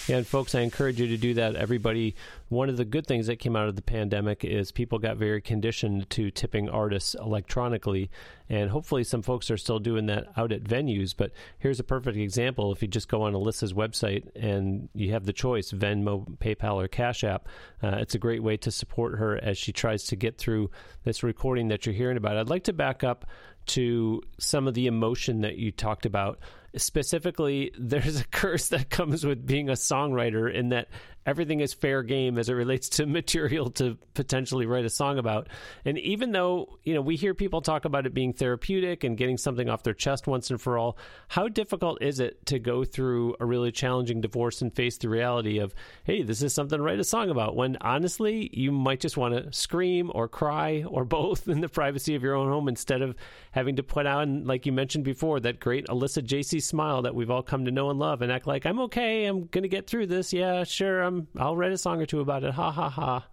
And 0.07 0.27
folks, 0.27 0.53
I 0.53 0.59
encourage 0.61 0.99
you 0.99 1.07
to 1.07 1.17
do 1.17 1.33
that. 1.33 1.55
Everybody, 1.55 2.15
one 2.49 2.69
of 2.69 2.77
the 2.77 2.85
good 2.85 3.07
things 3.07 3.25
that 3.25 3.37
came 3.37 3.55
out 3.55 3.67
of 3.67 3.75
the 3.75 3.81
pandemic 3.81 4.45
is 4.45 4.71
people 4.71 4.99
got 4.99 5.17
very 5.17 5.41
conditioned 5.41 6.11
to 6.11 6.29
tipping 6.29 6.69
artists 6.69 7.15
electronically, 7.15 8.11
and 8.47 8.69
hopefully 8.69 9.03
some 9.03 9.23
folks 9.23 9.49
are 9.49 9.57
still 9.57 9.79
doing 9.79 10.05
that 10.05 10.27
out 10.37 10.51
at 10.51 10.63
venues. 10.63 11.15
But 11.17 11.31
here's 11.57 11.79
a 11.79 11.83
perfect 11.83 12.17
example: 12.17 12.71
if 12.71 12.83
you 12.83 12.87
just 12.87 13.07
go 13.07 13.23
on 13.23 13.33
Alyssa's 13.33 13.73
website 13.73 14.27
and 14.35 14.89
you 14.93 15.11
have 15.11 15.25
the 15.25 15.33
choice 15.33 15.71
Venmo, 15.71 16.37
PayPal, 16.37 16.75
or 16.75 16.87
Cash 16.87 17.23
App, 17.23 17.47
uh, 17.81 17.97
it's 17.99 18.13
a 18.13 18.19
great 18.19 18.43
way 18.43 18.57
to 18.57 18.69
support 18.69 19.17
her 19.17 19.43
as 19.43 19.57
she 19.57 19.73
tries 19.73 20.03
to 20.03 20.15
get 20.15 20.37
through 20.37 20.69
this 21.03 21.23
recording 21.23 21.69
that 21.69 21.87
you're 21.87 21.95
hearing 21.95 22.17
about. 22.17 22.37
I'd 22.37 22.49
like 22.49 22.65
to 22.65 22.73
back 22.73 23.03
up 23.03 23.25
to 23.67 24.21
some 24.37 24.67
of 24.67 24.75
the 24.75 24.85
emotion 24.85 25.41
that 25.41 25.57
you 25.57 25.71
talked 25.71 26.05
about 26.05 26.37
specifically 26.77 27.71
there's 27.77 28.19
a 28.19 28.25
curse 28.25 28.69
that 28.69 28.89
comes 28.89 29.25
with 29.25 29.45
being 29.45 29.69
a 29.69 29.73
songwriter 29.73 30.53
in 30.53 30.69
that 30.69 30.87
everything 31.25 31.59
is 31.59 31.73
fair 31.73 32.03
game 32.03 32.37
as 32.37 32.49
it 32.49 32.53
relates 32.53 32.89
to 32.89 33.05
material 33.05 33.69
to 33.71 33.97
potentially 34.13 34.65
write 34.65 34.85
a 34.85 34.89
song 34.89 35.17
about. 35.17 35.47
And 35.83 35.97
even 35.99 36.31
though, 36.31 36.77
you 36.83 36.93
know, 36.93 37.01
we 37.01 37.15
hear 37.15 37.33
people 37.33 37.61
talk 37.61 37.85
about 37.85 38.05
it 38.05 38.13
being 38.13 38.33
therapeutic 38.33 39.03
and 39.03 39.17
getting 39.17 39.37
something 39.37 39.69
off 39.69 39.83
their 39.83 39.93
chest 39.93 40.27
once 40.27 40.49
and 40.51 40.61
for 40.61 40.77
all, 40.77 40.97
how 41.29 41.47
difficult 41.47 42.01
is 42.01 42.19
it 42.19 42.45
to 42.47 42.59
go 42.59 42.83
through 42.83 43.35
a 43.39 43.45
really 43.45 43.71
challenging 43.71 44.21
divorce 44.21 44.61
and 44.61 44.73
face 44.73 44.97
the 44.97 45.09
reality 45.09 45.59
of, 45.59 45.73
hey, 46.03 46.23
this 46.23 46.41
is 46.41 46.53
something 46.53 46.77
to 46.77 46.83
write 46.83 46.99
a 46.99 47.03
song 47.03 47.29
about 47.29 47.55
when 47.55 47.77
honestly 47.81 48.49
you 48.53 48.71
might 48.71 48.99
just 48.99 49.17
want 49.17 49.33
to 49.33 49.51
scream 49.51 50.11
or 50.13 50.27
cry 50.27 50.83
or 50.87 51.05
both 51.15 51.47
in 51.47 51.61
the 51.61 51.69
privacy 51.69 52.15
of 52.15 52.23
your 52.23 52.35
own 52.35 52.49
home 52.49 52.67
instead 52.67 53.01
of 53.01 53.15
having 53.51 53.75
to 53.75 53.83
put 53.83 54.05
on, 54.05 54.45
like 54.45 54.65
you 54.65 54.71
mentioned 54.71 55.03
before, 55.03 55.39
that 55.39 55.59
great 55.59 55.87
Alyssa 55.87 56.23
Jacey 56.23 56.59
smile 56.59 57.01
that 57.01 57.15
we've 57.15 57.31
all 57.31 57.43
come 57.43 57.65
to 57.65 57.71
know 57.71 57.89
and 57.89 57.99
love 57.99 58.21
and 58.21 58.31
act 58.31 58.47
like 58.47 58.65
I'm 58.65 58.79
okay, 58.81 59.25
I'm 59.25 59.45
gonna 59.47 59.67
get 59.67 59.87
through 59.87 60.07
this. 60.07 60.33
Yeah, 60.33 60.63
sure, 60.63 61.01
I'm 61.01 61.14
I'll 61.37 61.55
write 61.55 61.71
a 61.71 61.77
song 61.77 62.01
or 62.01 62.05
two 62.05 62.19
about 62.19 62.43
it. 62.43 62.53
Ha 62.53 62.71
ha 62.71 62.89
ha. 62.89 63.25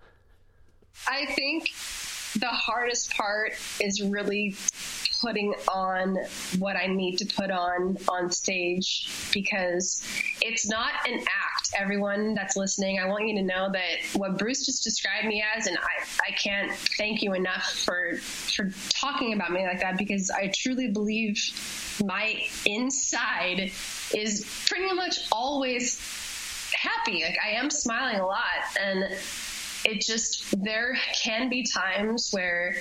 I 1.09 1.27
think 1.27 1.71
the 2.38 2.49
hardest 2.49 3.14
part 3.14 3.53
is 3.81 4.03
really 4.03 4.57
putting 5.23 5.55
on 5.68 6.18
what 6.59 6.77
I 6.77 6.87
need 6.87 7.16
to 7.18 7.27
put 7.27 7.51
on 7.51 7.97
on 8.09 8.31
stage 8.31 9.09
because 9.33 10.05
it's 10.40 10.68
not 10.68 10.90
an 11.09 11.21
act. 11.21 11.71
Everyone 11.79 12.35
that's 12.35 12.57
listening, 12.57 12.99
I 12.99 13.07
want 13.07 13.29
you 13.29 13.37
to 13.37 13.42
know 13.42 13.71
that 13.73 14.18
what 14.18 14.37
Bruce 14.37 14.66
just 14.66 14.83
described 14.83 15.27
me 15.27 15.42
as, 15.57 15.66
and 15.68 15.79
I, 15.79 16.05
I 16.29 16.33
can't 16.33 16.73
thank 16.99 17.23
you 17.23 17.35
enough 17.35 17.64
for 17.64 18.16
for 18.16 18.71
talking 18.90 19.33
about 19.33 19.53
me 19.53 19.64
like 19.64 19.81
that 19.81 19.97
because 19.97 20.31
I 20.31 20.53
truly 20.55 20.88
believe 20.88 21.38
my 22.05 22.42
inside 22.66 23.71
is 24.12 24.47
pretty 24.68 24.92
much 24.92 25.18
always 25.31 25.99
happy. 26.83 27.23
Like 27.25 27.38
I 27.45 27.51
am 27.51 27.71
smiling 27.71 28.21
a 28.21 28.27
lot, 28.27 28.42
and 28.81 29.05
it 29.85 30.01
just 30.01 30.62
there 30.62 30.97
can 31.23 31.49
be 31.49 31.64
times 31.64 32.31
where 32.31 32.77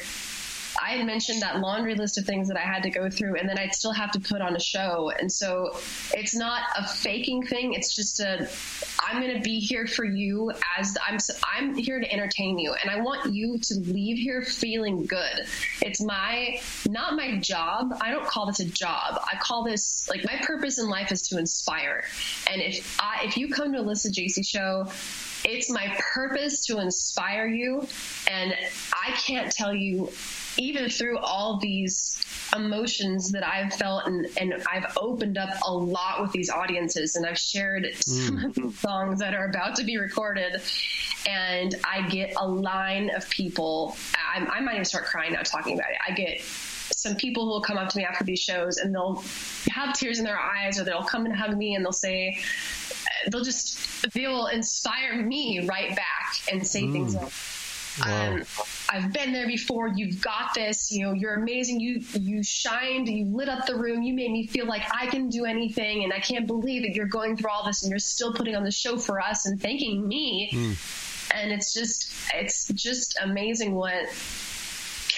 I 0.82 0.92
had 0.92 1.06
mentioned 1.06 1.42
that 1.42 1.60
laundry 1.60 1.94
list 1.96 2.18
of 2.18 2.26
things 2.26 2.48
that 2.48 2.58
I 2.58 2.62
had 2.62 2.84
to 2.84 2.90
go 2.90 3.10
through, 3.10 3.36
and 3.38 3.48
then 3.48 3.60
I'd 3.60 3.76
still 3.76 3.92
have 3.92 4.12
to 4.12 4.20
put 4.20 4.42
on 4.42 4.56
a 4.56 4.60
show. 4.60 5.12
And 5.20 5.32
so 5.32 5.78
it's 6.14 6.36
not 6.36 6.62
a 6.78 6.88
faking 6.88 7.46
thing. 7.46 7.74
It's 7.74 7.96
just 7.96 8.20
a, 8.20 8.50
I'm 9.00 9.22
going 9.22 9.36
to 9.36 9.42
be 9.42 9.60
here 9.60 9.86
for 9.86 10.04
you 10.04 10.52
as 10.78 10.98
I'm, 11.08 11.18
I'm 11.44 11.76
here 11.76 12.00
to 12.00 12.12
entertain 12.12 12.58
you. 12.58 12.74
And 12.74 12.90
I 12.90 13.02
want 13.02 13.32
you 13.32 13.60
to 13.60 13.76
leave 13.76 14.18
here 14.18 14.42
feeling 14.42 15.06
good. 15.06 15.46
It's 15.82 16.02
my, 16.02 16.60
not 16.90 17.16
my 17.16 17.38
job. 17.38 17.98
I 18.02 18.12
don't 18.12 18.26
call 18.26 18.48
this 18.48 18.60
a 18.60 18.66
job. 18.66 19.22
I 19.24 19.38
call 19.40 19.64
this 19.64 20.10
like 20.10 20.26
my 20.26 20.40
purpose 20.42 20.80
in 20.80 20.90
life 20.90 21.12
is 21.12 21.22
to 21.30 21.38
inspire. 21.38 22.06
And 22.50 22.60
if 22.62 23.00
I, 23.00 23.26
if 23.26 23.38
you 23.38 23.50
come 23.50 23.74
to 23.74 23.80
Alyssa 23.80 24.12
Jacey 24.12 24.44
show, 24.44 24.88
it's 25.44 25.72
my 25.72 25.96
purpose 26.14 26.66
to 26.68 26.80
inspire 26.80 27.48
you. 27.48 27.88
And 28.28 28.56
I 28.94 29.12
can't 29.12 29.52
tell 29.52 29.74
you 29.74 30.12
even 30.58 30.90
through 30.90 31.18
all 31.20 31.58
these 31.58 32.24
emotions 32.56 33.32
that 33.32 33.48
I've 33.48 33.74
felt 33.74 34.06
and, 34.06 34.28
and 34.38 34.54
I've 34.72 34.98
opened 34.98 35.38
up 35.38 35.50
a 35.66 35.74
lot 35.74 36.22
with 36.22 36.32
these 36.32 36.50
audiences 36.50 37.16
and 37.16 37.26
I've 37.26 37.40
shared 37.40 37.86
mm. 37.86 38.04
some 38.04 38.46
of 38.46 38.54
these 38.54 38.80
songs 38.80 39.20
that 39.20 39.34
are 39.34 39.46
about 39.46 39.76
to 39.78 39.84
be 39.84 39.98
recorded 39.98 40.62
and 41.28 41.76
I 41.84 42.08
get 42.10 42.34
a 42.38 42.48
line 42.48 43.10
of 43.16 43.30
people 43.30 43.96
I, 44.16 44.46
I 44.46 44.62
might 44.62 44.74
even 44.74 44.86
start 44.86 45.06
crying 45.06 45.34
now 45.34 45.42
talking 45.44 45.76
about 45.76 45.92
it 45.92 45.98
I 46.08 46.14
get 46.14 46.42
some 46.42 47.16
people 47.16 47.46
who 47.46 47.52
will 47.52 47.62
come 47.62 47.78
up 47.78 47.90
to 47.90 47.98
me 47.98 48.04
after 48.04 48.24
these 48.24 48.40
shows 48.40 48.78
and 48.78 48.94
they'll 48.94 49.24
have 49.70 49.94
tears 49.94 50.20
in 50.20 50.26
their 50.26 50.40
eyes 50.40 50.80
or 50.80 50.84
they'll 50.84 51.04
come 51.04 51.26
and 51.26 51.36
hug 51.36 51.58
me 51.58 51.76
and 51.76 51.86
they'll 51.86 51.92
say 51.92 52.38
they'll 53.32 53.44
just 53.44 54.12
they'll 54.14 54.48
inspire 54.48 55.22
me 55.22 55.66
right 55.68 55.96
back 55.96 56.36
and 56.52 56.66
say 56.66 56.84
mm. 56.84 56.92
things 56.92 57.16
like 57.16 57.32
Wow. 58.00 58.36
Um, 58.36 58.44
I've 58.90 59.12
been 59.14 59.34
there 59.34 59.48
before. 59.48 59.88
You've 59.88 60.22
got 60.22 60.54
this. 60.54 60.92
You 60.92 61.06
know, 61.06 61.14
you're 61.14 61.36
amazing. 61.36 61.80
You 61.80 62.02
you 62.14 62.44
shined. 62.44 63.08
You 63.08 63.26
lit 63.26 63.50
up 63.50 63.66
the 63.66 63.76
room. 63.76 64.02
You 64.02 64.14
made 64.14 64.32
me 64.32 64.48
feel 64.48 64.66
like 64.66 64.84
I 64.94 65.08
can 65.08 65.30
do 65.30 65.46
anything, 65.46 66.04
and 66.04 66.14
I 66.14 66.20
can't 66.20 66.48
believe 66.48 66.84
that 66.84 66.96
you're 66.96 67.08
going 67.08 67.38
through 67.38 67.52
all 67.52 67.66
this 67.66 67.84
and 67.84 67.90
you're 67.90 68.00
still 68.00 68.34
putting 68.34 68.56
on 68.56 68.64
the 68.64 68.72
show 68.72 68.98
for 68.98 69.20
us 69.20 69.46
and 69.46 69.62
thanking 69.62 70.08
me. 70.08 70.52
Mm. 70.54 71.32
And 71.34 71.52
it's 71.52 71.74
just 71.74 72.12
it's 72.34 72.68
just 72.68 73.18
amazing 73.22 73.74
what 73.74 74.06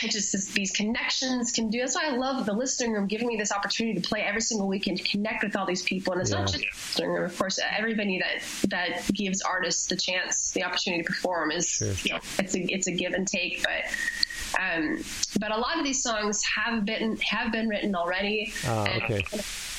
just 0.10 0.32
this, 0.32 0.46
these 0.48 0.72
connections 0.72 1.52
can 1.52 1.70
do. 1.70 1.80
That's 1.80 1.96
why 1.96 2.08
I 2.08 2.16
love 2.16 2.46
the 2.46 2.54
listening 2.54 2.94
room 2.94 3.08
giving 3.08 3.28
me 3.28 3.38
this 3.38 3.52
opportunity 3.52 4.00
to 4.00 4.08
play 4.08 4.22
every 4.22 4.42
single 4.42 4.68
weekend 4.68 4.98
to 4.98 5.04
connect 5.04 5.44
with 5.44 5.56
all 5.56 5.66
these 5.66 5.84
people. 5.84 6.14
And 6.14 6.22
it's 6.22 6.32
yeah. 6.32 6.40
not 6.40 6.48
just 6.48 6.60
the 6.60 6.70
listening 6.72 7.10
room, 7.10 7.26
of 7.26 7.38
course. 7.38 7.60
Everybody 7.78 8.20
that 8.20 8.70
that 8.70 9.14
gives 9.14 9.42
artists 9.42 9.88
the 9.88 9.96
chance, 9.96 10.52
the 10.52 10.64
opportunity 10.64 11.04
to 11.04 11.08
perform 11.08 11.52
is 11.52 11.68
sure. 11.68 11.94
you 12.04 12.14
know, 12.14 12.20
it's 12.40 12.56
a 12.56 12.62
it's 12.74 12.88
a 12.88 12.92
give 12.92 13.14
and 13.14 13.28
take. 13.28 13.64
But 13.64 14.60
um, 14.60 15.04
but 15.40 15.52
a 15.52 15.58
lot 15.58 15.78
of 15.78 15.84
these 15.84 16.02
songs 16.02 16.44
have 16.44 16.86
been 16.86 17.18
have 17.18 17.52
been 17.52 17.68
written 17.68 17.96
already. 17.96 18.54
Oh, 18.66 18.88
okay. 18.98 19.24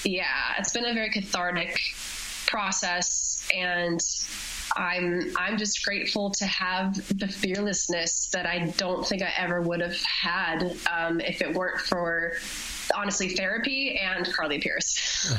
yeah, 0.05 0.55
it's 0.59 0.73
been 0.73 0.87
a 0.87 0.95
very 0.95 1.11
cathartic 1.11 1.79
process 2.47 3.47
and 3.55 4.01
I'm 4.77 5.33
I'm 5.37 5.57
just 5.59 5.85
grateful 5.85 6.31
to 6.31 6.47
have 6.47 6.97
the 7.19 7.29
fearlessness 7.29 8.31
that 8.31 8.47
I 8.47 8.73
don't 8.77 9.07
think 9.07 9.23
I 9.23 9.33
ever 9.37 9.61
would 9.61 9.81
have 9.81 10.01
had 10.03 10.77
um, 10.91 11.21
if 11.21 11.43
it 11.43 11.55
weren't 11.55 11.81
for 11.81 12.35
honestly 12.95 13.31
therapy 13.31 13.99
and 13.99 14.31
Carly 14.33 14.59
Pearce. 14.59 15.35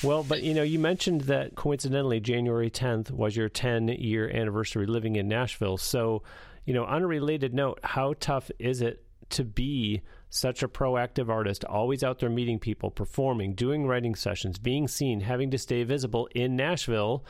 well, 0.02 0.22
but 0.22 0.42
you 0.42 0.54
know, 0.54 0.62
you 0.62 0.78
mentioned 0.78 1.22
that 1.22 1.54
coincidentally 1.54 2.20
January 2.20 2.70
10th 2.70 3.10
was 3.10 3.36
your 3.36 3.48
10 3.48 3.88
year 3.88 4.28
anniversary 4.28 4.86
living 4.86 5.16
in 5.16 5.28
Nashville. 5.28 5.78
So, 5.78 6.22
you 6.64 6.74
know, 6.74 6.84
on 6.84 7.02
a 7.02 7.06
related 7.06 7.54
note, 7.54 7.80
how 7.82 8.14
tough 8.18 8.50
is 8.58 8.82
it 8.82 9.04
to 9.30 9.44
be 9.44 10.02
such 10.28 10.62
a 10.62 10.68
proactive 10.68 11.28
artist, 11.28 11.64
always 11.64 12.02
out 12.02 12.18
there 12.18 12.30
meeting 12.30 12.58
people, 12.58 12.90
performing, 12.90 13.54
doing 13.54 13.86
writing 13.86 14.14
sessions, 14.14 14.58
being 14.58 14.88
seen, 14.88 15.20
having 15.20 15.50
to 15.50 15.58
stay 15.58 15.84
visible 15.84 16.28
in 16.34 16.56
Nashville? 16.56 17.24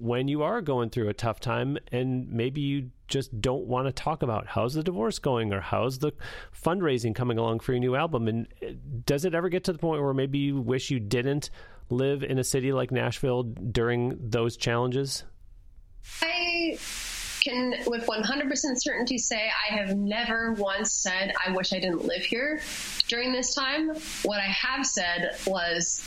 When 0.00 0.28
you 0.28 0.42
are 0.42 0.60
going 0.60 0.90
through 0.90 1.08
a 1.08 1.14
tough 1.14 1.40
time 1.40 1.78
and 1.92 2.30
maybe 2.30 2.60
you 2.60 2.90
just 3.08 3.40
don't 3.40 3.66
want 3.66 3.86
to 3.86 3.92
talk 3.92 4.22
about 4.22 4.46
how's 4.46 4.74
the 4.74 4.82
divorce 4.82 5.18
going 5.18 5.52
or 5.52 5.60
how's 5.60 5.98
the 5.98 6.12
fundraising 6.64 7.14
coming 7.14 7.38
along 7.38 7.60
for 7.60 7.72
your 7.72 7.80
new 7.80 7.96
album 7.96 8.28
and 8.28 8.48
uh, 8.62 8.70
does 9.04 9.24
it 9.24 9.34
ever 9.34 9.48
get 9.48 9.64
to 9.64 9.72
the 9.72 9.78
point 9.78 10.00
where 10.02 10.14
maybe 10.14 10.38
you 10.38 10.60
wish 10.60 10.90
you 10.90 11.00
didn't 11.00 11.50
live 11.90 12.22
in 12.22 12.38
a 12.38 12.44
city 12.44 12.72
like 12.72 12.90
Nashville 12.90 13.42
during 13.42 14.16
those 14.30 14.56
challenges? 14.56 15.24
I 16.22 16.78
can 17.42 17.74
with 17.86 18.06
100% 18.06 18.52
certainty 18.76 19.18
say 19.18 19.50
I 19.70 19.74
have 19.74 19.96
never 19.96 20.52
once 20.52 20.92
said 20.92 21.32
I 21.44 21.52
wish 21.52 21.72
I 21.72 21.80
didn't 21.80 22.04
live 22.04 22.22
here 22.22 22.60
during 23.08 23.32
this 23.32 23.54
time. 23.54 23.90
What 24.22 24.40
I 24.40 24.46
have 24.46 24.86
said 24.86 25.36
was 25.46 26.02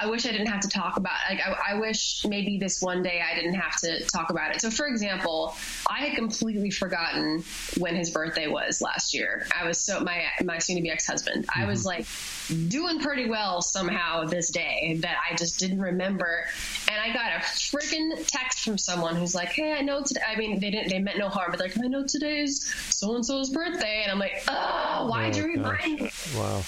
I 0.00 0.06
wish 0.06 0.26
I 0.26 0.32
didn't 0.32 0.48
have 0.48 0.60
to 0.60 0.68
talk 0.68 0.96
about. 0.96 1.16
Like, 1.28 1.40
I, 1.40 1.72
I, 1.72 1.80
wish 1.80 2.24
maybe 2.26 2.58
this 2.58 2.80
one 2.80 3.02
day 3.02 3.20
I 3.20 3.34
didn't 3.34 3.54
have 3.54 3.76
to 3.80 4.04
talk 4.06 4.30
about 4.30 4.54
it. 4.54 4.60
So, 4.60 4.70
for 4.70 4.86
example, 4.86 5.56
I 5.88 6.06
had 6.06 6.16
completely 6.16 6.70
forgotten 6.70 7.44
when 7.78 7.94
his 7.94 8.10
birthday 8.10 8.46
was 8.46 8.80
last 8.80 9.14
year. 9.14 9.46
I 9.56 9.66
was 9.66 9.78
so 9.78 10.00
my 10.00 10.24
my 10.44 10.58
soon 10.58 10.76
to 10.76 10.82
be 10.82 10.90
ex 10.90 11.06
husband. 11.06 11.46
Mm-hmm. 11.46 11.62
I 11.62 11.66
was 11.66 11.80
mm-hmm. 11.86 12.52
like 12.52 12.68
doing 12.68 13.00
pretty 13.00 13.28
well 13.28 13.62
somehow 13.62 14.24
this 14.24 14.50
day 14.50 14.98
that 15.02 15.16
I 15.30 15.36
just 15.36 15.58
didn't 15.58 15.80
remember. 15.80 16.44
And 16.90 17.00
I 17.00 17.12
got 17.12 17.32
a 17.32 17.44
freaking 17.44 18.26
text 18.26 18.60
from 18.60 18.78
someone 18.78 19.16
who's 19.16 19.34
like, 19.34 19.50
"Hey, 19.50 19.72
I 19.72 19.82
know 19.82 20.02
today." 20.02 20.22
I 20.26 20.36
mean, 20.36 20.60
they 20.60 20.70
didn't. 20.70 20.88
They 20.88 20.98
meant 20.98 21.18
no 21.18 21.28
harm, 21.28 21.50
but 21.50 21.60
like, 21.60 21.76
I 21.78 21.86
know 21.86 22.04
today's 22.04 22.64
so 22.90 23.14
and 23.14 23.24
so's 23.24 23.50
birthday, 23.50 24.02
and 24.02 24.12
I'm 24.12 24.18
like, 24.18 24.42
"Oh, 24.48 25.06
why'd 25.08 25.34
oh, 25.34 25.38
you 25.38 25.44
remind 25.46 26.00
me?" 26.00 26.10
Wow. 26.36 26.62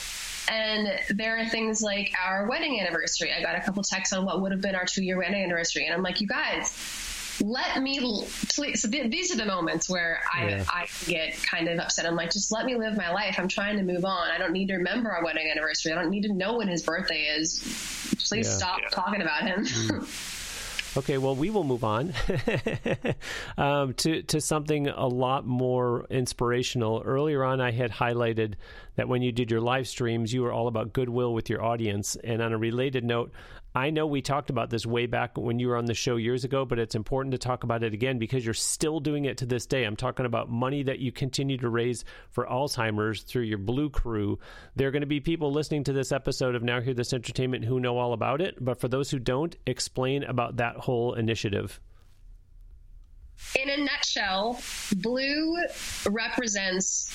And 0.53 0.98
there 1.09 1.38
are 1.38 1.46
things 1.46 1.80
like 1.80 2.12
our 2.22 2.46
wedding 2.46 2.78
anniversary. 2.78 3.32
I 3.32 3.40
got 3.40 3.57
a 3.57 3.61
couple 3.62 3.82
texts 3.82 4.12
on 4.12 4.26
what 4.26 4.42
would 4.42 4.53
have 4.53 4.61
been 4.61 4.74
our 4.74 4.84
two 4.84 5.03
year 5.03 5.16
wedding 5.16 5.42
anniversary. 5.42 5.86
And 5.86 5.94
I'm 5.94 6.03
like, 6.03 6.20
you 6.20 6.26
guys, 6.26 6.76
let 7.40 7.80
me 7.80 7.98
please. 8.50 8.82
So 8.82 8.90
th- 8.90 9.11
these 9.11 9.32
are 9.32 9.36
the 9.36 9.46
moments 9.46 9.88
where 9.88 10.20
I, 10.30 10.48
yeah. 10.48 10.64
I 10.68 10.86
get 11.07 11.42
kind 11.42 11.68
of 11.68 11.78
upset. 11.78 12.05
I'm 12.05 12.16
like, 12.16 12.30
just 12.30 12.53
let 12.53 12.66
me 12.66 12.76
live 12.76 12.98
my 12.98 13.11
life. 13.11 13.36
I'm 13.38 13.48
trying 13.48 13.78
to 13.78 13.82
move 13.82 14.05
on. 14.05 14.30
I 14.30 14.36
don't 14.36 14.53
need 14.53 14.66
to 14.66 14.74
remember 14.74 15.11
our 15.11 15.24
wedding 15.24 15.50
anniversary. 15.50 15.92
I 15.92 15.94
don't 15.94 16.11
need 16.11 16.24
to 16.24 16.34
know 16.34 16.59
when 16.59 16.68
his 16.68 16.82
birthday 16.82 17.22
is. 17.22 17.59
Please 18.28 18.46
yeah. 18.46 18.57
stop 18.57 18.78
yeah. 18.82 18.88
talking 18.90 19.22
about 19.22 19.44
him. 19.44 19.64
Mm. 19.64 20.38
Okay, 20.95 21.16
well, 21.16 21.34
we 21.34 21.49
will 21.49 21.64
move 21.64 21.84
on 21.84 22.12
um, 23.59 23.95
to 23.95 24.22
to 24.24 24.40
something 24.43 24.88
a 24.88 25.07
lot 25.07 25.47
more 25.47 26.07
inspirational. 26.11 27.03
Earlier 27.05 27.43
on, 27.45 27.62
I 27.62 27.70
had 27.70 27.90
highlighted 27.90 28.55
that 28.97 29.09
when 29.09 29.22
you 29.22 29.32
did 29.32 29.51
your 29.51 29.62
live 29.62 29.88
streams, 29.88 30.34
you 30.34 30.43
were 30.43 30.53
all 30.53 30.68
about 30.68 30.93
goodwill 30.93 31.32
with 31.32 31.49
your 31.49 31.62
audience. 31.62 32.16
And 32.22 32.43
on 32.43 32.53
a 32.53 32.59
related 32.59 33.05
note, 33.05 33.32
I 33.75 33.89
know 33.91 34.07
we 34.07 34.20
talked 34.20 34.51
about 34.51 34.68
this 34.68 34.85
way 34.85 35.07
back 35.07 35.39
when 35.39 35.59
you 35.59 35.68
were 35.68 35.79
on 35.79 35.87
the 35.87 35.95
show 35.95 36.16
years 36.16 36.45
ago, 36.45 36.66
but 36.66 36.79
it's 36.79 36.95
important 36.95 37.33
to 37.33 37.39
talk 37.39 37.64
about 37.64 37.83
it 37.83 37.95
again 37.95 38.18
because 38.18 38.45
you're 38.45 38.53
still 38.53 39.01
doing 39.01 39.25
it 39.25 39.39
to 39.39 39.47
this 39.47 39.64
day. 39.64 39.85
I'm 39.85 39.97
talking 39.97 40.27
about 40.27 40.51
money 40.51 40.83
that 40.83 40.99
you 40.99 41.11
continue 41.11 41.57
to 41.57 41.70
raise 41.70 42.05
for 42.31 42.45
Alzheimer's 42.47 43.23
through 43.23 43.43
your 43.43 43.59
Blue 43.59 43.89
Crew. 43.89 44.39
There 44.77 44.89
are 44.89 44.91
going 44.91 45.01
to 45.01 45.07
be 45.07 45.20
people 45.20 45.51
listening 45.51 45.85
to 45.85 45.93
this 45.95 46.12
episode 46.12 46.55
of 46.55 46.62
Now 46.62 46.83
Hear 46.83 46.93
This 46.93 47.14
Entertainment 47.14 47.64
who 47.64 47.81
know 47.81 47.97
all 47.97 48.12
about 48.12 48.43
it, 48.43 48.62
but 48.62 48.79
for 48.79 48.89
those 48.89 49.11
who 49.11 49.18
don't, 49.18 49.57
explain 49.66 50.23
about 50.25 50.57
that 50.59 50.77
whole 50.77 51.14
initiative. 51.14 51.81
In 53.59 53.70
a 53.70 53.77
nutshell, 53.79 54.61
Blue 54.97 55.57
represents 56.09 57.11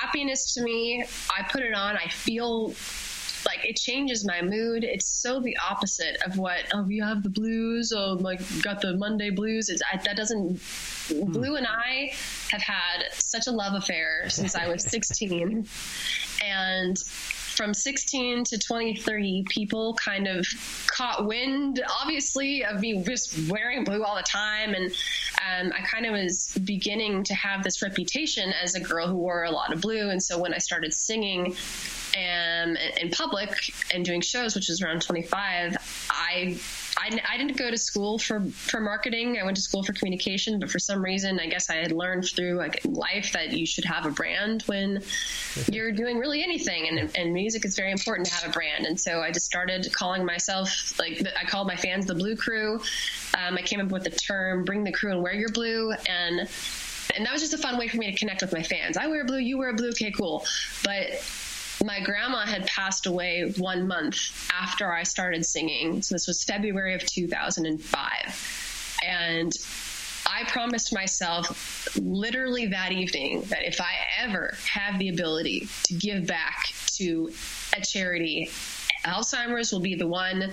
happiness 0.00 0.54
to 0.54 0.62
me. 0.62 1.04
I 1.36 1.42
put 1.42 1.62
it 1.62 1.74
on, 1.74 1.96
I 1.96 2.08
feel 2.08 2.74
like 3.46 3.64
it 3.64 3.76
changes 3.76 4.26
my 4.26 4.42
mood. 4.42 4.84
It's 4.84 5.06
so 5.06 5.40
the 5.40 5.56
opposite 5.58 6.16
of 6.24 6.36
what 6.36 6.64
oh 6.74 6.86
you 6.88 7.02
have 7.02 7.22
the 7.22 7.30
blues 7.30 7.92
oh 7.96 8.14
like 8.20 8.40
got 8.62 8.80
the 8.80 8.96
Monday 8.96 9.30
blues. 9.30 9.68
It's 9.68 9.82
I, 9.90 9.96
that 10.04 10.16
doesn't. 10.16 10.60
Hmm. 11.08 11.32
Blue 11.32 11.56
and 11.56 11.66
I 11.66 12.12
have 12.50 12.62
had 12.62 13.04
such 13.12 13.46
a 13.46 13.52
love 13.52 13.74
affair 13.74 14.28
since 14.28 14.56
I 14.56 14.68
was 14.68 14.82
16, 14.96 15.66
and 16.44 16.96
from 17.56 17.72
16 17.72 18.44
to 18.44 18.58
23, 18.58 19.44
people 19.48 19.94
kind 19.94 20.28
of 20.28 20.46
caught 20.86 21.26
wind, 21.26 21.82
obviously, 22.00 22.64
of 22.64 22.80
me 22.80 23.02
just 23.02 23.48
wearing 23.48 23.82
blue 23.82 24.04
all 24.04 24.14
the 24.14 24.22
time. 24.22 24.74
And 24.74 24.92
um, 25.42 25.72
I 25.76 25.80
kind 25.82 26.06
of 26.06 26.12
was 26.12 26.50
beginning 26.64 27.24
to 27.24 27.34
have 27.34 27.64
this 27.64 27.82
reputation 27.82 28.52
as 28.62 28.74
a 28.74 28.80
girl 28.80 29.08
who 29.08 29.16
wore 29.16 29.44
a 29.44 29.50
lot 29.50 29.72
of 29.72 29.80
blue. 29.80 30.10
And 30.10 30.22
so 30.22 30.38
when 30.38 30.52
I 30.52 30.58
started 30.58 30.92
singing 30.92 31.56
and 32.16 32.78
in 33.00 33.10
public 33.10 33.72
and 33.92 34.04
doing 34.04 34.20
shows, 34.20 34.54
which 34.54 34.68
was 34.68 34.82
around 34.82 35.02
25, 35.02 35.76
I, 36.10 36.58
I, 36.96 37.20
I 37.28 37.36
didn't 37.36 37.56
go 37.56 37.70
to 37.70 37.76
school 37.76 38.18
for, 38.18 38.40
for 38.40 38.80
marketing. 38.80 39.38
I 39.38 39.44
went 39.44 39.56
to 39.56 39.62
school 39.62 39.82
for 39.82 39.92
communication, 39.92 40.58
but 40.58 40.70
for 40.70 40.78
some 40.78 41.02
reason, 41.02 41.38
I 41.38 41.46
guess 41.46 41.68
I 41.68 41.76
had 41.76 41.92
learned 41.92 42.26
through 42.26 42.54
like 42.54 42.80
life 42.84 43.32
that 43.32 43.52
you 43.52 43.66
should 43.66 43.84
have 43.84 44.06
a 44.06 44.10
brand 44.10 44.62
when 44.62 45.02
you're 45.72 45.92
doing 45.92 46.18
really 46.18 46.42
anything. 46.42 46.88
And, 46.88 47.10
and 47.16 47.34
music 47.34 47.64
is 47.64 47.76
very 47.76 47.92
important 47.92 48.28
to 48.28 48.34
have 48.34 48.48
a 48.48 48.52
brand. 48.52 48.86
And 48.86 48.98
so 48.98 49.20
I 49.20 49.30
just 49.30 49.46
started 49.46 49.86
calling 49.92 50.24
myself 50.24 50.98
like 50.98 51.22
I 51.38 51.44
called 51.44 51.66
my 51.66 51.76
fans 51.76 52.06
the 52.06 52.14
Blue 52.14 52.36
Crew. 52.36 52.80
Um, 53.36 53.56
I 53.56 53.62
came 53.62 53.80
up 53.80 53.88
with 53.88 54.04
the 54.04 54.10
term 54.10 54.64
"Bring 54.64 54.84
the 54.84 54.92
crew 54.92 55.12
and 55.12 55.22
wear 55.22 55.34
your 55.34 55.50
blue," 55.50 55.92
and 56.08 56.48
and 57.14 57.24
that 57.24 57.32
was 57.32 57.40
just 57.40 57.54
a 57.54 57.58
fun 57.58 57.78
way 57.78 57.88
for 57.88 57.96
me 57.98 58.10
to 58.10 58.18
connect 58.18 58.42
with 58.42 58.52
my 58.52 58.62
fans. 58.62 58.96
I 58.96 59.06
wear 59.06 59.24
blue, 59.24 59.38
you 59.38 59.58
wear 59.58 59.72
blue, 59.74 59.90
okay, 59.90 60.10
cool. 60.10 60.44
But 60.84 61.22
my 61.84 62.00
grandma 62.00 62.46
had 62.46 62.66
passed 62.66 63.06
away 63.06 63.52
one 63.56 63.86
month 63.86 64.50
after 64.52 64.92
I 64.92 65.02
started 65.02 65.44
singing. 65.44 66.02
So 66.02 66.14
this 66.14 66.26
was 66.26 66.42
February 66.44 66.94
of 66.94 67.04
2005. 67.06 68.98
And 69.04 69.52
I 70.26 70.44
promised 70.48 70.92
myself 70.92 71.96
literally 71.96 72.66
that 72.66 72.92
evening 72.92 73.42
that 73.42 73.64
if 73.64 73.80
I 73.80 73.94
ever 74.18 74.56
have 74.72 74.98
the 74.98 75.08
ability 75.08 75.68
to 75.84 75.94
give 75.94 76.26
back 76.26 76.72
to 76.96 77.32
a 77.76 77.80
charity, 77.80 78.50
Alzheimer's 79.04 79.72
will 79.72 79.80
be 79.80 79.94
the 79.94 80.06
one 80.06 80.52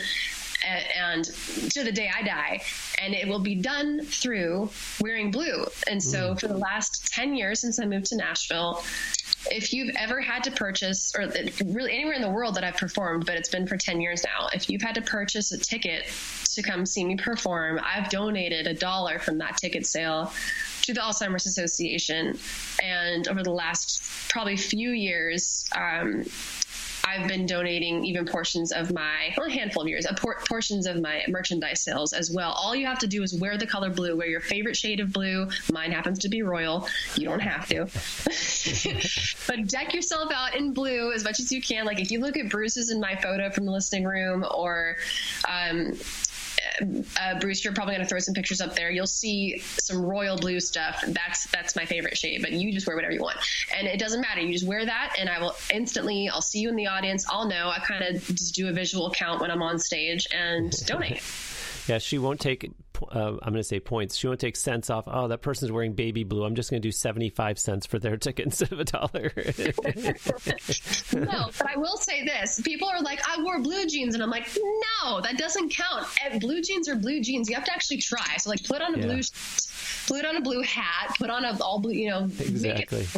and 0.64 1.26
to 1.72 1.84
the 1.84 1.92
day 1.92 2.10
I 2.16 2.24
die. 2.24 2.62
And 3.00 3.14
it 3.14 3.28
will 3.28 3.40
be 3.40 3.56
done 3.56 4.02
through 4.06 4.70
wearing 5.00 5.32
blue. 5.32 5.66
And 5.88 6.02
so 6.02 6.34
mm. 6.34 6.40
for 6.40 6.48
the 6.48 6.58
last 6.58 7.08
10 7.14 7.36
years 7.36 7.60
since 7.60 7.80
I 7.80 7.86
moved 7.86 8.08
to 8.08 8.16
Nashville, 8.16 8.84
if 9.52 9.74
you've 9.74 9.94
ever 9.98 10.22
had 10.22 10.44
to 10.46 10.52
purchase, 10.52 11.14
or 11.18 11.32
really 11.66 11.94
anywhere 11.94 12.14
in 12.14 12.22
the 12.22 12.30
world 12.30 12.56
that 12.56 12.64
I've 12.64 12.78
performed, 12.78 13.26
but 13.26 13.36
it's 13.36 13.50
been 13.50 13.68
for 13.68 13.78
10 13.78 14.00
years 14.00 14.24
now, 14.24 14.48
if 14.54 14.70
you've 14.70 14.82
had 14.82 14.96
to 14.96 15.02
purchase 15.02 15.52
a 15.52 15.58
ticket 15.58 16.06
to 16.54 16.62
come 16.62 16.86
see 16.86 17.04
me 17.04 17.16
perform, 17.16 17.80
I've 17.84 18.10
donated 18.10 18.68
a 18.68 18.74
dollar 18.74 19.20
from 19.20 19.40
that 19.40 19.58
ticket 19.58 19.86
sale 19.86 20.32
to 20.84 20.94
the 20.94 21.02
Alzheimer's 21.02 21.46
Association. 21.46 22.38
And 22.82 23.28
over 23.28 23.44
the 23.44 23.52
last 23.52 24.02
probably 24.30 24.58
few 24.58 24.92
years, 24.92 25.66
um, 25.76 26.26
I've 27.04 27.28
been 27.28 27.46
donating 27.46 28.06
even 28.06 28.26
portions 28.26 28.72
of 28.72 28.94
my, 28.94 29.34
a 29.38 29.50
handful 29.50 29.84
of 29.84 29.90
years, 29.90 30.08
por- 30.18 30.40
portions 30.48 30.88
of 30.88 31.02
my 31.02 31.24
merchandise 31.28 31.82
sales 31.82 32.14
as 32.14 32.32
well. 32.32 32.52
All 32.52 32.76
you 32.76 32.86
have 32.86 33.00
to 33.00 33.08
do 33.08 33.24
is 33.24 33.38
wear 33.40 33.58
the 33.58 33.68
color 33.68 33.90
blue, 33.90 34.16
wear 34.16 34.28
your 34.28 34.40
favorite 34.40 34.78
shade 34.78 35.00
of 35.00 35.12
blue. 35.12 35.48
Mine 35.72 35.92
happens 35.92 36.20
to 36.20 36.30
be 36.30 36.42
royal. 36.42 36.88
You 37.16 37.26
don't 37.26 37.42
have 37.42 37.68
to. 37.70 37.86
but 39.48 39.68
deck 39.68 39.94
yourself 39.94 40.32
out 40.32 40.56
in 40.56 40.74
blue 40.74 41.12
as 41.12 41.24
much 41.24 41.40
as 41.40 41.52
you 41.52 41.62
can. 41.62 41.86
Like 41.86 42.00
if 42.00 42.10
you 42.10 42.20
look 42.20 42.38
at 42.38 42.50
Bruce's 42.50 42.90
in 42.90 43.00
my 43.00 43.16
photo 43.16 43.50
from 43.50 43.66
the 43.66 43.72
listening 43.72 44.06
room 44.06 44.46
or, 44.50 44.96
um, 45.48 45.94
uh, 47.20 47.40
Bruce, 47.40 47.64
you're 47.64 47.74
probably 47.74 47.96
going 47.96 48.06
to 48.06 48.10
throw 48.10 48.20
some 48.20 48.34
pictures 48.34 48.62
up 48.62 48.76
there. 48.76 48.92
You'll 48.92 49.06
see 49.06 49.60
some 49.60 50.02
royal 50.02 50.38
blue 50.38 50.60
stuff. 50.60 51.04
That's 51.08 51.48
that's 51.52 51.76
my 51.76 51.86
favorite 51.86 52.18
shade. 52.18 52.42
But 52.42 52.54
you 52.54 52.72
just 52.72 52.88
wear 52.88 52.96
whatever 52.96 53.14
you 53.14 53.22
want, 53.22 53.38
and 53.76 53.88
it 53.88 54.00
doesn't 54.00 54.22
matter. 54.22 54.42
You 54.42 54.54
just 54.54 54.68
wear 54.68 54.86
that, 54.86 55.16
and 55.20 55.30
I 55.30 55.40
will 55.40 55.56
instantly. 55.74 56.30
I'll 56.30 56.42
see 56.42 56.60
you 56.60 56.70
in 56.70 56.76
the 56.76 56.88
audience. 56.88 57.26
I'll 57.30 57.48
know. 57.48 57.70
I 57.70 57.80
kind 57.80 58.04
of 58.04 58.24
just 58.28 58.56
do 58.56 58.68
a 58.70 58.72
visual 58.72 59.12
count 59.12 59.42
when 59.42 59.52
I'm 59.52 59.62
on 59.62 59.80
stage 59.80 60.28
and 60.34 60.72
donate. 60.86 61.22
Yeah, 61.86 61.98
she 61.98 62.18
won't 62.18 62.40
take. 62.40 62.72
Uh, 63.02 63.38
I'm 63.42 63.52
going 63.52 63.56
to 63.56 63.64
say 63.64 63.80
points. 63.80 64.16
She 64.16 64.28
won't 64.28 64.40
take 64.40 64.56
cents 64.56 64.90
off. 64.90 65.06
Oh, 65.08 65.28
that 65.28 65.42
person's 65.42 65.72
wearing 65.72 65.94
baby 65.94 66.24
blue. 66.24 66.44
I'm 66.44 66.56
just 66.56 66.70
going 66.70 66.82
to 66.82 66.88
do 66.88 66.92
75 66.92 67.60
cents 67.60 67.86
for 67.86 68.00
their 68.00 68.18
ticket 68.24 68.46
instead 68.46 68.72
of 68.72 68.80
a 68.80 68.86
dollar. 68.86 69.32
no, 71.14 71.50
but 71.58 71.70
I 71.70 71.78
will 71.78 71.98
say 71.98 72.24
this: 72.24 72.62
people 72.62 72.88
are 72.88 73.02
like, 73.02 73.20
"I 73.28 73.42
wore 73.42 73.60
blue 73.60 73.86
jeans," 73.86 74.14
and 74.14 74.24
I'm 74.24 74.30
like, 74.30 74.48
"No, 75.04 75.22
that 75.22 75.38
doesn't 75.38 75.70
count. 75.70 76.06
Eh, 76.24 76.40
blue 76.40 76.62
jeans 76.62 76.88
are 76.88 76.96
blue 76.96 77.22
jeans. 77.22 77.50
You 77.50 77.56
have 77.56 77.66
to 77.66 77.74
actually 77.74 77.98
try. 77.98 78.38
So, 78.38 78.50
like, 78.50 78.64
put 78.64 78.82
on 78.82 78.96
a 78.96 78.98
yeah. 78.98 79.06
blue, 79.06 79.22
put 80.08 80.26
on 80.26 80.38
a 80.38 80.42
blue 80.42 80.62
hat, 80.62 81.16
put 81.18 81.30
on 81.30 81.46
a 81.46 81.58
all 81.62 81.80
blue. 81.80 81.94
You 81.94 82.10
know, 82.10 82.24
exactly." 82.40 83.08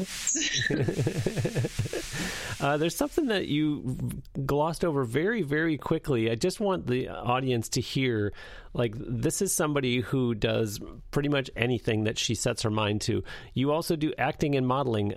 uh, 2.60 2.78
there's 2.78 2.96
something 2.96 3.28
that 3.28 3.48
you 3.48 3.98
glossed 4.46 4.86
over 4.86 5.04
very, 5.04 5.42
very 5.42 5.78
quickly. 5.78 6.32
I 6.32 6.36
just 6.36 6.60
want 6.60 6.88
the 6.88 7.10
audience 7.10 7.70
to 7.70 7.82
hear 7.82 8.34
like 8.76 8.94
this 8.98 9.42
is 9.42 9.56
somebody 9.56 10.02
who 10.02 10.36
does 10.36 10.80
pretty 11.12 11.30
much 11.30 11.50
anything 11.56 12.04
that 12.04 12.18
she 12.18 12.36
sets 12.36 12.62
her 12.64 12.70
mind 12.70 13.00
to. 13.02 13.24
You 13.54 13.72
also 13.72 13.96
do 13.96 14.14
acting 14.18 14.56
and 14.56 14.68
modeling. 14.68 15.14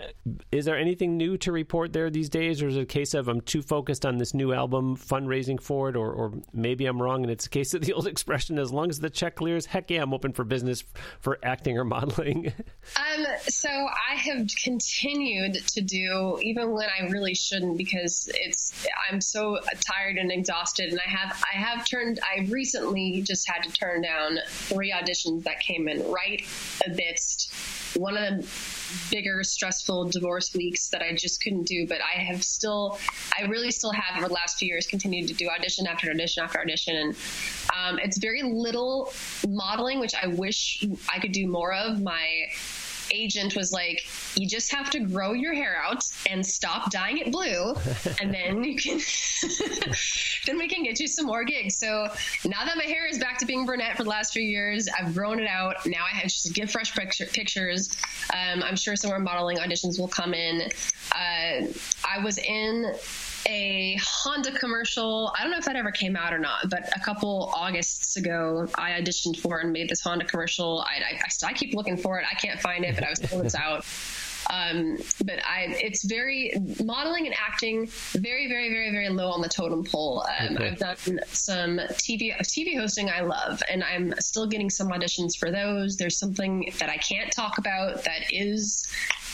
Is 0.53 0.65
there 0.65 0.79
anything 0.79 1.17
new 1.17 1.37
to 1.39 1.51
report 1.51 1.93
there 1.93 2.09
these 2.09 2.29
days, 2.29 2.63
or 2.63 2.69
is 2.69 2.77
it 2.77 2.83
a 2.83 2.87
case 2.87 3.15
of 3.15 3.27
I'm 3.27 3.41
too 3.41 3.63
focused 3.63 4.07
on 4.07 4.19
this 4.19 4.33
new 4.33 4.53
album 4.53 4.97
fundraising 4.97 5.61
for 5.61 5.89
it, 5.89 5.97
or, 5.97 6.13
or 6.13 6.33
maybe 6.53 6.87
I'm 6.87 7.03
wrong 7.03 7.23
and 7.23 7.33
it's 7.33 7.47
a 7.47 7.51
case 7.51 7.75
of 7.75 7.83
the 7.83 7.93
old 7.95 8.07
expression: 8.07 8.59
as 8.59 8.73
long 8.73 8.91
as 8.91 9.01
the 9.01 9.11
check 9.11 9.35
clears, 9.35 9.67
heck 9.67 9.91
yeah, 9.91 10.03
I'm 10.03 10.15
open 10.15 10.33
for 10.33 10.45
business 10.45 10.85
for 11.19 11.39
acting 11.43 11.77
or 11.77 11.85
modeling. 11.85 12.53
um, 12.97 13.27
so 13.49 13.69
I 13.69 14.15
have 14.15 14.49
continued 14.63 15.55
to 15.55 15.81
do 15.81 16.39
even 16.43 16.71
when 16.71 16.89
I 16.89 17.09
really 17.09 17.35
shouldn't 17.35 17.77
because 17.77 18.31
it's 18.35 18.87
I'm 19.11 19.21
so 19.21 19.59
tired 19.81 20.17
and 20.17 20.31
exhausted, 20.31 20.91
and 20.91 21.01
I 21.05 21.11
have 21.11 21.45
I 21.53 21.57
have 21.57 21.85
turned 21.85 22.21
I 22.23 22.47
recently 22.49 23.23
just 23.23 23.48
had 23.49 23.63
to 23.63 23.73
turn 23.73 24.03
down 24.03 24.39
three 24.47 24.93
auditions 24.93 25.45
that 25.45 25.61
came 25.61 25.89
in 25.89 26.03
right 26.11 26.43
amidst 26.87 27.53
one 27.97 28.17
of 28.17 28.39
the 28.39 28.49
bigger 29.11 29.43
stressful 29.43 30.05
divorce 30.11 30.55
weeks 30.55 30.89
that 30.89 31.03
I 31.03 31.15
just 31.15 31.43
couldn't 31.43 31.65
do. 31.65 31.87
But 31.87 31.99
I 32.03 32.21
have 32.21 32.45
still, 32.45 32.99
I 33.39 33.45
really 33.47 33.71
still 33.71 33.93
have 33.93 34.19
over 34.19 34.29
the 34.29 34.35
last 34.35 34.59
few 34.59 34.69
years 34.69 34.87
continued 34.87 35.29
to 35.29 35.35
do 35.35 35.49
audition 35.49 35.87
after 35.87 36.11
audition 36.11 36.45
after 36.45 36.61
audition. 36.61 36.97
And 36.97 37.17
um, 37.77 37.99
it's 37.99 38.19
very 38.19 38.43
little 38.43 39.13
modeling, 39.49 40.01
which 40.01 40.15
I 40.21 40.29
wish 40.29 40.85
I 41.13 41.19
could 41.19 41.33
do 41.33 41.47
more 41.47 41.73
of. 41.73 42.03
My 42.03 42.49
agent 43.11 43.57
was 43.57 43.73
like, 43.73 44.07
you 44.37 44.47
just 44.47 44.73
have 44.73 44.91
to 44.91 45.01
grow 45.01 45.33
your 45.33 45.55
hair 45.55 45.77
out 45.83 46.05
and 46.29 46.45
stop 46.45 46.91
dyeing 46.91 47.19
it 47.19 47.33
blue, 47.33 47.75
and 48.21 48.33
then 48.33 48.63
you 48.65 48.77
can, 48.77 49.01
then 50.47 50.59
we 50.59 50.69
can 50.69 50.83
get 50.83 51.01
you 51.01 51.07
some 51.07 51.27
more 51.27 51.45
gigs. 51.45 51.77
So 51.77 52.09
now 52.45 52.65
that 52.65 52.77
my 52.77 52.85
hair 52.85 53.07
is 53.07 53.19
back 53.19 53.39
to 53.39 53.47
being 53.47 53.67
brunette 53.67 53.97
for 53.97 54.05
the 54.05 54.11
last 54.11 54.33
few 54.33 54.43
years, 54.43 54.89
I've 54.89 55.15
grown 55.15 55.41
it 55.41 55.49
out. 55.49 55.87
Now 55.87 56.05
I 56.05 56.15
have 56.17 56.29
just 56.29 56.55
give 56.55 56.71
fresh 56.71 56.95
pictures. 56.95 57.91
Um, 58.33 58.63
I'm 58.63 58.77
sure 58.77 58.97
some 58.97 59.11
more 59.11 59.19
modeling 59.19 59.59
auditions 59.59 59.99
will 59.99 60.09
come 60.09 60.35
in. 60.35 60.71
Uh, 61.15 61.67
I 62.05 62.19
was 62.23 62.39
in 62.39 62.95
a 63.49 63.99
Honda 64.03 64.53
commercial. 64.53 65.33
I 65.37 65.43
don't 65.43 65.51
know 65.51 65.59
if 65.59 65.65
that 65.65 65.77
ever 65.77 65.91
came 65.91 66.17
out 66.17 66.33
or 66.33 66.39
not, 66.39 66.69
but 66.71 66.89
a 66.95 67.01
couple 67.01 67.51
Augusts 67.55 68.17
ago, 68.17 68.69
I 68.75 68.91
auditioned 68.93 69.39
for 69.39 69.61
and 69.61 69.73
made 69.73 69.89
this 69.89 70.01
Honda 70.03 70.25
commercial. 70.25 70.85
I, 70.87 71.03
I, 71.15 71.21
I, 71.25 71.49
I 71.49 71.53
keep 71.55 71.75
looking 71.75 71.97
for 71.97 72.21
it. 72.21 72.27
I 72.31 72.35
can't 72.35 72.61
find 72.61 72.85
it, 72.85 72.95
but 72.95 73.05
I 73.05 73.11
was 73.11 73.19
told 73.19 73.45
it's 73.45 73.55
out. 73.55 73.85
Um, 74.51 74.99
but 75.25 75.45
I, 75.45 75.77
it's 75.81 76.05
very 76.05 76.53
modeling 76.83 77.27
and 77.27 77.35
acting, 77.39 77.87
very, 78.13 78.49
very, 78.49 78.71
very, 78.71 78.91
very 78.91 79.09
low 79.09 79.31
on 79.31 79.43
the 79.43 79.49
totem 79.49 79.85
pole. 79.85 80.25
Um, 80.41 80.57
okay. 80.57 80.69
I've 80.69 80.79
done 80.79 81.21
some 81.29 81.79
TV 81.79 82.35
TV 82.39 82.79
hosting 82.79 83.11
I 83.11 83.21
love, 83.21 83.63
and 83.71 83.85
I'm 83.85 84.15
still 84.21 84.47
getting 84.47 84.71
some 84.71 84.89
auditions 84.89 85.37
for 85.37 85.51
those. 85.51 85.97
There's 85.97 86.19
something 86.19 86.73
that 86.79 86.89
I 86.89 86.97
can't 86.97 87.31
talk 87.31 87.59
about 87.59 88.05
that 88.05 88.23
is 88.31 88.87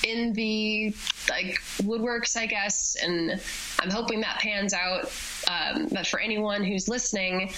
in 0.02 0.32
the 0.32 0.94
like 1.30 1.60
woodworks, 1.78 2.36
I 2.36 2.46
guess, 2.46 2.96
and 3.02 3.40
I'm 3.80 3.90
hoping 3.90 4.20
that 4.20 4.38
pans 4.40 4.72
out. 4.72 5.10
Um, 5.48 5.88
but 5.92 6.06
for 6.06 6.18
anyone 6.18 6.64
who's 6.64 6.88
listening, 6.88 7.52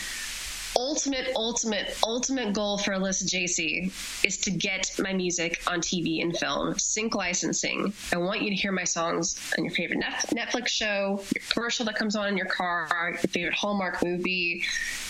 ultimate, 0.76 1.32
ultimate, 1.34 1.97
ultimate 2.05 2.53
goal 2.53 2.78
for 2.78 2.93
Alyssa 2.93 3.26
Jacey 3.26 3.91
is 4.22 4.37
to 4.39 4.51
get 4.51 4.91
my 4.99 5.12
music 5.12 5.62
on 5.66 5.80
TV 5.80 6.22
and 6.22 6.37
film, 6.37 6.78
sync 6.78 7.14
licensing. 7.14 7.93
I 8.12 8.18
want 8.18 8.43
you 8.43 8.51
to 8.51 8.57
hear 8.57 8.72
my 8.72 8.84
songs 8.84 9.39
on 9.57 9.64
your 9.64 9.72
favorite 9.72 10.01
Netflix 10.01 10.68
show, 10.68 11.22
your 11.34 11.43
commercial 11.49 11.87
that 11.87 11.97
comes 11.97 12.14
on 12.14 12.28
in 12.28 12.37
your 12.37 12.47
car, 12.47 12.89
your 13.11 13.18
favorite 13.18 13.55
Hallmark 13.55 14.03
movie. 14.05 14.64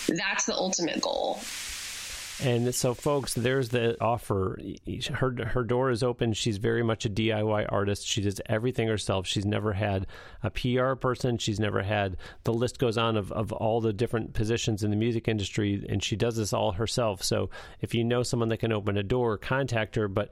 That's 0.07 0.45
the 0.45 0.55
ultimate 0.55 1.01
goal. 1.01 1.41
And 2.43 2.73
so, 2.75 2.93
folks, 2.93 3.33
there's 3.33 3.69
the 3.69 3.99
offer. 3.99 4.59
Her 5.11 5.35
her 5.45 5.63
door 5.63 5.89
is 5.89 6.03
open. 6.03 6.33
She's 6.33 6.57
very 6.57 6.83
much 6.83 7.05
a 7.05 7.09
DIY 7.09 7.65
artist. 7.69 8.05
She 8.05 8.21
does 8.21 8.39
everything 8.45 8.87
herself. 8.87 9.25
She's 9.25 9.45
never 9.45 9.73
had 9.73 10.05
a 10.43 10.51
PR 10.51 10.93
person. 10.93 11.39
She's 11.39 11.59
never 11.59 11.81
had 11.81 12.17
the 12.43 12.53
list 12.53 12.77
goes 12.77 12.97
on 12.97 13.17
of, 13.17 13.31
of 13.31 13.51
all 13.51 13.81
the 13.81 13.93
different 13.93 14.33
positions 14.33 14.83
in 14.83 14.91
the 14.91 14.95
music 14.95 15.27
industry, 15.27 15.83
and 15.89 16.03
she 16.03 16.15
does 16.15 16.35
this 16.35 16.53
all 16.53 16.73
herself. 16.73 17.23
So, 17.23 17.49
if 17.81 17.95
you 17.95 18.03
know 18.03 18.21
someone 18.21 18.49
that 18.49 18.57
can 18.57 18.71
open 18.71 18.97
a 18.97 19.03
door, 19.03 19.37
contact 19.37 19.95
her. 19.95 20.07
But 20.07 20.29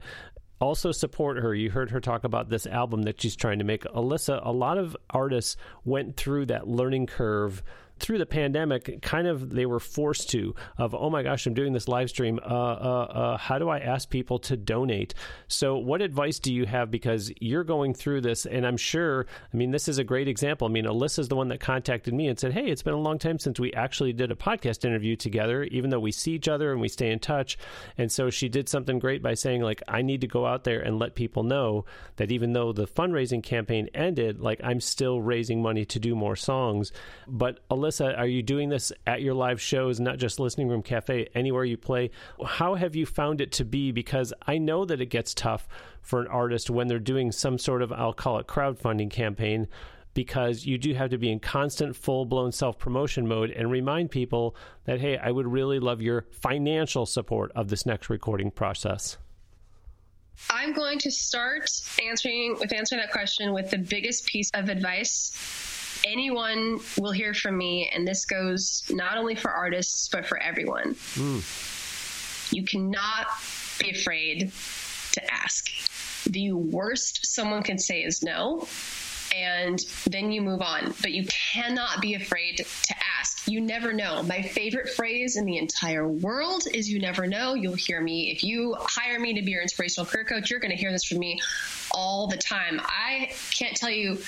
also 0.60 0.92
support 0.92 1.38
her. 1.38 1.54
You 1.54 1.70
heard 1.70 1.90
her 1.90 2.00
talk 2.00 2.24
about 2.24 2.48
this 2.48 2.66
album 2.66 3.02
that 3.02 3.20
she's 3.20 3.36
trying 3.36 3.58
to 3.58 3.64
make. 3.64 3.84
Alyssa, 3.84 4.40
a 4.44 4.52
lot 4.52 4.78
of 4.78 4.96
artists 5.10 5.56
went 5.84 6.16
through 6.16 6.46
that 6.46 6.68
learning 6.68 7.06
curve 7.06 7.62
through 7.98 8.18
the 8.18 8.26
pandemic, 8.26 9.00
kind 9.02 9.26
of 9.26 9.50
they 9.50 9.66
were 9.66 9.80
forced 9.80 10.30
to 10.30 10.54
of 10.78 10.94
oh 10.94 11.10
my 11.10 11.22
gosh, 11.22 11.46
I'm 11.46 11.54
doing 11.54 11.72
this 11.72 11.88
live 11.88 12.10
stream. 12.10 12.38
Uh, 12.42 12.46
uh, 12.46 13.06
uh, 13.10 13.36
how 13.38 13.58
do 13.58 13.68
I 13.68 13.78
ask 13.78 14.08
people 14.10 14.38
to 14.40 14.56
donate? 14.56 15.14
So, 15.48 15.76
what 15.76 16.02
advice 16.02 16.38
do 16.38 16.52
you 16.52 16.66
have? 16.66 16.90
Because 16.90 17.32
you're 17.40 17.64
going 17.64 17.94
through 17.94 18.20
this, 18.22 18.46
and 18.46 18.66
I'm 18.66 18.76
sure. 18.76 19.26
I 19.52 19.56
mean, 19.56 19.70
this 19.70 19.88
is 19.88 19.98
a 19.98 20.04
great 20.04 20.28
example. 20.28 20.66
I 20.66 20.70
mean, 20.70 20.84
Alyssa's 20.84 21.28
the 21.28 21.36
one 21.36 21.48
that 21.48 21.60
contacted 21.60 22.14
me 22.14 22.28
and 22.28 22.38
said, 22.38 22.52
"Hey, 22.52 22.66
it's 22.66 22.82
been 22.82 22.94
a 22.94 22.98
long 22.98 23.18
time 23.18 23.38
since 23.38 23.58
we 23.58 23.72
actually 23.72 24.12
did 24.12 24.30
a 24.30 24.36
podcast 24.36 24.84
interview 24.84 25.16
together, 25.16 25.64
even 25.64 25.90
though 25.90 26.00
we 26.00 26.12
see 26.12 26.32
each 26.32 26.48
other 26.48 26.72
and 26.72 26.80
we 26.80 26.88
stay 26.88 27.10
in 27.10 27.18
touch." 27.18 27.58
And 27.98 28.12
so 28.12 28.30
she 28.30 28.48
did 28.48 28.68
something 28.68 28.98
great 28.98 29.22
by 29.22 29.34
saying, 29.34 29.62
like, 29.62 29.82
I 29.88 30.02
need 30.02 30.20
to 30.20 30.26
go 30.26 30.46
out 30.46 30.64
there 30.64 30.80
and 30.80 30.98
let 30.98 31.14
people 31.14 31.42
know 31.42 31.84
that 32.16 32.30
even 32.30 32.52
though 32.52 32.72
the 32.72 32.86
fundraising 32.86 33.42
campaign 33.42 33.88
ended, 33.94 34.40
like 34.40 34.60
I'm 34.62 34.80
still 34.80 35.20
raising 35.20 35.62
money 35.62 35.84
to 35.86 35.98
do 35.98 36.14
more 36.14 36.36
songs. 36.36 36.92
But 37.26 37.66
Alyssa 37.68 37.85
Alyssa, 37.86 38.18
are 38.18 38.26
you 38.26 38.42
doing 38.42 38.68
this 38.68 38.92
at 39.06 39.22
your 39.22 39.34
live 39.34 39.60
shows, 39.60 40.00
not 40.00 40.18
just 40.18 40.40
Listening 40.40 40.68
Room 40.68 40.82
Cafe, 40.82 41.28
anywhere 41.34 41.64
you 41.64 41.76
play? 41.76 42.10
How 42.44 42.74
have 42.74 42.96
you 42.96 43.06
found 43.06 43.40
it 43.40 43.52
to 43.52 43.64
be? 43.64 43.92
Because 43.92 44.32
I 44.46 44.58
know 44.58 44.84
that 44.84 45.00
it 45.00 45.06
gets 45.06 45.34
tough 45.34 45.68
for 46.02 46.20
an 46.20 46.26
artist 46.26 46.68
when 46.68 46.88
they're 46.88 46.98
doing 46.98 47.30
some 47.30 47.58
sort 47.58 47.82
of, 47.82 47.92
I'll 47.92 48.12
call 48.12 48.38
it 48.38 48.48
crowdfunding 48.48 49.10
campaign, 49.10 49.68
because 50.14 50.66
you 50.66 50.78
do 50.78 50.94
have 50.94 51.10
to 51.10 51.18
be 51.18 51.30
in 51.30 51.38
constant 51.38 51.94
full 51.94 52.24
blown 52.24 52.50
self 52.50 52.76
promotion 52.76 53.28
mode 53.28 53.50
and 53.50 53.70
remind 53.70 54.10
people 54.10 54.56
that, 54.84 55.00
hey, 55.00 55.16
I 55.16 55.30
would 55.30 55.46
really 55.46 55.78
love 55.78 56.02
your 56.02 56.26
financial 56.32 57.06
support 57.06 57.52
of 57.54 57.68
this 57.68 57.86
next 57.86 58.10
recording 58.10 58.50
process. 58.50 59.16
I'm 60.50 60.72
going 60.74 60.98
to 60.98 61.10
start 61.10 61.70
answering 62.02 62.56
with 62.58 62.72
answering 62.72 63.00
that 63.00 63.10
question 63.10 63.52
with 63.52 63.70
the 63.70 63.78
biggest 63.78 64.26
piece 64.26 64.50
of 64.52 64.68
advice 64.68 65.30
anyone 66.06 66.80
will 66.98 67.12
hear 67.12 67.34
from 67.34 67.58
me, 67.58 67.90
and 67.92 68.06
this 68.06 68.24
goes 68.24 68.82
not 68.90 69.18
only 69.18 69.34
for 69.34 69.50
artists 69.50 70.08
but 70.08 70.26
for 70.26 70.40
everyone. 70.40 70.94
Mm. 71.14 72.52
You 72.52 72.62
cannot 72.62 73.26
be 73.80 73.90
afraid 73.90 74.52
to 75.12 75.32
ask. 75.32 75.68
The 76.30 76.52
worst 76.52 77.26
someone 77.26 77.62
can 77.62 77.78
say 77.78 78.02
is 78.02 78.22
no 78.22 78.66
and 79.36 79.84
then 80.06 80.32
you 80.32 80.40
move 80.40 80.62
on. 80.62 80.94
But 81.02 81.12
you 81.12 81.26
cannot 81.26 82.00
be 82.00 82.14
afraid 82.14 82.58
to 82.58 82.94
ask. 83.20 83.48
You 83.48 83.60
never 83.60 83.92
know. 83.92 84.22
My 84.22 84.42
favorite 84.42 84.90
phrase 84.90 85.36
in 85.36 85.44
the 85.44 85.58
entire 85.58 86.08
world 86.08 86.64
is 86.72 86.88
you 86.88 86.98
never 86.98 87.26
know. 87.26 87.54
You'll 87.54 87.74
hear 87.74 88.00
me. 88.00 88.30
If 88.30 88.42
you 88.42 88.76
hire 88.78 89.18
me 89.18 89.34
to 89.34 89.42
be 89.42 89.52
your 89.52 89.62
inspirational 89.62 90.06
career 90.06 90.24
coach, 90.24 90.50
you're 90.50 90.60
going 90.60 90.70
to 90.70 90.76
hear 90.76 90.92
this 90.92 91.04
from 91.04 91.18
me 91.18 91.38
all 91.92 92.26
the 92.26 92.36
time. 92.36 92.80
I 92.82 93.32
can't 93.50 93.76
tell 93.76 93.90
you 93.90 94.18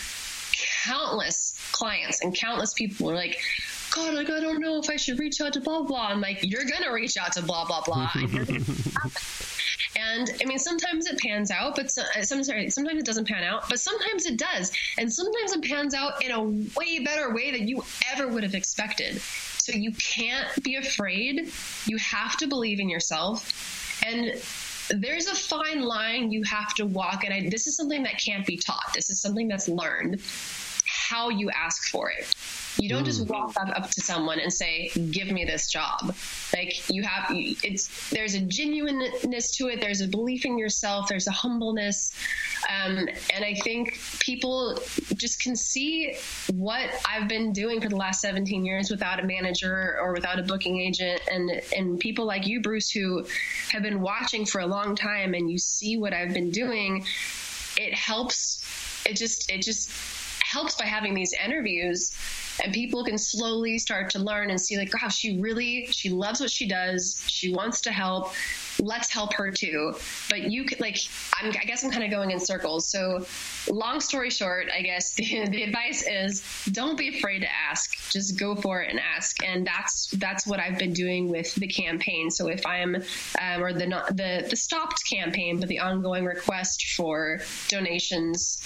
countless 0.84 1.47
clients 1.78 2.22
and 2.22 2.34
countless 2.34 2.74
people 2.74 3.10
are 3.10 3.14
like, 3.14 3.38
God, 3.94 4.14
like 4.14 4.28
I 4.30 4.40
don't 4.40 4.60
know 4.60 4.78
if 4.78 4.90
I 4.90 4.96
should 4.96 5.18
reach 5.18 5.40
out 5.40 5.52
to 5.52 5.60
blah 5.60 5.82
blah. 5.82 6.08
I'm 6.08 6.20
like, 6.20 6.40
you're 6.42 6.64
gonna 6.64 6.92
reach 6.92 7.16
out 7.16 7.32
to 7.32 7.42
blah 7.42 7.64
blah 7.64 7.82
blah. 7.82 8.10
And 9.96 10.30
I 10.40 10.44
mean, 10.44 10.58
sometimes 10.58 11.06
it 11.06 11.18
pans 11.18 11.50
out, 11.50 11.74
but 11.74 11.90
so, 11.90 12.02
uh, 12.02 12.22
sometimes 12.22 12.74
sometimes 12.74 12.98
it 12.98 13.06
doesn't 13.06 13.26
pan 13.26 13.42
out, 13.44 13.68
but 13.68 13.80
sometimes 13.80 14.26
it 14.26 14.36
does, 14.36 14.72
and 14.98 15.12
sometimes 15.12 15.52
it 15.52 15.62
pans 15.64 15.94
out 15.94 16.22
in 16.24 16.30
a 16.30 16.42
way 16.78 17.00
better 17.04 17.34
way 17.34 17.50
than 17.50 17.66
you 17.66 17.82
ever 18.12 18.28
would 18.28 18.42
have 18.42 18.54
expected. 18.54 19.20
So 19.20 19.72
you 19.72 19.92
can't 19.92 20.48
be 20.62 20.76
afraid. 20.76 21.50
You 21.86 21.96
have 21.98 22.36
to 22.38 22.46
believe 22.46 22.80
in 22.80 22.88
yourself, 22.88 24.02
and 24.04 24.40
there's 24.90 25.26
a 25.26 25.34
fine 25.34 25.82
line 25.82 26.30
you 26.30 26.42
have 26.44 26.74
to 26.74 26.86
walk. 26.86 27.24
And 27.24 27.34
I, 27.34 27.48
this 27.50 27.66
is 27.66 27.76
something 27.76 28.02
that 28.04 28.18
can't 28.18 28.46
be 28.46 28.56
taught. 28.56 28.92
This 28.94 29.10
is 29.10 29.20
something 29.20 29.48
that's 29.48 29.68
learned. 29.68 30.20
How 30.98 31.28
you 31.28 31.50
ask 31.50 31.90
for 31.90 32.10
it. 32.10 32.34
You 32.78 32.88
don't 32.88 33.02
mm. 33.02 33.06
just 33.06 33.26
walk 33.26 33.54
up, 33.60 33.68
up 33.76 33.90
to 33.90 34.00
someone 34.00 34.38
and 34.38 34.52
say, 34.52 34.90
"Give 35.10 35.30
me 35.30 35.44
this 35.44 35.70
job." 35.70 36.14
Like 36.52 36.88
you 36.88 37.02
have, 37.02 37.26
it's 37.30 38.10
there's 38.10 38.34
a 38.34 38.40
genuineness 38.40 39.56
to 39.56 39.68
it. 39.68 39.80
There's 39.80 40.00
a 40.00 40.06
belief 40.06 40.44
in 40.44 40.58
yourself. 40.58 41.08
There's 41.08 41.26
a 41.26 41.32
humbleness, 41.32 42.12
um, 42.68 43.08
and 43.34 43.44
I 43.44 43.54
think 43.64 43.98
people 44.20 44.78
just 45.14 45.42
can 45.42 45.56
see 45.56 46.16
what 46.52 46.88
I've 47.08 47.28
been 47.28 47.52
doing 47.52 47.80
for 47.80 47.88
the 47.88 47.96
last 47.96 48.20
17 48.20 48.64
years 48.64 48.90
without 48.90 49.18
a 49.18 49.24
manager 49.24 49.98
or 50.00 50.12
without 50.12 50.38
a 50.38 50.42
booking 50.42 50.80
agent, 50.80 51.20
and 51.30 51.50
and 51.76 51.98
people 51.98 52.26
like 52.26 52.46
you, 52.46 52.60
Bruce, 52.60 52.90
who 52.90 53.26
have 53.70 53.82
been 53.82 54.00
watching 54.00 54.46
for 54.46 54.60
a 54.60 54.66
long 54.66 54.94
time, 54.94 55.34
and 55.34 55.50
you 55.50 55.58
see 55.58 55.96
what 55.96 56.12
I've 56.12 56.32
been 56.32 56.50
doing. 56.50 57.04
It 57.76 57.92
helps. 57.94 58.64
It 59.04 59.16
just 59.16 59.50
it 59.50 59.62
just 59.62 59.90
helps 60.48 60.74
by 60.76 60.86
having 60.86 61.12
these 61.12 61.34
interviews 61.44 62.10
and 62.64 62.72
people 62.72 63.04
can 63.04 63.18
slowly 63.18 63.78
start 63.78 64.08
to 64.10 64.18
learn 64.18 64.48
and 64.50 64.60
see 64.60 64.78
like 64.78 64.90
gosh 64.90 65.16
she 65.16 65.38
really 65.38 65.86
she 65.90 66.08
loves 66.08 66.40
what 66.40 66.50
she 66.50 66.66
does. 66.66 67.22
She 67.26 67.52
wants 67.52 67.82
to 67.82 67.92
help. 67.92 68.32
Let's 68.80 69.12
help 69.12 69.34
her 69.34 69.50
too. 69.50 69.94
But 70.30 70.50
you 70.50 70.64
could 70.64 70.80
like 70.80 70.98
I'm, 71.34 71.50
i 71.50 71.64
guess 71.64 71.84
i'm 71.84 71.90
kind 71.90 72.04
of 72.04 72.10
going 72.10 72.30
in 72.30 72.40
circles. 72.40 72.90
So 72.90 73.26
long 73.68 74.00
story 74.00 74.30
short 74.30 74.68
i 74.74 74.80
guess 74.80 75.14
the, 75.16 75.46
the 75.50 75.62
advice 75.62 76.06
is 76.08 76.42
don't 76.72 76.96
be 76.96 77.18
afraid 77.18 77.40
to 77.40 77.48
ask. 77.70 78.10
Just 78.10 78.38
go 78.38 78.54
for 78.54 78.80
it 78.82 78.90
and 78.90 78.98
ask. 79.00 79.42
And 79.44 79.66
that's 79.66 80.06
that's 80.12 80.46
what 80.46 80.60
i've 80.60 80.78
been 80.78 80.94
doing 80.94 81.28
with 81.28 81.54
the 81.56 81.68
campaign. 81.68 82.30
So 82.30 82.48
if 82.48 82.64
i'm 82.64 82.96
um, 82.96 83.62
or 83.62 83.72
the 83.72 83.86
the 84.08 84.46
the 84.48 84.56
stopped 84.56 85.02
campaign 85.10 85.60
but 85.60 85.68
the 85.68 85.78
ongoing 85.78 86.24
request 86.24 86.86
for 86.96 87.40
donations 87.68 88.62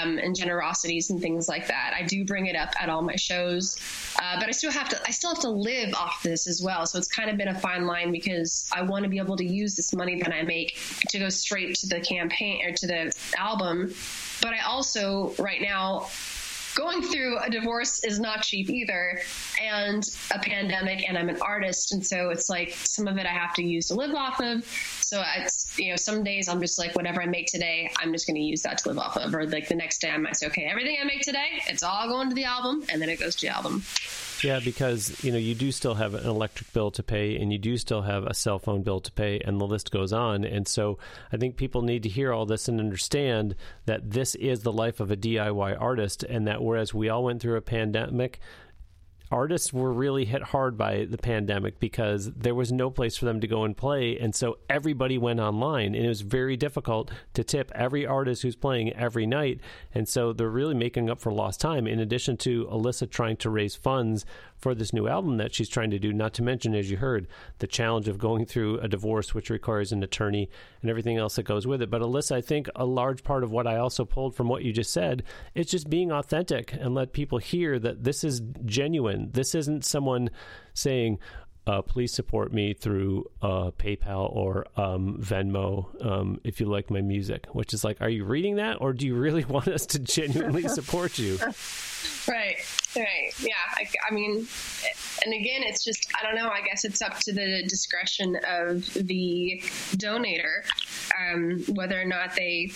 um, 0.00 0.18
and 0.18 0.34
generosities 0.34 1.10
and 1.10 1.20
things 1.20 1.48
like 1.48 1.66
that 1.68 1.94
i 1.98 2.02
do 2.02 2.24
bring 2.24 2.46
it 2.46 2.56
up 2.56 2.70
at 2.80 2.88
all 2.88 3.02
my 3.02 3.16
shows 3.16 3.78
uh, 4.20 4.38
but 4.38 4.48
i 4.48 4.50
still 4.50 4.70
have 4.70 4.88
to 4.88 5.00
i 5.06 5.10
still 5.10 5.30
have 5.30 5.40
to 5.40 5.50
live 5.50 5.94
off 5.94 6.22
this 6.22 6.46
as 6.46 6.62
well 6.62 6.86
so 6.86 6.98
it's 6.98 7.08
kind 7.08 7.30
of 7.30 7.36
been 7.36 7.48
a 7.48 7.58
fine 7.58 7.86
line 7.86 8.10
because 8.10 8.68
i 8.72 8.82
want 8.82 9.02
to 9.02 9.08
be 9.08 9.18
able 9.18 9.36
to 9.36 9.44
use 9.44 9.74
this 9.74 9.92
money 9.92 10.20
that 10.20 10.32
I 10.32 10.42
make 10.42 10.78
to 11.08 11.18
go 11.18 11.28
straight 11.28 11.74
to 11.76 11.86
the 11.86 12.00
campaign 12.00 12.64
or 12.64 12.72
to 12.72 12.86
the 12.86 13.12
album. 13.36 13.94
But 14.40 14.54
I 14.54 14.60
also, 14.66 15.34
right 15.38 15.60
now, 15.60 16.08
going 16.74 17.02
through 17.02 17.38
a 17.38 17.50
divorce 17.50 18.02
is 18.04 18.18
not 18.18 18.42
cheap 18.42 18.70
either 18.70 19.20
and 19.62 20.08
a 20.34 20.38
pandemic 20.38 21.08
and 21.08 21.18
i'm 21.18 21.28
an 21.28 21.40
artist 21.40 21.92
and 21.92 22.04
so 22.04 22.30
it's 22.30 22.48
like 22.48 22.70
some 22.72 23.06
of 23.06 23.18
it 23.18 23.26
i 23.26 23.30
have 23.30 23.54
to 23.54 23.62
use 23.62 23.88
to 23.88 23.94
live 23.94 24.14
off 24.14 24.40
of. 24.40 24.64
So 25.00 25.22
it's 25.36 25.78
you 25.78 25.90
know 25.90 25.96
some 25.96 26.24
days 26.24 26.48
i'm 26.48 26.60
just 26.60 26.78
like 26.78 26.94
whatever 26.94 27.22
i 27.22 27.26
make 27.26 27.46
today 27.46 27.90
i'm 27.98 28.12
just 28.12 28.26
going 28.26 28.36
to 28.36 28.42
use 28.42 28.62
that 28.62 28.78
to 28.78 28.88
live 28.88 28.98
off 28.98 29.16
of. 29.16 29.34
Or 29.34 29.46
like 29.46 29.68
the 29.68 29.74
next 29.74 30.00
day 30.00 30.10
i 30.10 30.16
might 30.16 30.36
say 30.36 30.46
okay 30.46 30.64
everything 30.64 30.96
i 31.00 31.04
make 31.04 31.20
today 31.22 31.62
it's 31.66 31.82
all 31.82 32.08
going 32.08 32.28
to 32.28 32.34
the 32.34 32.44
album 32.44 32.84
and 32.88 33.00
then 33.00 33.08
it 33.08 33.20
goes 33.20 33.34
to 33.36 33.46
the 33.46 33.54
album 33.54 33.84
yeah, 34.42 34.60
because 34.64 35.22
you 35.24 35.32
know 35.32 35.38
you 35.38 35.54
do 35.54 35.72
still 35.72 35.94
have 35.94 36.14
an 36.14 36.26
electric 36.26 36.72
bill 36.72 36.90
to 36.92 37.02
pay, 37.02 37.36
and 37.36 37.52
you 37.52 37.58
do 37.58 37.76
still 37.76 38.02
have 38.02 38.24
a 38.24 38.34
cell 38.34 38.58
phone 38.58 38.82
bill 38.82 39.00
to 39.00 39.12
pay, 39.12 39.40
and 39.40 39.60
the 39.60 39.66
list 39.66 39.90
goes 39.90 40.12
on. 40.12 40.44
And 40.44 40.66
so 40.66 40.98
I 41.32 41.36
think 41.36 41.56
people 41.56 41.82
need 41.82 42.02
to 42.04 42.08
hear 42.08 42.32
all 42.32 42.46
this 42.46 42.68
and 42.68 42.80
understand 42.80 43.54
that 43.86 44.10
this 44.10 44.34
is 44.36 44.62
the 44.62 44.72
life 44.72 45.00
of 45.00 45.10
a 45.10 45.16
DIY 45.16 45.80
artist, 45.80 46.22
and 46.24 46.46
that 46.46 46.62
whereas 46.62 46.92
we 46.92 47.08
all 47.08 47.24
went 47.24 47.40
through 47.40 47.56
a 47.56 47.62
pandemic, 47.62 48.40
artists 49.32 49.72
were 49.72 49.92
really 49.92 50.26
hit 50.26 50.42
hard 50.42 50.76
by 50.76 51.06
the 51.06 51.16
pandemic 51.16 51.80
because 51.80 52.30
there 52.32 52.54
was 52.54 52.70
no 52.70 52.90
place 52.90 53.16
for 53.16 53.24
them 53.24 53.40
to 53.40 53.46
go 53.46 53.64
and 53.64 53.76
play. 53.76 54.18
And 54.18 54.34
so 54.34 54.58
everybody 54.68 55.16
went 55.16 55.40
online, 55.40 55.94
and 55.94 56.04
it 56.04 56.08
was 56.08 56.20
very 56.20 56.56
difficult 56.56 57.10
to 57.34 57.42
tip 57.42 57.72
every 57.74 58.06
artist 58.06 58.42
who's 58.42 58.54
playing 58.54 58.92
every 58.92 59.26
night. 59.26 59.60
And 59.94 60.06
so 60.06 60.32
they're 60.32 60.48
really 60.48 60.74
making 60.74 61.08
up 61.08 61.20
for 61.20 61.32
lost 61.32 61.60
time, 61.60 61.86
in 61.86 61.98
addition 61.98 62.36
to 62.38 62.66
Alyssa 62.66 63.10
trying 63.10 63.36
to 63.38 63.50
raise 63.50 63.74
funds 63.74 64.26
for 64.62 64.74
this 64.76 64.92
new 64.92 65.08
album 65.08 65.36
that 65.38 65.52
she's 65.52 65.68
trying 65.68 65.90
to 65.90 65.98
do. 65.98 66.12
Not 66.12 66.32
to 66.34 66.42
mention, 66.42 66.74
as 66.74 66.90
you 66.90 66.96
heard, 66.96 67.26
the 67.58 67.66
challenge 67.66 68.06
of 68.06 68.16
going 68.16 68.46
through 68.46 68.78
a 68.78 68.88
divorce, 68.88 69.34
which 69.34 69.50
requires 69.50 69.90
an 69.90 70.02
attorney 70.04 70.48
and 70.80 70.88
everything 70.88 71.18
else 71.18 71.34
that 71.34 71.42
goes 71.42 71.66
with 71.66 71.82
it. 71.82 71.90
But 71.90 72.00
Alyssa, 72.00 72.36
I 72.36 72.40
think 72.40 72.68
a 72.76 72.86
large 72.86 73.24
part 73.24 73.42
of 73.42 73.50
what 73.50 73.66
I 73.66 73.76
also 73.76 74.04
pulled 74.04 74.36
from 74.36 74.48
what 74.48 74.62
you 74.62 74.72
just 74.72 74.92
said 74.92 75.24
is 75.56 75.66
just 75.66 75.90
being 75.90 76.12
authentic 76.12 76.72
and 76.72 76.94
let 76.94 77.12
people 77.12 77.38
hear 77.38 77.78
that 77.80 78.04
this 78.04 78.22
is 78.22 78.40
genuine. 78.64 79.30
This 79.32 79.54
isn't 79.56 79.84
someone 79.84 80.30
saying, 80.74 81.18
uh, 81.66 81.82
please 81.82 82.12
support 82.12 82.52
me 82.52 82.74
through 82.74 83.24
uh, 83.40 83.70
PayPal 83.72 84.34
or 84.34 84.66
um, 84.76 85.18
Venmo 85.20 86.04
um, 86.04 86.40
if 86.44 86.60
you 86.60 86.66
like 86.66 86.90
my 86.90 87.00
music. 87.00 87.46
Which 87.52 87.72
is 87.72 87.84
like, 87.84 88.00
are 88.00 88.08
you 88.08 88.24
reading 88.24 88.56
that, 88.56 88.80
or 88.80 88.92
do 88.92 89.06
you 89.06 89.14
really 89.14 89.44
want 89.56 89.68
us 89.68 89.86
to 89.86 89.98
genuinely 89.98 90.68
support 90.68 91.18
you? 91.18 91.38
Right, 92.28 92.56
right, 92.96 93.32
yeah. 93.40 93.54
I, 93.74 93.88
I, 94.08 94.14
mean, 94.14 94.46
and 95.24 95.34
again, 95.34 95.62
it's 95.64 95.82
just 95.82 96.06
I 96.18 96.24
don't 96.24 96.36
know. 96.36 96.48
I 96.48 96.60
guess 96.60 96.84
it's 96.84 97.02
up 97.02 97.18
to 97.20 97.32
the 97.32 97.64
discretion 97.68 98.36
of 98.48 98.92
the 98.94 99.62
donator 99.96 100.62
um, 101.20 101.64
whether 101.68 102.00
or 102.00 102.04
not 102.04 102.34
they 102.34 102.72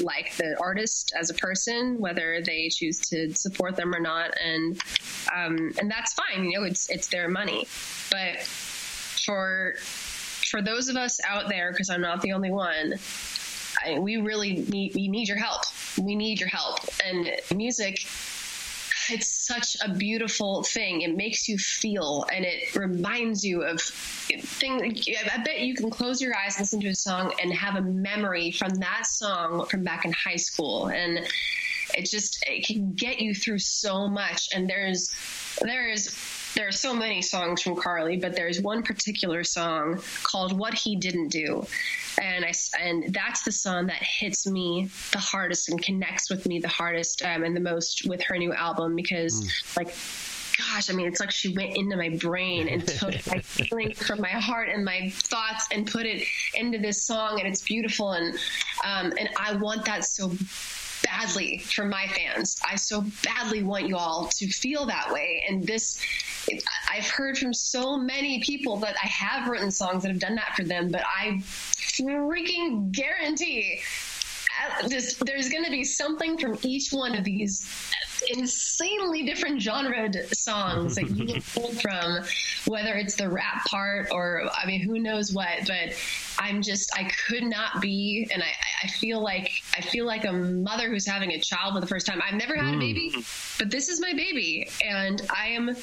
like 0.00 0.36
the 0.36 0.56
artist 0.60 1.12
as 1.18 1.30
a 1.30 1.34
person, 1.34 1.98
whether 1.98 2.40
they 2.42 2.68
choose 2.68 2.98
to 3.00 3.34
support 3.34 3.76
them 3.76 3.94
or 3.94 4.00
not, 4.00 4.34
and 4.42 4.80
um, 5.34 5.72
and 5.78 5.90
that's 5.90 6.14
fine. 6.14 6.44
You 6.44 6.60
know, 6.60 6.66
it's 6.66 6.88
it's 6.90 7.08
their 7.08 7.28
money. 7.28 7.66
But 8.10 8.40
for 8.42 9.74
for 10.50 10.62
those 10.62 10.88
of 10.88 10.96
us 10.96 11.20
out 11.26 11.48
there, 11.48 11.72
because 11.72 11.90
I'm 11.90 12.00
not 12.00 12.20
the 12.22 12.32
only 12.32 12.50
one, 12.50 12.94
I, 13.84 13.98
we 13.98 14.16
really 14.18 14.64
need 14.68 14.94
we 14.94 15.08
need 15.08 15.28
your 15.28 15.38
help. 15.38 15.62
We 16.00 16.14
need 16.14 16.40
your 16.40 16.48
help, 16.48 16.78
and 17.04 17.30
music 17.54 18.06
it's 19.08 19.28
such 19.28 19.76
a 19.82 19.92
beautiful 19.92 20.62
thing. 20.62 21.02
It 21.02 21.16
makes 21.16 21.48
you 21.48 21.58
feel 21.58 22.26
and 22.32 22.44
it 22.44 22.74
reminds 22.74 23.44
you 23.44 23.62
of 23.62 23.80
things. 23.80 25.08
I 25.32 25.42
bet 25.42 25.60
you 25.60 25.74
can 25.74 25.90
close 25.90 26.20
your 26.20 26.36
eyes, 26.36 26.58
listen 26.58 26.80
to 26.80 26.88
a 26.88 26.94
song, 26.94 27.32
and 27.40 27.52
have 27.52 27.76
a 27.76 27.82
memory 27.82 28.50
from 28.50 28.74
that 28.76 29.06
song 29.06 29.66
from 29.66 29.84
back 29.84 30.04
in 30.04 30.12
high 30.12 30.36
school. 30.36 30.88
And 30.88 31.26
it 31.94 32.08
just 32.08 32.44
it 32.46 32.66
can 32.66 32.92
get 32.92 33.20
you 33.20 33.34
through 33.34 33.58
so 33.58 34.08
much. 34.08 34.48
And 34.54 34.68
there's 34.68 35.12
there's 35.60 36.08
there 36.54 36.68
are 36.68 36.72
so 36.72 36.94
many 36.94 37.22
songs 37.22 37.62
from 37.62 37.76
Carly, 37.76 38.16
but 38.16 38.34
there's 38.34 38.60
one 38.60 38.82
particular 38.82 39.44
song 39.44 40.02
called 40.22 40.56
"What 40.56 40.74
He 40.74 40.96
Didn't 40.96 41.28
Do," 41.28 41.66
and 42.20 42.44
I 42.44 42.52
and 42.80 43.12
that's 43.14 43.42
the 43.42 43.52
song 43.52 43.86
that 43.86 44.02
hits 44.02 44.46
me 44.46 44.90
the 45.12 45.18
hardest 45.18 45.68
and 45.68 45.82
connects 45.82 46.30
with 46.30 46.46
me 46.46 46.58
the 46.58 46.68
hardest 46.68 47.22
um, 47.22 47.44
and 47.44 47.56
the 47.56 47.60
most 47.60 48.06
with 48.06 48.22
her 48.22 48.36
new 48.36 48.52
album 48.52 48.96
because 48.96 49.42
mm. 49.42 49.76
like 49.76 49.94
gosh, 50.60 50.90
I 50.90 50.92
mean, 50.92 51.06
it's 51.06 51.20
like 51.20 51.30
she 51.30 51.54
went 51.54 51.76
into 51.76 51.96
my 51.96 52.10
brain 52.10 52.68
and 52.68 52.86
took 52.86 53.14
my 53.26 53.38
feelings 53.42 54.04
from 54.06 54.20
my 54.20 54.28
heart 54.28 54.68
and 54.68 54.84
my 54.84 55.10
thoughts 55.10 55.66
and 55.72 55.86
put 55.86 56.06
it 56.06 56.26
into 56.54 56.78
this 56.78 57.02
song, 57.02 57.38
and 57.40 57.48
it's 57.48 57.62
beautiful. 57.62 58.12
And 58.12 58.34
um, 58.84 59.12
and 59.18 59.28
I 59.38 59.54
want 59.56 59.84
that 59.86 60.04
so 60.04 60.32
badly 61.02 61.58
for 61.58 61.84
my 61.84 62.06
fans. 62.08 62.56
I 62.68 62.76
so 62.76 63.04
badly 63.22 63.62
want 63.62 63.88
you 63.88 63.96
all 63.96 64.26
to 64.34 64.48
feel 64.48 64.86
that 64.86 65.10
way. 65.12 65.44
And 65.48 65.66
this, 65.66 66.00
I've 66.90 67.08
heard 67.08 67.38
from 67.38 67.54
so 67.54 67.96
many 67.96 68.40
people 68.40 68.76
that 68.78 68.96
I 69.02 69.06
have 69.06 69.48
written 69.48 69.70
songs 69.70 70.02
that 70.02 70.08
have 70.08 70.20
done 70.20 70.34
that 70.36 70.54
for 70.56 70.64
them, 70.64 70.90
but 70.90 71.02
I 71.06 71.40
freaking 71.42 72.92
guarantee 72.92 73.80
this, 74.88 75.14
there's 75.24 75.48
going 75.48 75.64
to 75.64 75.70
be 75.70 75.84
something 75.84 76.38
from 76.38 76.58
each 76.62 76.90
one 76.90 77.14
of 77.16 77.24
these 77.24 77.66
insanely 78.28 79.22
different 79.22 79.60
genre 79.60 80.10
songs 80.34 80.94
that 80.96 81.10
you 81.10 81.26
can 81.32 81.42
pull 81.54 81.72
from, 81.72 82.24
whether 82.66 82.94
it's 82.94 83.16
the 83.16 83.28
rap 83.28 83.64
part 83.66 84.08
or 84.10 84.48
I 84.54 84.66
mean, 84.66 84.82
who 84.82 84.98
knows 84.98 85.32
what. 85.32 85.66
But 85.66 85.96
I'm 86.38 86.62
just 86.62 86.96
I 86.96 87.10
could 87.26 87.44
not 87.44 87.80
be, 87.80 88.28
and 88.32 88.42
I, 88.42 88.52
I 88.84 88.88
feel 88.88 89.22
like 89.22 89.50
I 89.76 89.80
feel 89.80 90.06
like 90.06 90.24
a 90.24 90.32
mother 90.32 90.88
who's 90.88 91.06
having 91.06 91.32
a 91.32 91.40
child 91.40 91.74
for 91.74 91.80
the 91.80 91.86
first 91.86 92.06
time. 92.06 92.20
I've 92.26 92.38
never 92.38 92.56
had 92.56 92.74
mm. 92.74 92.76
a 92.76 92.78
baby, 92.78 93.24
but 93.58 93.70
this 93.70 93.88
is 93.88 94.00
my 94.00 94.12
baby, 94.12 94.68
and 94.84 95.22
I 95.34 95.48
am 95.48 95.74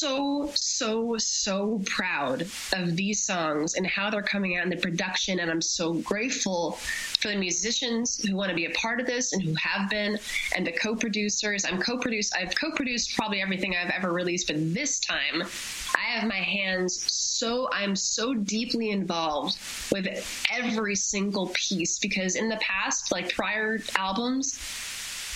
so, 0.00 0.50
so, 0.54 1.16
so 1.18 1.80
proud 1.84 2.46
of 2.72 2.96
these 2.96 3.22
songs 3.22 3.74
and 3.74 3.86
how 3.86 4.08
they're 4.08 4.22
coming 4.22 4.56
out 4.56 4.64
in 4.64 4.70
the 4.70 4.76
production. 4.76 5.40
And 5.40 5.50
I'm 5.50 5.60
so 5.60 5.92
grateful 5.92 6.72
for 6.72 7.28
the 7.28 7.36
musicians 7.36 8.18
who 8.24 8.34
want 8.34 8.48
to 8.48 8.56
be 8.56 8.64
a 8.64 8.70
part 8.70 9.00
of 9.00 9.06
this 9.06 9.34
and 9.34 9.42
who 9.42 9.54
have 9.54 9.90
been, 9.90 10.18
and 10.56 10.66
the 10.66 10.72
co-producers. 10.72 11.64
I'm 11.64 11.80
co-produced. 11.80 12.34
I've 12.34 12.54
co-produced 12.54 13.14
probably 13.14 13.42
everything 13.42 13.76
I've 13.76 13.90
ever 13.90 14.12
released, 14.12 14.46
but 14.46 14.74
this 14.74 14.98
time 15.00 15.42
I 15.94 16.18
have 16.18 16.26
my 16.26 16.36
hands 16.36 17.04
so 17.40 17.68
I'm 17.72 17.96
so 17.96 18.34
deeply 18.34 18.90
involved 18.90 19.56
with 19.92 20.06
every 20.50 20.94
single 20.94 21.50
piece 21.54 21.98
because 21.98 22.36
in 22.36 22.48
the 22.48 22.56
past, 22.56 23.10
like 23.12 23.34
prior 23.34 23.78
albums, 23.96 24.58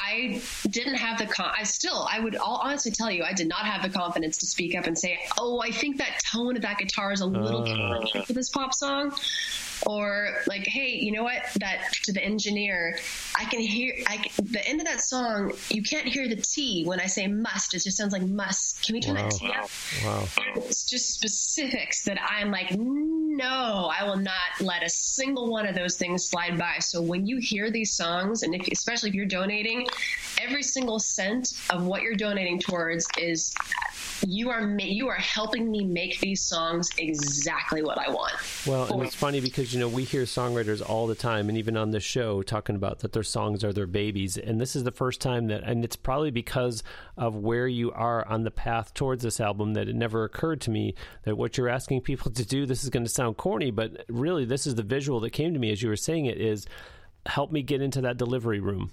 I 0.07 0.41
didn't 0.69 0.97
have 0.97 1.19
the 1.19 1.27
con. 1.27 1.51
I 1.57 1.63
still, 1.65 2.07
I 2.11 2.21
would 2.21 2.37
all 2.37 2.61
honestly 2.63 2.91
tell 2.91 3.11
you, 3.11 3.25
I 3.25 3.33
did 3.33 3.49
not 3.49 3.67
have 3.67 3.83
the 3.83 3.89
confidence 3.89 4.39
to 4.39 4.47
speak 4.47 4.77
up 4.77 4.87
and 4.87 4.99
say, 4.99 5.19
"Oh, 5.39 5.61
I 5.61 5.71
think 5.71 5.99
that 5.99 6.21
tone 6.31 6.57
of 6.57 6.63
that 6.63 6.79
guitar 6.79 7.13
is 7.13 7.21
a 7.21 7.27
little 7.27 7.63
uh. 7.63 8.25
for 8.25 8.33
this 8.33 8.51
pop 8.51 8.75
song." 8.75 9.15
or 9.87 10.37
like 10.47 10.67
hey 10.67 10.97
you 10.97 11.13
know 11.13 11.23
what 11.23 11.43
that 11.61 11.93
to 12.03 12.13
the 12.13 12.23
engineer 12.23 12.97
i 13.37 13.45
can 13.45 13.61
hear 13.61 13.95
I, 14.07 14.25
the 14.43 14.67
end 14.67 14.81
of 14.81 14.87
that 14.87 15.01
song 15.01 15.53
you 15.69 15.83
can't 15.83 16.07
hear 16.07 16.29
the 16.29 16.37
t 16.37 16.85
when 16.85 17.01
i 17.01 17.07
say 17.07 17.27
must 17.27 17.75
it 17.75 17.83
just 17.83 17.97
sounds 17.97 18.13
like 18.13 18.23
must 18.23 18.85
can 18.85 18.95
we 18.95 19.01
turn 19.01 19.17
wow. 19.17 19.23
that 19.23 19.33
t 19.33 19.47
up 19.53 19.71
wow 20.05 20.27
it's 20.57 20.85
just 20.85 21.11
specifics 21.11 22.05
that 22.05 22.19
i'm 22.23 22.51
like 22.51 22.71
no 22.73 23.14
i 23.43 24.03
will 24.05 24.16
not 24.16 24.35
let 24.61 24.82
a 24.82 24.89
single 24.89 25.49
one 25.49 25.66
of 25.66 25.74
those 25.74 25.97
things 25.97 26.24
slide 26.24 26.59
by 26.59 26.78
so 26.78 27.01
when 27.01 27.26
you 27.26 27.39
hear 27.39 27.70
these 27.70 27.93
songs 27.93 28.43
and 28.43 28.55
if, 28.55 28.66
especially 28.68 29.09
if 29.09 29.14
you're 29.14 29.26
donating 29.26 29.87
every 30.41 30.62
single 30.62 30.99
cent 30.99 31.53
of 31.70 31.85
what 31.85 32.03
you're 32.03 32.14
donating 32.14 32.59
towards 32.59 33.07
is 33.18 33.55
you 34.26 34.51
are 34.51 34.76
you 34.78 35.09
are 35.09 35.14
helping 35.14 35.70
me 35.70 35.85
make 35.85 36.20
these 36.20 36.41
songs 36.41 36.89
exactly 36.99 37.82
what 37.82 37.99
I 37.99 38.11
want. 38.11 38.32
Well, 38.66 38.93
and 38.93 39.03
it's 39.03 39.14
funny 39.14 39.41
because 39.41 39.72
you 39.72 39.80
know 39.80 39.89
we 39.89 40.05
hear 40.05 40.22
songwriters 40.22 40.87
all 40.87 41.07
the 41.07 41.14
time, 41.14 41.49
and 41.49 41.59
even 41.59 41.76
on 41.76 41.91
the 41.91 42.01
show 42.01 42.43
talking 42.43 42.76
about 42.76 43.01
that 43.01 43.12
their 43.12 43.22
songs 43.22 43.64
are 43.64 43.72
their 43.72 43.87
babies, 43.87 44.37
and 44.37 44.61
this 44.61 44.76
is 44.76 44.85
the 44.85 44.93
first 44.93 45.20
time 45.20 45.49
that, 45.49 45.62
and 45.64 45.85
it's 45.85 45.97
probably 45.97 46.30
because 46.30 46.82
of 47.17 47.37
where 47.37 47.67
you 47.67 47.93
are 47.93 48.27
on 48.27 48.43
the 48.45 48.51
path 48.51 48.95
towards 48.95 49.23
this 49.23 49.41
album 49.41 49.75
that 49.75 49.89
it 49.89 49.95
never 49.95 50.25
occurred 50.25 50.61
to 50.62 50.71
me 50.71 50.95
that 51.25 51.37
what 51.37 51.57
you're 51.57 51.69
asking 51.69 52.01
people 52.01 52.31
to 52.33 52.45
do. 52.45 52.67
This 52.67 52.85
is 52.85 52.91
going 52.91 53.05
to 53.05 53.11
sound 53.11 53.37
corny, 53.37 53.71
but 53.71 54.05
really, 54.09 54.45
this 54.45 54.67
is 54.67 54.75
the 54.75 54.83
visual 54.83 55.21
that 55.21 55.31
came 55.31 55.55
to 55.55 55.61
me 55.61 55.71
as 55.73 55.83
you 55.83 55.89
were 55.89 55.97
saying 55.97 56.27
it. 56.27 56.41
Is 56.41 56.67
help 57.27 57.53
me 57.53 57.62
get 57.62 57.81
into 57.81 58.03
that 58.03 58.17
delivery 58.17 58.61
room 58.61 58.91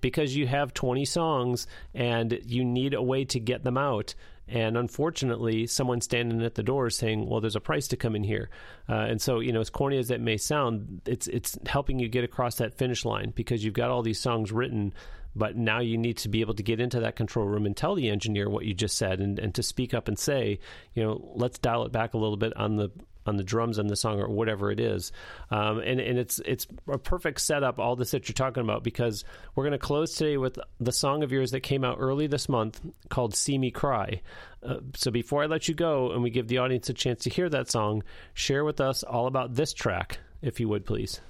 because 0.00 0.34
you 0.34 0.46
have 0.46 0.72
20 0.72 1.04
songs 1.04 1.66
and 1.92 2.38
you 2.44 2.64
need 2.64 2.94
a 2.94 3.02
way 3.02 3.24
to 3.26 3.40
get 3.40 3.64
them 3.64 3.76
out 3.76 4.14
and 4.48 4.78
unfortunately, 4.78 5.66
someone 5.66 6.00
standing 6.00 6.42
at 6.42 6.54
the 6.54 6.62
door 6.62 6.88
saying, 6.88 7.28
"Well, 7.28 7.40
there's 7.40 7.56
a 7.56 7.60
price 7.60 7.86
to 7.88 7.96
come 7.96 8.16
in 8.16 8.24
here." 8.24 8.48
Uh, 8.88 8.94
and 8.94 9.20
so, 9.20 9.40
you 9.40 9.52
know, 9.52 9.60
as 9.60 9.68
corny 9.68 9.98
as 9.98 10.08
that 10.08 10.22
may 10.22 10.38
sound, 10.38 11.02
it's 11.04 11.26
it's 11.26 11.58
helping 11.66 11.98
you 11.98 12.08
get 12.08 12.24
across 12.24 12.56
that 12.56 12.72
finish 12.72 13.04
line 13.04 13.32
because 13.36 13.62
you've 13.62 13.74
got 13.74 13.90
all 13.90 14.02
these 14.02 14.20
songs 14.20 14.50
written, 14.50 14.94
but 15.34 15.56
now 15.56 15.80
you 15.80 15.96
need 15.96 16.16
to 16.18 16.28
be 16.28 16.40
able 16.40 16.54
to 16.54 16.62
get 16.62 16.80
into 16.80 17.00
that 17.00 17.16
control 17.16 17.46
room 17.46 17.66
and 17.66 17.76
tell 17.76 17.94
the 17.94 18.08
engineer 18.08 18.48
what 18.48 18.64
you 18.64 18.74
just 18.74 18.96
said, 18.96 19.20
and, 19.20 19.38
and 19.38 19.54
to 19.54 19.62
speak 19.62 19.94
up 19.94 20.08
and 20.08 20.18
say, 20.18 20.58
you 20.94 21.02
know, 21.02 21.30
let's 21.34 21.58
dial 21.58 21.84
it 21.84 21.92
back 21.92 22.14
a 22.14 22.18
little 22.18 22.36
bit 22.36 22.56
on 22.56 22.76
the 22.76 22.90
on 23.28 23.36
the 23.36 23.44
drums 23.44 23.78
and 23.78 23.88
the 23.88 23.94
song 23.94 24.18
or 24.18 24.28
whatever 24.28 24.72
it 24.72 24.80
is. 24.80 25.12
Um, 25.50 25.78
and 25.78 26.00
and 26.00 26.18
it's 26.18 26.40
it's 26.40 26.66
a 26.88 26.98
perfect 26.98 27.40
setup 27.40 27.78
all 27.78 27.94
this 27.94 28.10
that 28.10 28.28
you're 28.28 28.34
talking 28.34 28.62
about 28.62 28.82
because 28.82 29.24
we're 29.54 29.64
going 29.64 29.72
to 29.72 29.78
close 29.78 30.14
today 30.14 30.38
with 30.38 30.58
the 30.80 30.92
song 30.92 31.22
of 31.22 31.30
yours 31.30 31.52
that 31.52 31.60
came 31.60 31.84
out 31.84 31.98
early 32.00 32.26
this 32.26 32.48
month 32.48 32.80
called 33.10 33.36
"See 33.36 33.58
Me 33.58 33.70
Cry." 33.70 34.22
Uh, 34.62 34.78
so 34.94 35.10
before 35.10 35.42
I 35.42 35.46
let 35.46 35.68
you 35.68 35.74
go 35.74 36.10
and 36.10 36.22
we 36.22 36.30
give 36.30 36.48
the 36.48 36.58
audience 36.58 36.88
a 36.88 36.94
chance 36.94 37.22
to 37.24 37.30
hear 37.30 37.48
that 37.50 37.70
song, 37.70 38.02
share 38.34 38.64
with 38.64 38.80
us 38.80 39.04
all 39.04 39.28
about 39.28 39.54
this 39.54 39.72
track, 39.72 40.18
if 40.42 40.58
you 40.58 40.68
would 40.68 40.84
please. 40.84 41.20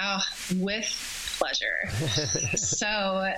Oh, 0.00 0.20
with 0.56 1.27
pleasure. 1.38 1.88
so 2.56 3.32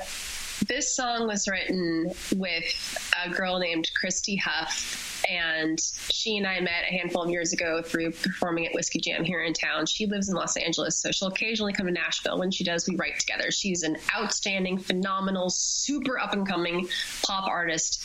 this 0.66 0.94
song 0.94 1.26
was 1.26 1.48
written 1.48 2.12
with 2.36 3.08
a 3.24 3.30
girl 3.30 3.58
named 3.58 3.90
Christy 3.94 4.36
Huff, 4.36 5.24
and 5.28 5.78
she 6.10 6.36
and 6.36 6.46
I 6.46 6.60
met 6.60 6.84
a 6.88 6.92
handful 6.92 7.22
of 7.22 7.30
years 7.30 7.52
ago 7.52 7.80
through 7.82 8.10
performing 8.12 8.66
at 8.66 8.74
Whiskey 8.74 9.00
Jam 9.00 9.24
here 9.24 9.42
in 9.42 9.54
town. 9.54 9.86
She 9.86 10.06
lives 10.06 10.28
in 10.28 10.34
Los 10.34 10.56
Angeles, 10.56 10.98
so 10.98 11.10
she'll 11.12 11.28
occasionally 11.28 11.72
come 11.72 11.86
to 11.86 11.92
Nashville. 11.92 12.38
When 12.38 12.50
she 12.50 12.62
does, 12.62 12.86
we 12.86 12.96
write 12.96 13.18
together. 13.18 13.50
She's 13.50 13.82
an 13.82 13.96
outstanding, 14.14 14.78
phenomenal, 14.78 15.48
super 15.48 16.18
up 16.18 16.34
and 16.34 16.46
coming 16.46 16.88
pop 17.22 17.48
artist, 17.48 18.02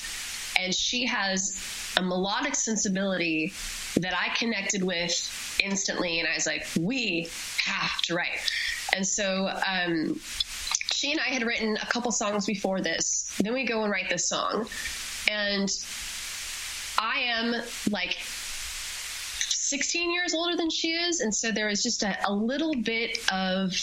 and 0.57 0.73
she 0.73 1.05
has 1.05 1.61
a 1.97 2.01
melodic 2.01 2.55
sensibility 2.55 3.51
that 3.97 4.13
I 4.17 4.35
connected 4.35 4.83
with 4.83 5.59
instantly, 5.63 6.19
and 6.19 6.27
I 6.27 6.35
was 6.35 6.45
like, 6.45 6.67
we 6.79 7.29
have 7.63 8.01
to 8.03 8.15
write. 8.15 8.39
And 8.93 9.05
so 9.05 9.49
um, 9.67 10.19
she 10.91 11.11
and 11.11 11.19
I 11.19 11.29
had 11.29 11.43
written 11.43 11.77
a 11.81 11.85
couple 11.85 12.11
songs 12.11 12.45
before 12.45 12.81
this. 12.81 13.31
Then 13.41 13.53
we 13.53 13.65
go 13.65 13.83
and 13.83 13.91
write 13.91 14.09
this 14.09 14.27
song. 14.27 14.67
And 15.29 15.69
I 16.97 17.19
am 17.19 17.55
like 17.89 18.17
16 19.65 20.13
years 20.13 20.33
older 20.33 20.55
than 20.55 20.69
she 20.69 20.91
is, 20.91 21.21
and 21.21 21.33
so 21.33 21.51
there 21.51 21.67
was 21.67 21.81
just 21.81 22.03
a, 22.03 22.17
a 22.27 22.31
little 22.31 22.75
bit 22.75 23.17
of 23.31 23.73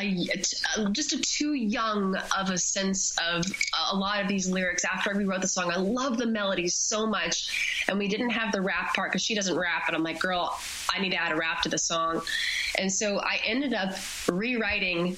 a, 0.00 0.28
a, 0.76 0.90
just 0.90 1.12
a 1.12 1.18
too 1.20 1.54
young 1.54 2.16
of 2.38 2.50
a 2.50 2.58
sense 2.58 3.16
of 3.18 3.44
a 3.90 3.96
lot 3.96 4.22
of 4.22 4.28
these 4.28 4.48
lyrics. 4.48 4.84
After 4.84 5.14
we 5.16 5.24
wrote 5.24 5.40
the 5.40 5.48
song, 5.48 5.72
I 5.72 5.76
love 5.76 6.16
the 6.16 6.26
melody 6.26 6.68
so 6.68 7.06
much, 7.06 7.84
and 7.88 7.98
we 7.98 8.06
didn't 8.06 8.30
have 8.30 8.52
the 8.52 8.60
rap 8.60 8.94
part 8.94 9.10
because 9.10 9.22
she 9.22 9.34
doesn't 9.34 9.58
rap, 9.58 9.88
and 9.88 9.96
I'm 9.96 10.04
like, 10.04 10.20
girl, 10.20 10.56
I 10.94 11.00
need 11.00 11.10
to 11.10 11.16
add 11.16 11.32
a 11.32 11.36
rap 11.36 11.62
to 11.62 11.68
the 11.68 11.78
song, 11.78 12.22
and 12.78 12.92
so 12.92 13.18
I 13.18 13.40
ended 13.44 13.74
up 13.74 13.94
rewriting 14.28 15.16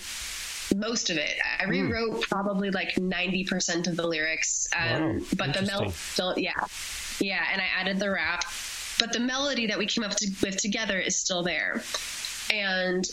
most 0.75 1.11
of 1.11 1.19
it. 1.19 1.37
I 1.61 1.65
hmm. 1.65 1.71
rewrote 1.71 2.13
mm. 2.15 2.23
probably 2.23 2.71
like 2.71 2.95
90% 2.95 3.87
of 3.87 3.97
the 3.97 4.07
lyrics. 4.07 4.69
Um, 4.75 5.19
wow. 5.19 5.25
But 5.37 5.55
the 5.55 5.63
melody 5.63 6.43
yeah. 6.43 6.53
Yeah. 7.21 7.45
And 7.53 7.61
I 7.61 7.67
added 7.79 7.99
the 7.99 8.11
rap. 8.11 8.45
But 8.99 9.13
the 9.13 9.21
melody 9.21 9.67
that 9.67 9.79
we 9.79 9.87
came 9.87 10.05
up 10.05 10.13
to, 10.17 10.31
with 10.43 10.57
together 10.57 10.99
is 10.99 11.17
still 11.17 11.43
there. 11.43 11.83
And 12.51 13.05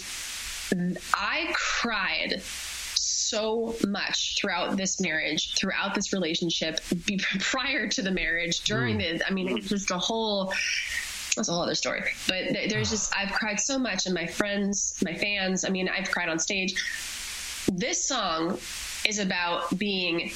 I 1.14 1.52
cried 1.54 2.42
so 2.44 3.76
much 3.88 4.38
throughout 4.40 4.78
this 4.78 5.00
marriage, 5.00 5.56
throughout 5.56 5.96
this 5.96 6.14
relationship, 6.14 6.80
be, 7.06 7.18
prior 7.40 7.88
to 7.88 8.02
the 8.02 8.12
marriage, 8.12 8.62
during 8.62 9.00
mm. 9.00 9.20
the, 9.20 9.28
I 9.28 9.32
mean, 9.32 9.58
it's 9.58 9.70
just 9.70 9.92
a 9.92 9.98
whole, 9.98 10.54
that's 11.36 11.48
a 11.48 11.52
whole 11.52 11.64
other 11.64 11.76
story. 11.76 12.04
But 12.28 12.54
there's 12.70 12.90
just, 12.90 13.16
I've 13.16 13.32
cried 13.32 13.60
so 13.60 13.80
much, 13.80 14.06
and 14.06 14.14
my 14.14 14.28
friends, 14.28 14.96
my 15.04 15.14
fans, 15.14 15.66
I 15.66 15.70
mean, 15.70 15.90
I've 15.90 16.12
cried 16.12 16.30
on 16.30 16.40
stage 16.40 16.76
this 17.68 18.04
song 18.04 18.58
is 19.08 19.20
about 19.20 19.78
being 19.78 20.32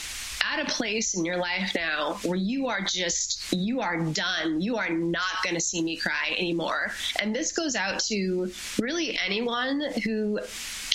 at 0.51 0.59
a 0.59 0.65
place 0.65 1.15
in 1.15 1.25
your 1.25 1.37
life 1.37 1.73
now 1.75 2.17
where 2.23 2.37
you 2.37 2.67
are 2.67 2.81
just 2.81 3.41
you 3.51 3.81
are 3.81 3.97
done 3.97 4.61
you 4.61 4.77
are 4.77 4.89
not 4.89 5.43
going 5.43 5.55
to 5.55 5.61
see 5.61 5.81
me 5.81 5.95
cry 5.95 6.35
anymore 6.37 6.91
and 7.19 7.35
this 7.35 7.51
goes 7.51 7.75
out 7.75 7.99
to 7.99 8.51
really 8.79 9.17
anyone 9.25 9.81
who 10.03 10.39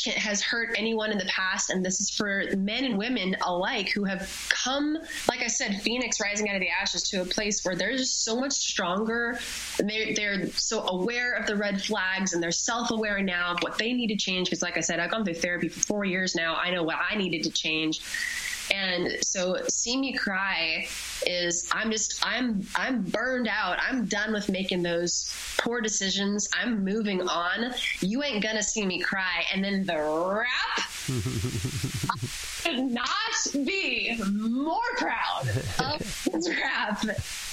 can, 0.02 0.12
has 0.14 0.42
hurt 0.42 0.74
anyone 0.76 1.12
in 1.12 1.18
the 1.18 1.26
past, 1.26 1.70
and 1.70 1.84
this 1.84 2.00
is 2.00 2.10
for 2.10 2.44
men 2.56 2.84
and 2.84 2.96
women 2.96 3.36
alike 3.46 3.90
who 3.90 4.04
have 4.04 4.48
come, 4.48 4.98
like 5.28 5.42
I 5.42 5.46
said, 5.46 5.80
Phoenix 5.82 6.20
rising 6.20 6.48
out 6.48 6.54
of 6.54 6.60
the 6.60 6.68
ashes 6.68 7.02
to 7.10 7.22
a 7.22 7.24
place 7.24 7.64
where 7.64 7.76
they're 7.76 7.96
just 7.96 8.24
so 8.24 8.38
much 8.38 8.52
stronger. 8.52 9.38
They're, 9.78 10.14
they're 10.14 10.50
so 10.52 10.86
aware 10.86 11.34
of 11.34 11.46
the 11.46 11.56
red 11.56 11.82
flags 11.82 12.32
and 12.32 12.42
they're 12.42 12.50
self 12.52 12.90
aware 12.90 13.22
now 13.22 13.52
of 13.52 13.58
what 13.62 13.78
they 13.78 13.92
need 13.92 14.08
to 14.08 14.16
change. 14.16 14.48
Because, 14.48 14.62
like 14.62 14.76
I 14.76 14.80
said, 14.80 15.00
I've 15.00 15.10
gone 15.10 15.24
through 15.24 15.34
therapy 15.34 15.68
for 15.68 15.80
four 15.80 16.04
years 16.04 16.34
now. 16.34 16.56
I 16.56 16.70
know 16.70 16.82
what 16.82 16.96
I 16.96 17.16
needed 17.16 17.44
to 17.44 17.50
change. 17.50 18.00
And 18.70 19.16
so 19.22 19.56
See 19.68 19.96
Me 19.96 20.12
Cry 20.12 20.86
is 21.26 21.68
I'm 21.72 21.90
just 21.90 22.24
I'm 22.24 22.66
I'm 22.74 23.02
burned 23.02 23.48
out. 23.48 23.78
I'm 23.80 24.06
done 24.06 24.32
with 24.32 24.48
making 24.48 24.82
those 24.82 25.34
poor 25.58 25.80
decisions. 25.80 26.48
I'm 26.52 26.84
moving 26.84 27.22
on. 27.28 27.74
You 28.00 28.22
ain't 28.22 28.42
gonna 28.42 28.62
see 28.62 28.86
me 28.86 29.00
cry. 29.00 29.44
And 29.52 29.64
then 29.64 29.84
the 29.84 29.96
rap 29.96 30.90
could 32.62 32.92
not 32.92 33.66
be 33.66 34.20
more 34.30 34.80
proud 34.96 35.48
of 35.80 36.28
this 36.32 36.48
rap. 36.48 37.02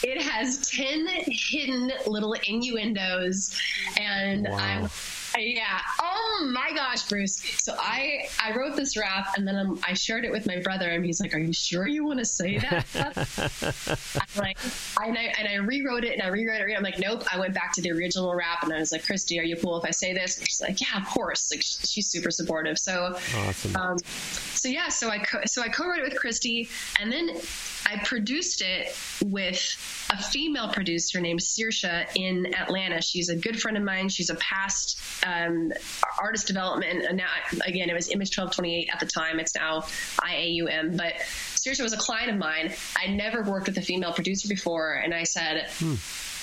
It 0.03 0.21
has 0.21 0.69
10 0.69 1.07
hidden 1.25 1.91
little 2.05 2.33
innuendos, 2.47 3.59
and 3.99 4.47
wow. 4.47 4.57
I'm 4.57 4.89
yeah. 5.37 5.79
Oh 6.01 6.49
my 6.53 6.71
gosh, 6.73 7.07
Bruce. 7.07 7.41
So 7.57 7.75
I 7.77 8.27
I 8.41 8.55
wrote 8.55 8.75
this 8.75 8.97
rap 8.97 9.33
and 9.37 9.47
then 9.47 9.55
I'm, 9.55 9.79
i 9.87 9.93
shared 9.93 10.25
it 10.25 10.31
with 10.31 10.45
my 10.45 10.59
brother 10.59 10.89
and 10.89 11.05
he's 11.05 11.19
like, 11.19 11.33
"Are 11.33 11.39
you 11.39 11.53
sure 11.53 11.87
you 11.87 12.05
want 12.05 12.19
to 12.19 12.25
say 12.25 12.57
that?" 12.59 12.85
I'm 14.35 14.41
like, 14.41 14.57
and 15.01 15.17
I 15.17 15.33
and 15.39 15.47
I 15.47 15.55
rewrote 15.55 16.03
it 16.03 16.13
and 16.13 16.21
I 16.21 16.27
rewrote 16.27 16.61
it. 16.61 16.75
I'm 16.75 16.83
like, 16.83 16.99
"Nope." 16.99 17.23
I 17.31 17.39
went 17.39 17.53
back 17.53 17.73
to 17.73 17.81
the 17.81 17.91
original 17.91 18.33
rap 18.35 18.63
and 18.63 18.73
I 18.73 18.79
was 18.79 18.91
like, 18.91 19.05
"Christy, 19.05 19.39
are 19.39 19.43
you 19.43 19.55
cool 19.55 19.77
if 19.77 19.85
I 19.85 19.91
say 19.91 20.13
this?" 20.13 20.37
And 20.37 20.47
she's 20.47 20.61
like, 20.61 20.79
"Yeah, 20.81 21.01
of 21.01 21.07
course." 21.07 21.51
Like 21.51 21.61
she's 21.61 22.07
super 22.07 22.31
supportive. 22.31 22.77
So 22.77 23.17
awesome. 23.35 23.75
Um, 23.75 23.97
so 23.99 24.69
yeah, 24.69 24.89
so 24.89 25.09
I 25.09 25.19
co- 25.19 25.45
so 25.45 25.61
I 25.61 25.69
co-wrote 25.69 25.99
it 25.99 26.03
with 26.03 26.15
Christy 26.19 26.69
and 26.99 27.11
then 27.11 27.29
I 27.89 27.97
produced 28.03 28.61
it 28.61 28.93
with 29.23 30.07
a 30.11 30.21
female 30.21 30.67
producer 30.67 31.21
named 31.21 31.39
Saoirse 31.39 32.05
in 32.15 32.53
Atlanta. 32.53 33.01
She's 33.01 33.29
a 33.29 33.35
good 33.35 33.61
friend 33.61 33.77
of 33.77 33.83
mine. 33.83 34.09
She's 34.09 34.29
a 34.29 34.35
past 34.35 34.99
um, 35.25 35.71
artist 36.21 36.47
development. 36.47 37.05
And 37.05 37.15
now, 37.15 37.29
again, 37.65 37.89
it 37.89 37.93
was 37.93 38.09
Image 38.09 38.37
1228 38.37 38.89
at 38.91 38.99
the 38.99 39.05
time. 39.05 39.39
It's 39.39 39.55
now 39.55 39.85
IAUM. 40.19 40.97
But 40.97 41.13
Saoirse 41.55 41.81
was 41.81 41.93
a 41.93 41.97
client 41.97 42.29
of 42.29 42.37
mine. 42.37 42.73
I'd 42.97 43.15
never 43.15 43.41
worked 43.43 43.67
with 43.67 43.77
a 43.77 43.81
female 43.81 44.11
producer 44.11 44.49
before. 44.49 44.93
And 44.93 45.13
I 45.13 45.23
said, 45.23 45.69
hmm 45.79 45.95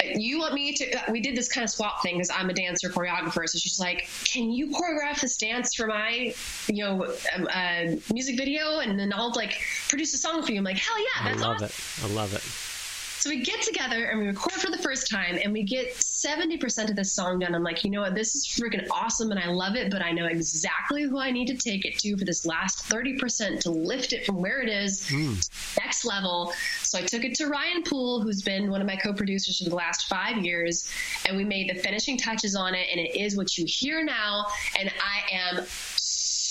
you 0.02 0.38
want 0.38 0.54
me 0.54 0.72
to 0.74 0.86
we 1.10 1.20
did 1.20 1.36
this 1.36 1.48
kind 1.48 1.64
of 1.64 1.70
swap 1.70 2.02
thing 2.02 2.16
because 2.16 2.30
i'm 2.30 2.50
a 2.50 2.54
dancer 2.54 2.88
choreographer. 2.88 3.48
So 3.48 3.58
she's 3.58 3.80
like 3.80 4.08
can 4.24 4.50
you 4.50 4.68
choreograph 4.68 5.20
this 5.20 5.36
dance 5.36 5.74
for 5.74 5.86
my 5.86 6.34
you 6.68 6.84
know 6.84 7.14
um, 7.36 7.48
uh, 7.52 7.96
music 8.12 8.36
video? 8.36 8.78
And 8.80 8.98
then 8.98 9.12
i'll 9.14 9.32
like 9.32 9.60
produce 9.88 10.14
a 10.14 10.18
song 10.18 10.42
for 10.42 10.52
you. 10.52 10.58
I'm 10.58 10.64
like 10.64 10.78
hell 10.78 10.98
yeah 10.98 11.30
that's 11.30 11.42
i 11.42 11.46
love 11.46 11.62
awesome. 11.62 12.08
it. 12.08 12.10
I 12.10 12.14
love 12.14 12.34
it 12.34 12.73
so 13.18 13.30
we 13.30 13.40
get 13.40 13.62
together 13.62 14.06
and 14.06 14.20
we 14.20 14.26
record 14.26 14.54
for 14.54 14.70
the 14.70 14.78
first 14.78 15.10
time 15.10 15.38
and 15.42 15.52
we 15.52 15.62
get 15.62 15.94
70% 15.94 16.90
of 16.90 16.96
this 16.96 17.12
song 17.12 17.38
done. 17.38 17.54
I'm 17.54 17.62
like, 17.62 17.84
you 17.84 17.90
know 17.90 18.02
what? 18.02 18.14
This 18.14 18.34
is 18.34 18.46
freaking 18.46 18.86
awesome 18.90 19.30
and 19.30 19.40
I 19.40 19.48
love 19.48 19.76
it, 19.76 19.90
but 19.90 20.02
I 20.02 20.12
know 20.12 20.26
exactly 20.26 21.02
who 21.02 21.18
I 21.18 21.30
need 21.30 21.46
to 21.48 21.56
take 21.56 21.84
it 21.84 21.98
to 21.98 22.16
for 22.16 22.24
this 22.24 22.46
last 22.46 22.84
30% 22.88 23.60
to 23.60 23.70
lift 23.70 24.12
it 24.12 24.24
from 24.24 24.40
where 24.40 24.60
it 24.60 24.68
is 24.68 25.02
mm. 25.08 25.50
next 25.78 26.04
level. 26.04 26.52
So 26.82 26.98
I 26.98 27.02
took 27.02 27.24
it 27.24 27.34
to 27.36 27.46
Ryan 27.46 27.82
Poole, 27.82 28.20
who's 28.20 28.42
been 28.42 28.70
one 28.70 28.80
of 28.80 28.86
my 28.86 28.96
co 28.96 29.12
producers 29.12 29.58
for 29.58 29.68
the 29.68 29.74
last 29.74 30.06
five 30.06 30.44
years, 30.44 30.88
and 31.26 31.36
we 31.36 31.44
made 31.44 31.70
the 31.70 31.74
finishing 31.74 32.16
touches 32.16 32.54
on 32.54 32.74
it. 32.74 32.88
And 32.90 33.00
it 33.00 33.16
is 33.18 33.36
what 33.36 33.56
you 33.58 33.64
hear 33.66 34.04
now. 34.04 34.46
And 34.78 34.90
I 35.00 35.32
am 35.32 35.64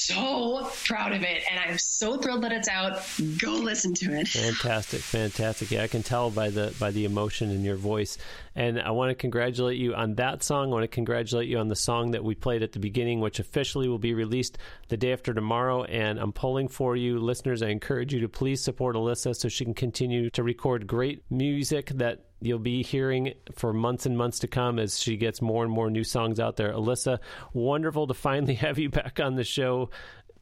so 0.06 0.70
proud 0.86 1.14
of 1.14 1.24
it, 1.24 1.43
and 1.49 1.60
I'm 1.60 1.78
so 1.78 2.18
thrilled 2.18 2.43
that 2.43 2.51
it's 2.51 2.68
out. 2.68 3.01
Go 3.38 3.51
listen 3.51 3.93
to 3.95 4.14
it. 4.14 4.28
Fantastic, 4.28 5.01
fantastic. 5.01 5.72
Yeah, 5.72 5.84
I 5.84 5.88
can 5.88 6.04
tell 6.04 6.30
by 6.30 6.49
the 6.49 6.74
by 6.80 6.91
the 6.91 7.06
emotion 7.06 7.51
in 7.51 7.64
your 7.64 7.76
voice. 7.76 8.18
And 8.56 8.80
I 8.80 8.91
want 8.91 9.10
to 9.10 9.16
congratulate 9.16 9.78
you 9.78 9.95
on 9.95 10.16
that 10.16 10.43
song. 10.43 10.70
I 10.70 10.74
want 10.74 10.84
to 10.84 10.88
congratulate 10.88 11.47
you 11.47 11.58
on 11.58 11.68
the 11.68 11.76
song 11.76 12.12
that 12.12 12.24
we 12.24 12.36
played 12.36 12.62
at 12.62 12.72
the 12.72 12.80
beginning, 12.80 13.20
which 13.20 13.39
officially 13.39 13.88
will 13.88 13.97
be 13.97 14.14
released 14.14 14.58
the 14.89 14.97
day 14.97 15.12
after 15.12 15.34
tomorrow. 15.34 15.84
And 15.84 16.20
I'm 16.20 16.34
pulling 16.34 16.68
for 16.68 16.95
you, 16.95 17.20
listeners. 17.20 17.64
I 17.64 17.70
encourage 17.70 18.14
you 18.14 18.20
to 18.22 18.30
please 18.30 18.64
support 18.64 18.95
Alyssa 18.95 19.36
so 19.36 19.49
she 19.49 19.66
can 19.66 19.74
continue 19.74 20.30
to 20.32 20.43
record 20.43 20.86
great 20.86 21.24
music 21.32 21.88
that 21.95 22.26
you'll 22.44 22.60
be 22.60 22.84
hearing 22.84 23.34
for 23.54 23.74
months 23.74 24.06
and 24.06 24.18
months 24.18 24.39
to 24.39 24.48
come 24.48 24.78
as 24.78 25.02
she 25.02 25.16
gets 25.16 25.41
more 25.41 25.64
and 25.64 25.72
more 25.72 25.89
new 25.89 26.04
songs 26.04 26.39
out 26.39 26.58
there. 26.58 26.74
Alyssa, 26.74 27.20
wonderful 27.54 28.08
to 28.08 28.14
finally 28.14 28.54
have 28.56 28.78
you 28.78 28.89
back 28.89 29.20
on 29.20 29.36
the 29.36 29.44
show. 29.44 29.89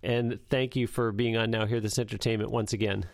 And 0.03 0.39
thank 0.49 0.75
you 0.75 0.87
for 0.87 1.11
being 1.11 1.37
on 1.37 1.51
Now 1.51 1.65
Hear 1.65 1.79
This 1.79 1.99
Entertainment 1.99 2.49
once 2.49 2.73
again. 2.73 3.05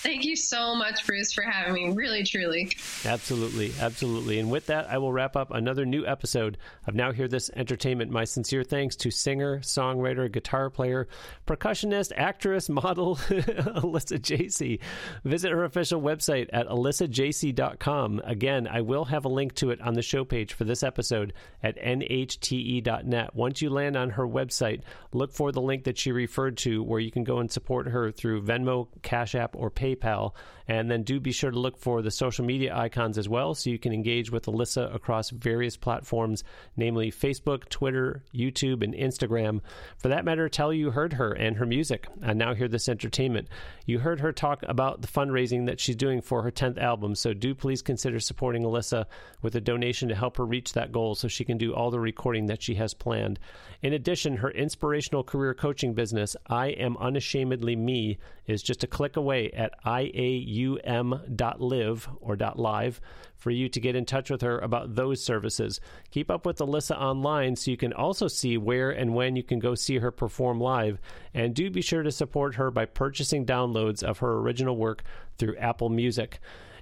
Thank 0.00 0.24
you 0.24 0.34
so 0.34 0.74
much, 0.74 1.06
Bruce, 1.06 1.32
for 1.32 1.42
having 1.42 1.74
me. 1.74 1.94
Really, 1.94 2.24
truly. 2.24 2.72
Absolutely. 3.04 3.72
Absolutely. 3.78 4.40
And 4.40 4.50
with 4.50 4.66
that, 4.66 4.90
I 4.90 4.98
will 4.98 5.12
wrap 5.12 5.36
up 5.36 5.52
another 5.52 5.86
new 5.86 6.04
episode 6.04 6.58
of 6.88 6.94
Now 6.96 7.12
Hear 7.12 7.28
This 7.28 7.50
Entertainment. 7.54 8.10
My 8.10 8.24
sincere 8.24 8.64
thanks 8.64 8.96
to 8.96 9.12
singer, 9.12 9.60
songwriter, 9.60 10.30
guitar 10.32 10.70
player, 10.70 11.06
percussionist, 11.46 12.10
actress, 12.16 12.68
model, 12.68 13.14
Alyssa 13.28 14.20
Jacey. 14.20 14.80
Visit 15.22 15.52
her 15.52 15.62
official 15.62 16.02
website 16.02 16.48
at 16.52 16.66
alyssajacey.com. 16.66 18.22
Again, 18.24 18.66
I 18.66 18.80
will 18.80 19.04
have 19.04 19.24
a 19.24 19.28
link 19.28 19.54
to 19.56 19.70
it 19.70 19.80
on 19.82 19.94
the 19.94 20.02
show 20.02 20.24
page 20.24 20.52
for 20.54 20.64
this 20.64 20.82
episode 20.82 21.32
at 21.62 21.76
nhte.net. 21.76 23.36
Once 23.36 23.62
you 23.62 23.70
land 23.70 23.96
on 23.96 24.10
her 24.10 24.26
website, 24.26 24.82
look 25.12 25.32
for 25.32 25.52
the 25.52 25.62
link 25.62 25.84
that 25.84 25.96
she 25.98 26.10
referred 26.10 26.56
to 26.58 26.82
where 26.82 26.98
you 26.98 27.12
can 27.12 27.22
go 27.22 27.38
and 27.38 27.52
support 27.52 27.86
her 27.86 28.10
through 28.10 28.42
Venmo, 28.42 28.88
Cash 29.02 29.36
App, 29.36 29.54
or 29.54 29.70
PayPal. 29.70 29.81
PayPal 29.82 30.32
and 30.68 30.90
then 30.90 31.02
do 31.02 31.20
be 31.20 31.32
sure 31.32 31.50
to 31.50 31.58
look 31.58 31.78
for 31.78 32.02
the 32.02 32.10
social 32.10 32.44
media 32.44 32.76
icons 32.76 33.18
as 33.18 33.28
well 33.28 33.54
so 33.54 33.70
you 33.70 33.78
can 33.78 33.92
engage 33.92 34.30
with 34.30 34.46
Alyssa 34.46 34.94
across 34.94 35.30
various 35.30 35.76
platforms, 35.76 36.44
namely 36.76 37.10
Facebook, 37.10 37.68
Twitter, 37.68 38.22
YouTube, 38.34 38.82
and 38.82 38.94
Instagram. 38.94 39.60
For 39.98 40.08
that 40.08 40.24
matter, 40.24 40.48
tell 40.48 40.72
you 40.72 40.90
heard 40.90 41.14
her 41.14 41.32
and 41.32 41.56
her 41.56 41.66
music. 41.66 42.06
And 42.22 42.38
now 42.38 42.54
hear 42.54 42.68
this 42.68 42.88
entertainment. 42.88 43.48
You 43.86 43.98
heard 43.98 44.20
her 44.20 44.32
talk 44.32 44.62
about 44.62 45.02
the 45.02 45.08
fundraising 45.08 45.66
that 45.66 45.80
she's 45.80 45.96
doing 45.96 46.20
for 46.20 46.42
her 46.42 46.50
10th 46.50 46.78
album, 46.78 47.14
so 47.14 47.32
do 47.32 47.54
please 47.54 47.82
consider 47.82 48.20
supporting 48.20 48.62
Alyssa 48.62 49.06
with 49.42 49.54
a 49.56 49.60
donation 49.60 50.08
to 50.08 50.14
help 50.14 50.36
her 50.36 50.46
reach 50.46 50.72
that 50.72 50.92
goal 50.92 51.14
so 51.14 51.28
she 51.28 51.44
can 51.44 51.58
do 51.58 51.74
all 51.74 51.90
the 51.90 52.00
recording 52.00 52.46
that 52.46 52.62
she 52.62 52.74
has 52.74 52.94
planned. 52.94 53.38
In 53.82 53.92
addition, 53.92 54.36
her 54.36 54.50
inspirational 54.50 55.24
career 55.24 55.54
coaching 55.54 55.94
business, 55.94 56.36
I 56.48 56.68
Am 56.68 56.96
Unashamedly 56.98 57.74
Me, 57.74 58.18
is 58.46 58.62
just 58.62 58.84
a 58.84 58.86
click 58.86 59.16
away 59.16 59.50
at 59.50 59.74
iaum.live 60.52 62.08
or 62.20 62.36
.live 62.36 63.00
for 63.36 63.50
you 63.50 63.68
to 63.68 63.80
get 63.80 63.96
in 63.96 64.04
touch 64.04 64.30
with 64.30 64.42
her 64.42 64.58
about 64.60 64.94
those 64.94 65.22
services. 65.22 65.80
Keep 66.10 66.30
up 66.30 66.46
with 66.46 66.58
Alyssa 66.58 66.96
online 66.96 67.56
so 67.56 67.70
you 67.70 67.76
can 67.76 67.92
also 67.92 68.28
see 68.28 68.56
where 68.56 68.90
and 68.90 69.14
when 69.14 69.34
you 69.34 69.42
can 69.42 69.58
go 69.58 69.74
see 69.74 69.98
her 69.98 70.12
perform 70.12 70.60
live. 70.60 71.00
And 71.34 71.54
do 71.54 71.70
be 71.70 71.82
sure 71.82 72.02
to 72.02 72.12
support 72.12 72.54
her 72.54 72.70
by 72.70 72.84
purchasing 72.84 73.44
downloads 73.44 74.02
of 74.02 74.18
her 74.18 74.38
original 74.38 74.76
work 74.76 75.02
through 75.38 75.56
Apple 75.56 75.88
Music. 75.88 76.38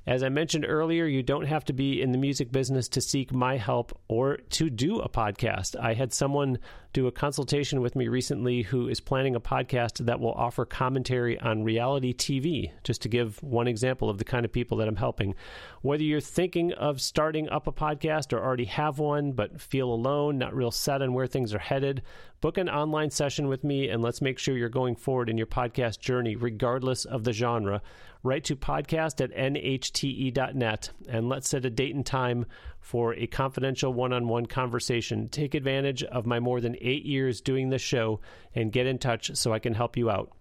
As 0.07 0.23
I 0.23 0.29
mentioned 0.29 0.64
earlier, 0.66 1.05
you 1.05 1.23
don't 1.23 1.47
have 1.47 1.64
to 1.66 1.73
be 1.73 2.01
in 2.01 2.12
the 2.12 2.18
music 2.18 2.51
business 2.51 2.89
to 2.89 3.01
seek 3.01 3.33
my 3.33 3.57
help 3.59 3.99
or 4.09 4.39
to 4.51 4.71
do 4.71 4.99
a 4.99 5.09
podcast. 5.09 5.77
I 5.79 5.95
had 5.95 6.12
someone 6.12 6.59
do 6.93 7.07
a 7.07 7.12
consultation 7.12 7.80
with 7.80 7.95
me 7.95 8.09
recently 8.09 8.62
who 8.62 8.88
is 8.88 9.01
planning 9.01 9.36
a 9.36 9.41
podcast 9.41 10.05
that 10.07 10.18
will 10.18 10.32
offer 10.32 10.64
commentary 10.64 11.38
on 11.38 11.62
reality 11.62 12.12
TV, 12.12 12.72
just 12.82 13.03
to 13.03 13.09
give 13.09 13.41
one 13.43 13.68
example 13.68 14.11
of 14.11 14.18
the 14.18 14.24
kind 14.24 14.45
of 14.45 14.53
people 14.53 14.78
that 14.78 14.88
I'm 14.88 14.97
helping. 14.97 15.34
Whether 15.82 16.03
you're 16.03 16.20
thinking 16.20 16.72
of 16.72 17.01
starting 17.01 17.49
up 17.49 17.66
a 17.66 17.72
podcast 17.72 18.32
or 18.32 18.43
already 18.43 18.64
have 18.64 18.99
one 18.99 19.32
but 19.32 19.61
feel 19.61 19.93
alone, 19.93 20.38
not 20.38 20.55
real 20.55 20.72
set 20.72 21.03
on 21.03 21.14
where 21.14 21.26
things 21.26 21.55
are 21.55 21.59
headed, 21.59 22.03
book 22.41 22.59
an 22.59 22.68
online 22.68 23.11
session 23.11 23.49
with 23.49 23.62
me 23.62 23.88
and 23.88 24.03
let's 24.03 24.20
make 24.20 24.38
sure 24.38 24.57
you're 24.57 24.68
going 24.68 24.97
forward 24.97 25.28
in 25.28 25.38
your 25.38 25.47
podcast 25.47 26.01
journey, 26.01 26.34
regardless 26.36 27.05
of 27.05 27.24
the 27.24 27.32
genre. 27.32 27.82
Write 28.22 28.45
to 28.45 28.57
podcast 28.57 29.22
at 29.22 29.34
nhte.net 29.34 30.91
and 31.09 31.28
let's 31.28 31.49
set 31.49 31.64
a 31.64 31.70
date 31.70 31.95
and 31.95 32.05
time 32.05 32.45
for 32.81 33.14
a 33.14 33.26
confidential 33.26 33.93
one 33.93 34.12
on 34.12 34.28
one 34.28 34.47
conversation. 34.47 35.28
Take 35.28 35.55
advantage 35.55 36.03
of 36.03 36.26
my 36.26 36.41
more 36.41 36.61
than 36.61 36.76
eight 36.81 37.05
years 37.05 37.41
doing 37.41 37.70
this 37.70 37.83
show 37.83 38.20
and 38.55 38.72
get 38.72 38.87
in 38.87 38.99
touch 38.99 39.37
so 39.37 39.53
I 39.53 39.59
can 39.59 39.74
help 39.74 39.97
you 39.97 40.11
out. 40.11 40.33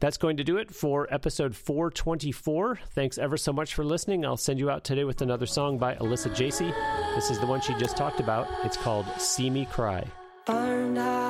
That's 0.00 0.16
going 0.18 0.36
to 0.38 0.44
do 0.44 0.56
it 0.58 0.74
for 0.74 1.06
episode 1.12 1.54
424. 1.54 2.80
Thanks 2.90 3.16
ever 3.16 3.36
so 3.36 3.52
much 3.52 3.74
for 3.74 3.84
listening. 3.84 4.26
I'll 4.26 4.36
send 4.36 4.58
you 4.58 4.68
out 4.68 4.84
today 4.84 5.04
with 5.04 5.22
another 5.22 5.46
song 5.46 5.78
by 5.78 5.94
Alyssa 5.94 6.34
Jacey. 6.34 6.72
This 7.14 7.30
is 7.30 7.38
the 7.38 7.46
one 7.46 7.60
she 7.60 7.74
just 7.74 7.96
talked 7.96 8.20
about. 8.20 8.48
It's 8.64 8.76
called 8.76 9.06
See 9.18 9.48
Me 9.48 9.66
Cry. 9.66 10.04
Burned 10.46 10.98
out. 10.98 11.24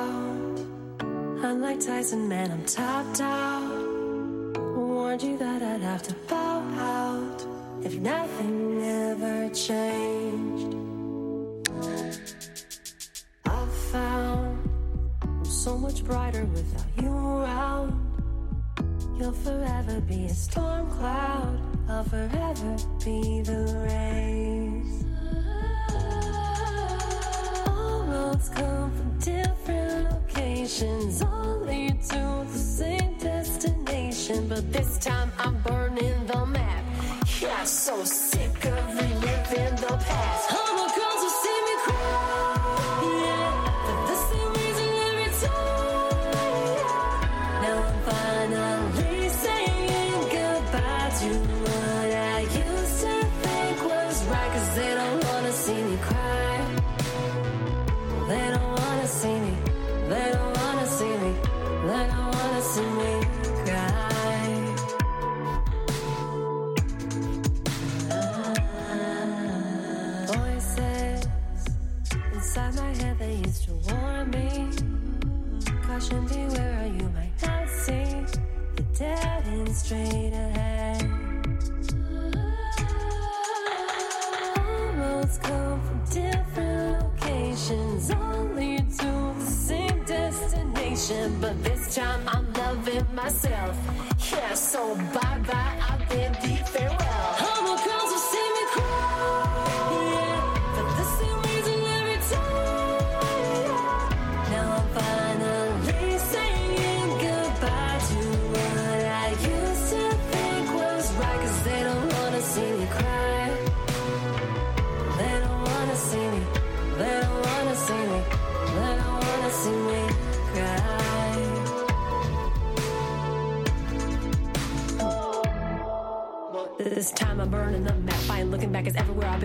Tyson, 1.79 2.27
man, 2.29 2.51
I'm 2.51 2.65
tapped 2.65 3.21
out. 3.21 4.57
Warned 4.77 5.21
you 5.21 5.37
that 5.37 5.61
I'd 5.61 5.81
have 5.81 6.03
to 6.03 6.13
bow 6.27 6.61
out 6.77 7.34
if 7.85 7.99
nothing 7.99 8.81
ever 8.81 9.47
changed. 9.53 10.75
I 13.45 13.65
found 13.91 14.57
I'm 15.21 15.45
so 15.45 15.77
much 15.77 16.03
brighter 16.03 16.45
without 16.45 17.03
you 17.03 17.15
around. 17.15 17.93
You'll 19.19 19.31
forever 19.33 20.01
be 20.01 20.25
a 20.25 20.33
storm 20.33 20.89
cloud. 20.97 21.61
I'll 21.87 22.03
forever 22.03 22.75
be 23.05 23.41
the 23.41 23.61
rays. 23.85 25.05
All 27.67 28.03
roads 28.07 28.49
come 28.49 28.91
from 28.97 29.19
different 29.19 30.11
locations, 30.11 31.21
all 31.21 31.59
lead 31.59 32.01
to 32.01 32.45
the 32.51 32.57
same 32.57 33.19
destination. 33.19 34.47
but 34.49 34.73
this 34.73 34.97
time 34.97 35.31
I'm 35.37 35.61
burning 35.61 36.25
the 36.25 36.45
map. 36.47 36.94
I'm 37.51 37.65
so 37.65 38.03
sick 38.03 38.65
of 38.65 38.95
reliving 38.95 39.75
the 39.75 39.97
past. 40.07 40.64
Destination. 91.07 91.39
But 91.41 91.63
this 91.63 91.95
time 91.95 92.21
I'm 92.27 92.51
loving 92.53 93.05
myself. 93.13 93.77
Yeah, 94.31 94.53
so 94.53 94.95
bye 94.95 95.39
bye, 95.47 95.74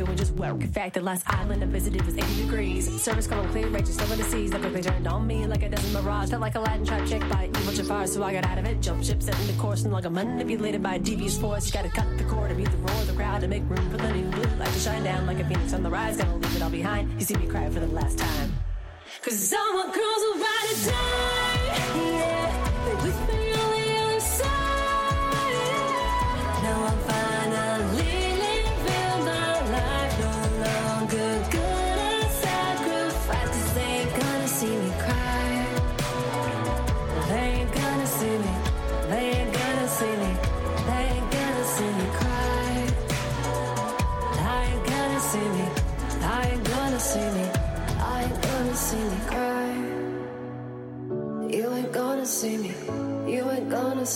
just 0.09 0.33
work. 0.33 0.61
In 0.61 0.73
fact, 0.73 0.95
the 0.95 1.01
last 1.01 1.25
island 1.27 1.63
I 1.63 1.67
visited 1.67 2.03
was 2.05 2.17
80 2.17 2.43
degrees. 2.43 3.03
Service 3.03 3.27
call 3.27 3.45
clear, 3.49 3.69
righteous, 3.69 4.01
over 4.01 4.17
the 4.17 4.25
seas. 4.25 4.51
Quickly 4.51 4.83
turned 4.83 5.07
on 5.07 5.27
me 5.27 5.47
like 5.47 5.63
a 5.63 5.69
desert 5.69 6.03
mirage. 6.03 6.31
Felt 6.31 6.41
like 6.41 6.55
a 6.55 6.61
Latin 6.61 6.85
trap 6.85 7.07
chick 7.07 7.21
by 7.31 7.47
evil 7.47 7.73
Jafar, 7.73 8.07
so 8.07 8.23
I 8.23 8.33
got 8.33 8.45
out 8.45 8.59
of 8.59 8.67
it. 8.67 8.81
Jump 8.81 9.03
ship, 9.05 9.23
set 9.23 9.35
the 9.35 9.53
course, 9.55 9.85
and 9.85 9.93
like 9.93 10.05
a 10.05 10.11
manipulated 10.11 10.83
by 10.83 10.95
a 10.95 10.99
devious 10.99 11.39
force. 11.39 11.67
You 11.67 11.73
Gotta 11.73 11.89
cut 11.89 12.19
the 12.19 12.25
cord 12.25 12.51
to 12.51 12.57
beat 12.57 12.71
the 12.71 12.77
roar 12.79 13.01
of 13.01 13.07
the 13.07 13.13
crowd 13.13 13.41
to 13.41 13.49
make 13.49 13.63
room 13.69 13.91
for 13.91 13.97
the 13.97 14.13
new 14.13 14.29
blue 14.31 14.57
light 14.57 14.73
to 14.73 14.81
shine 14.81 15.05
down 15.05 15.27
like 15.27 15.39
a 15.41 15.45
phoenix 15.45 15.73
on 15.73 15.83
the 15.83 15.91
rise. 15.91 16.17
Gonna 16.17 16.37
leave 16.37 16.57
it 16.57 16.63
all 16.63 16.71
behind. 16.71 17.13
You 17.19 17.25
see 17.25 17.35
me 17.35 17.47
cry 17.47 17.69
for 17.71 17.81
the 17.81 17.87
last 17.89 18.19
time. 18.19 18.55
Cause 19.23 19.53
all 19.53 19.75
my 19.75 19.85
girls 19.85 19.95
will 19.95 20.39
ride 20.39 20.71
or 20.71 20.91
die. 20.91 21.30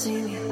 Me. 0.06 0.43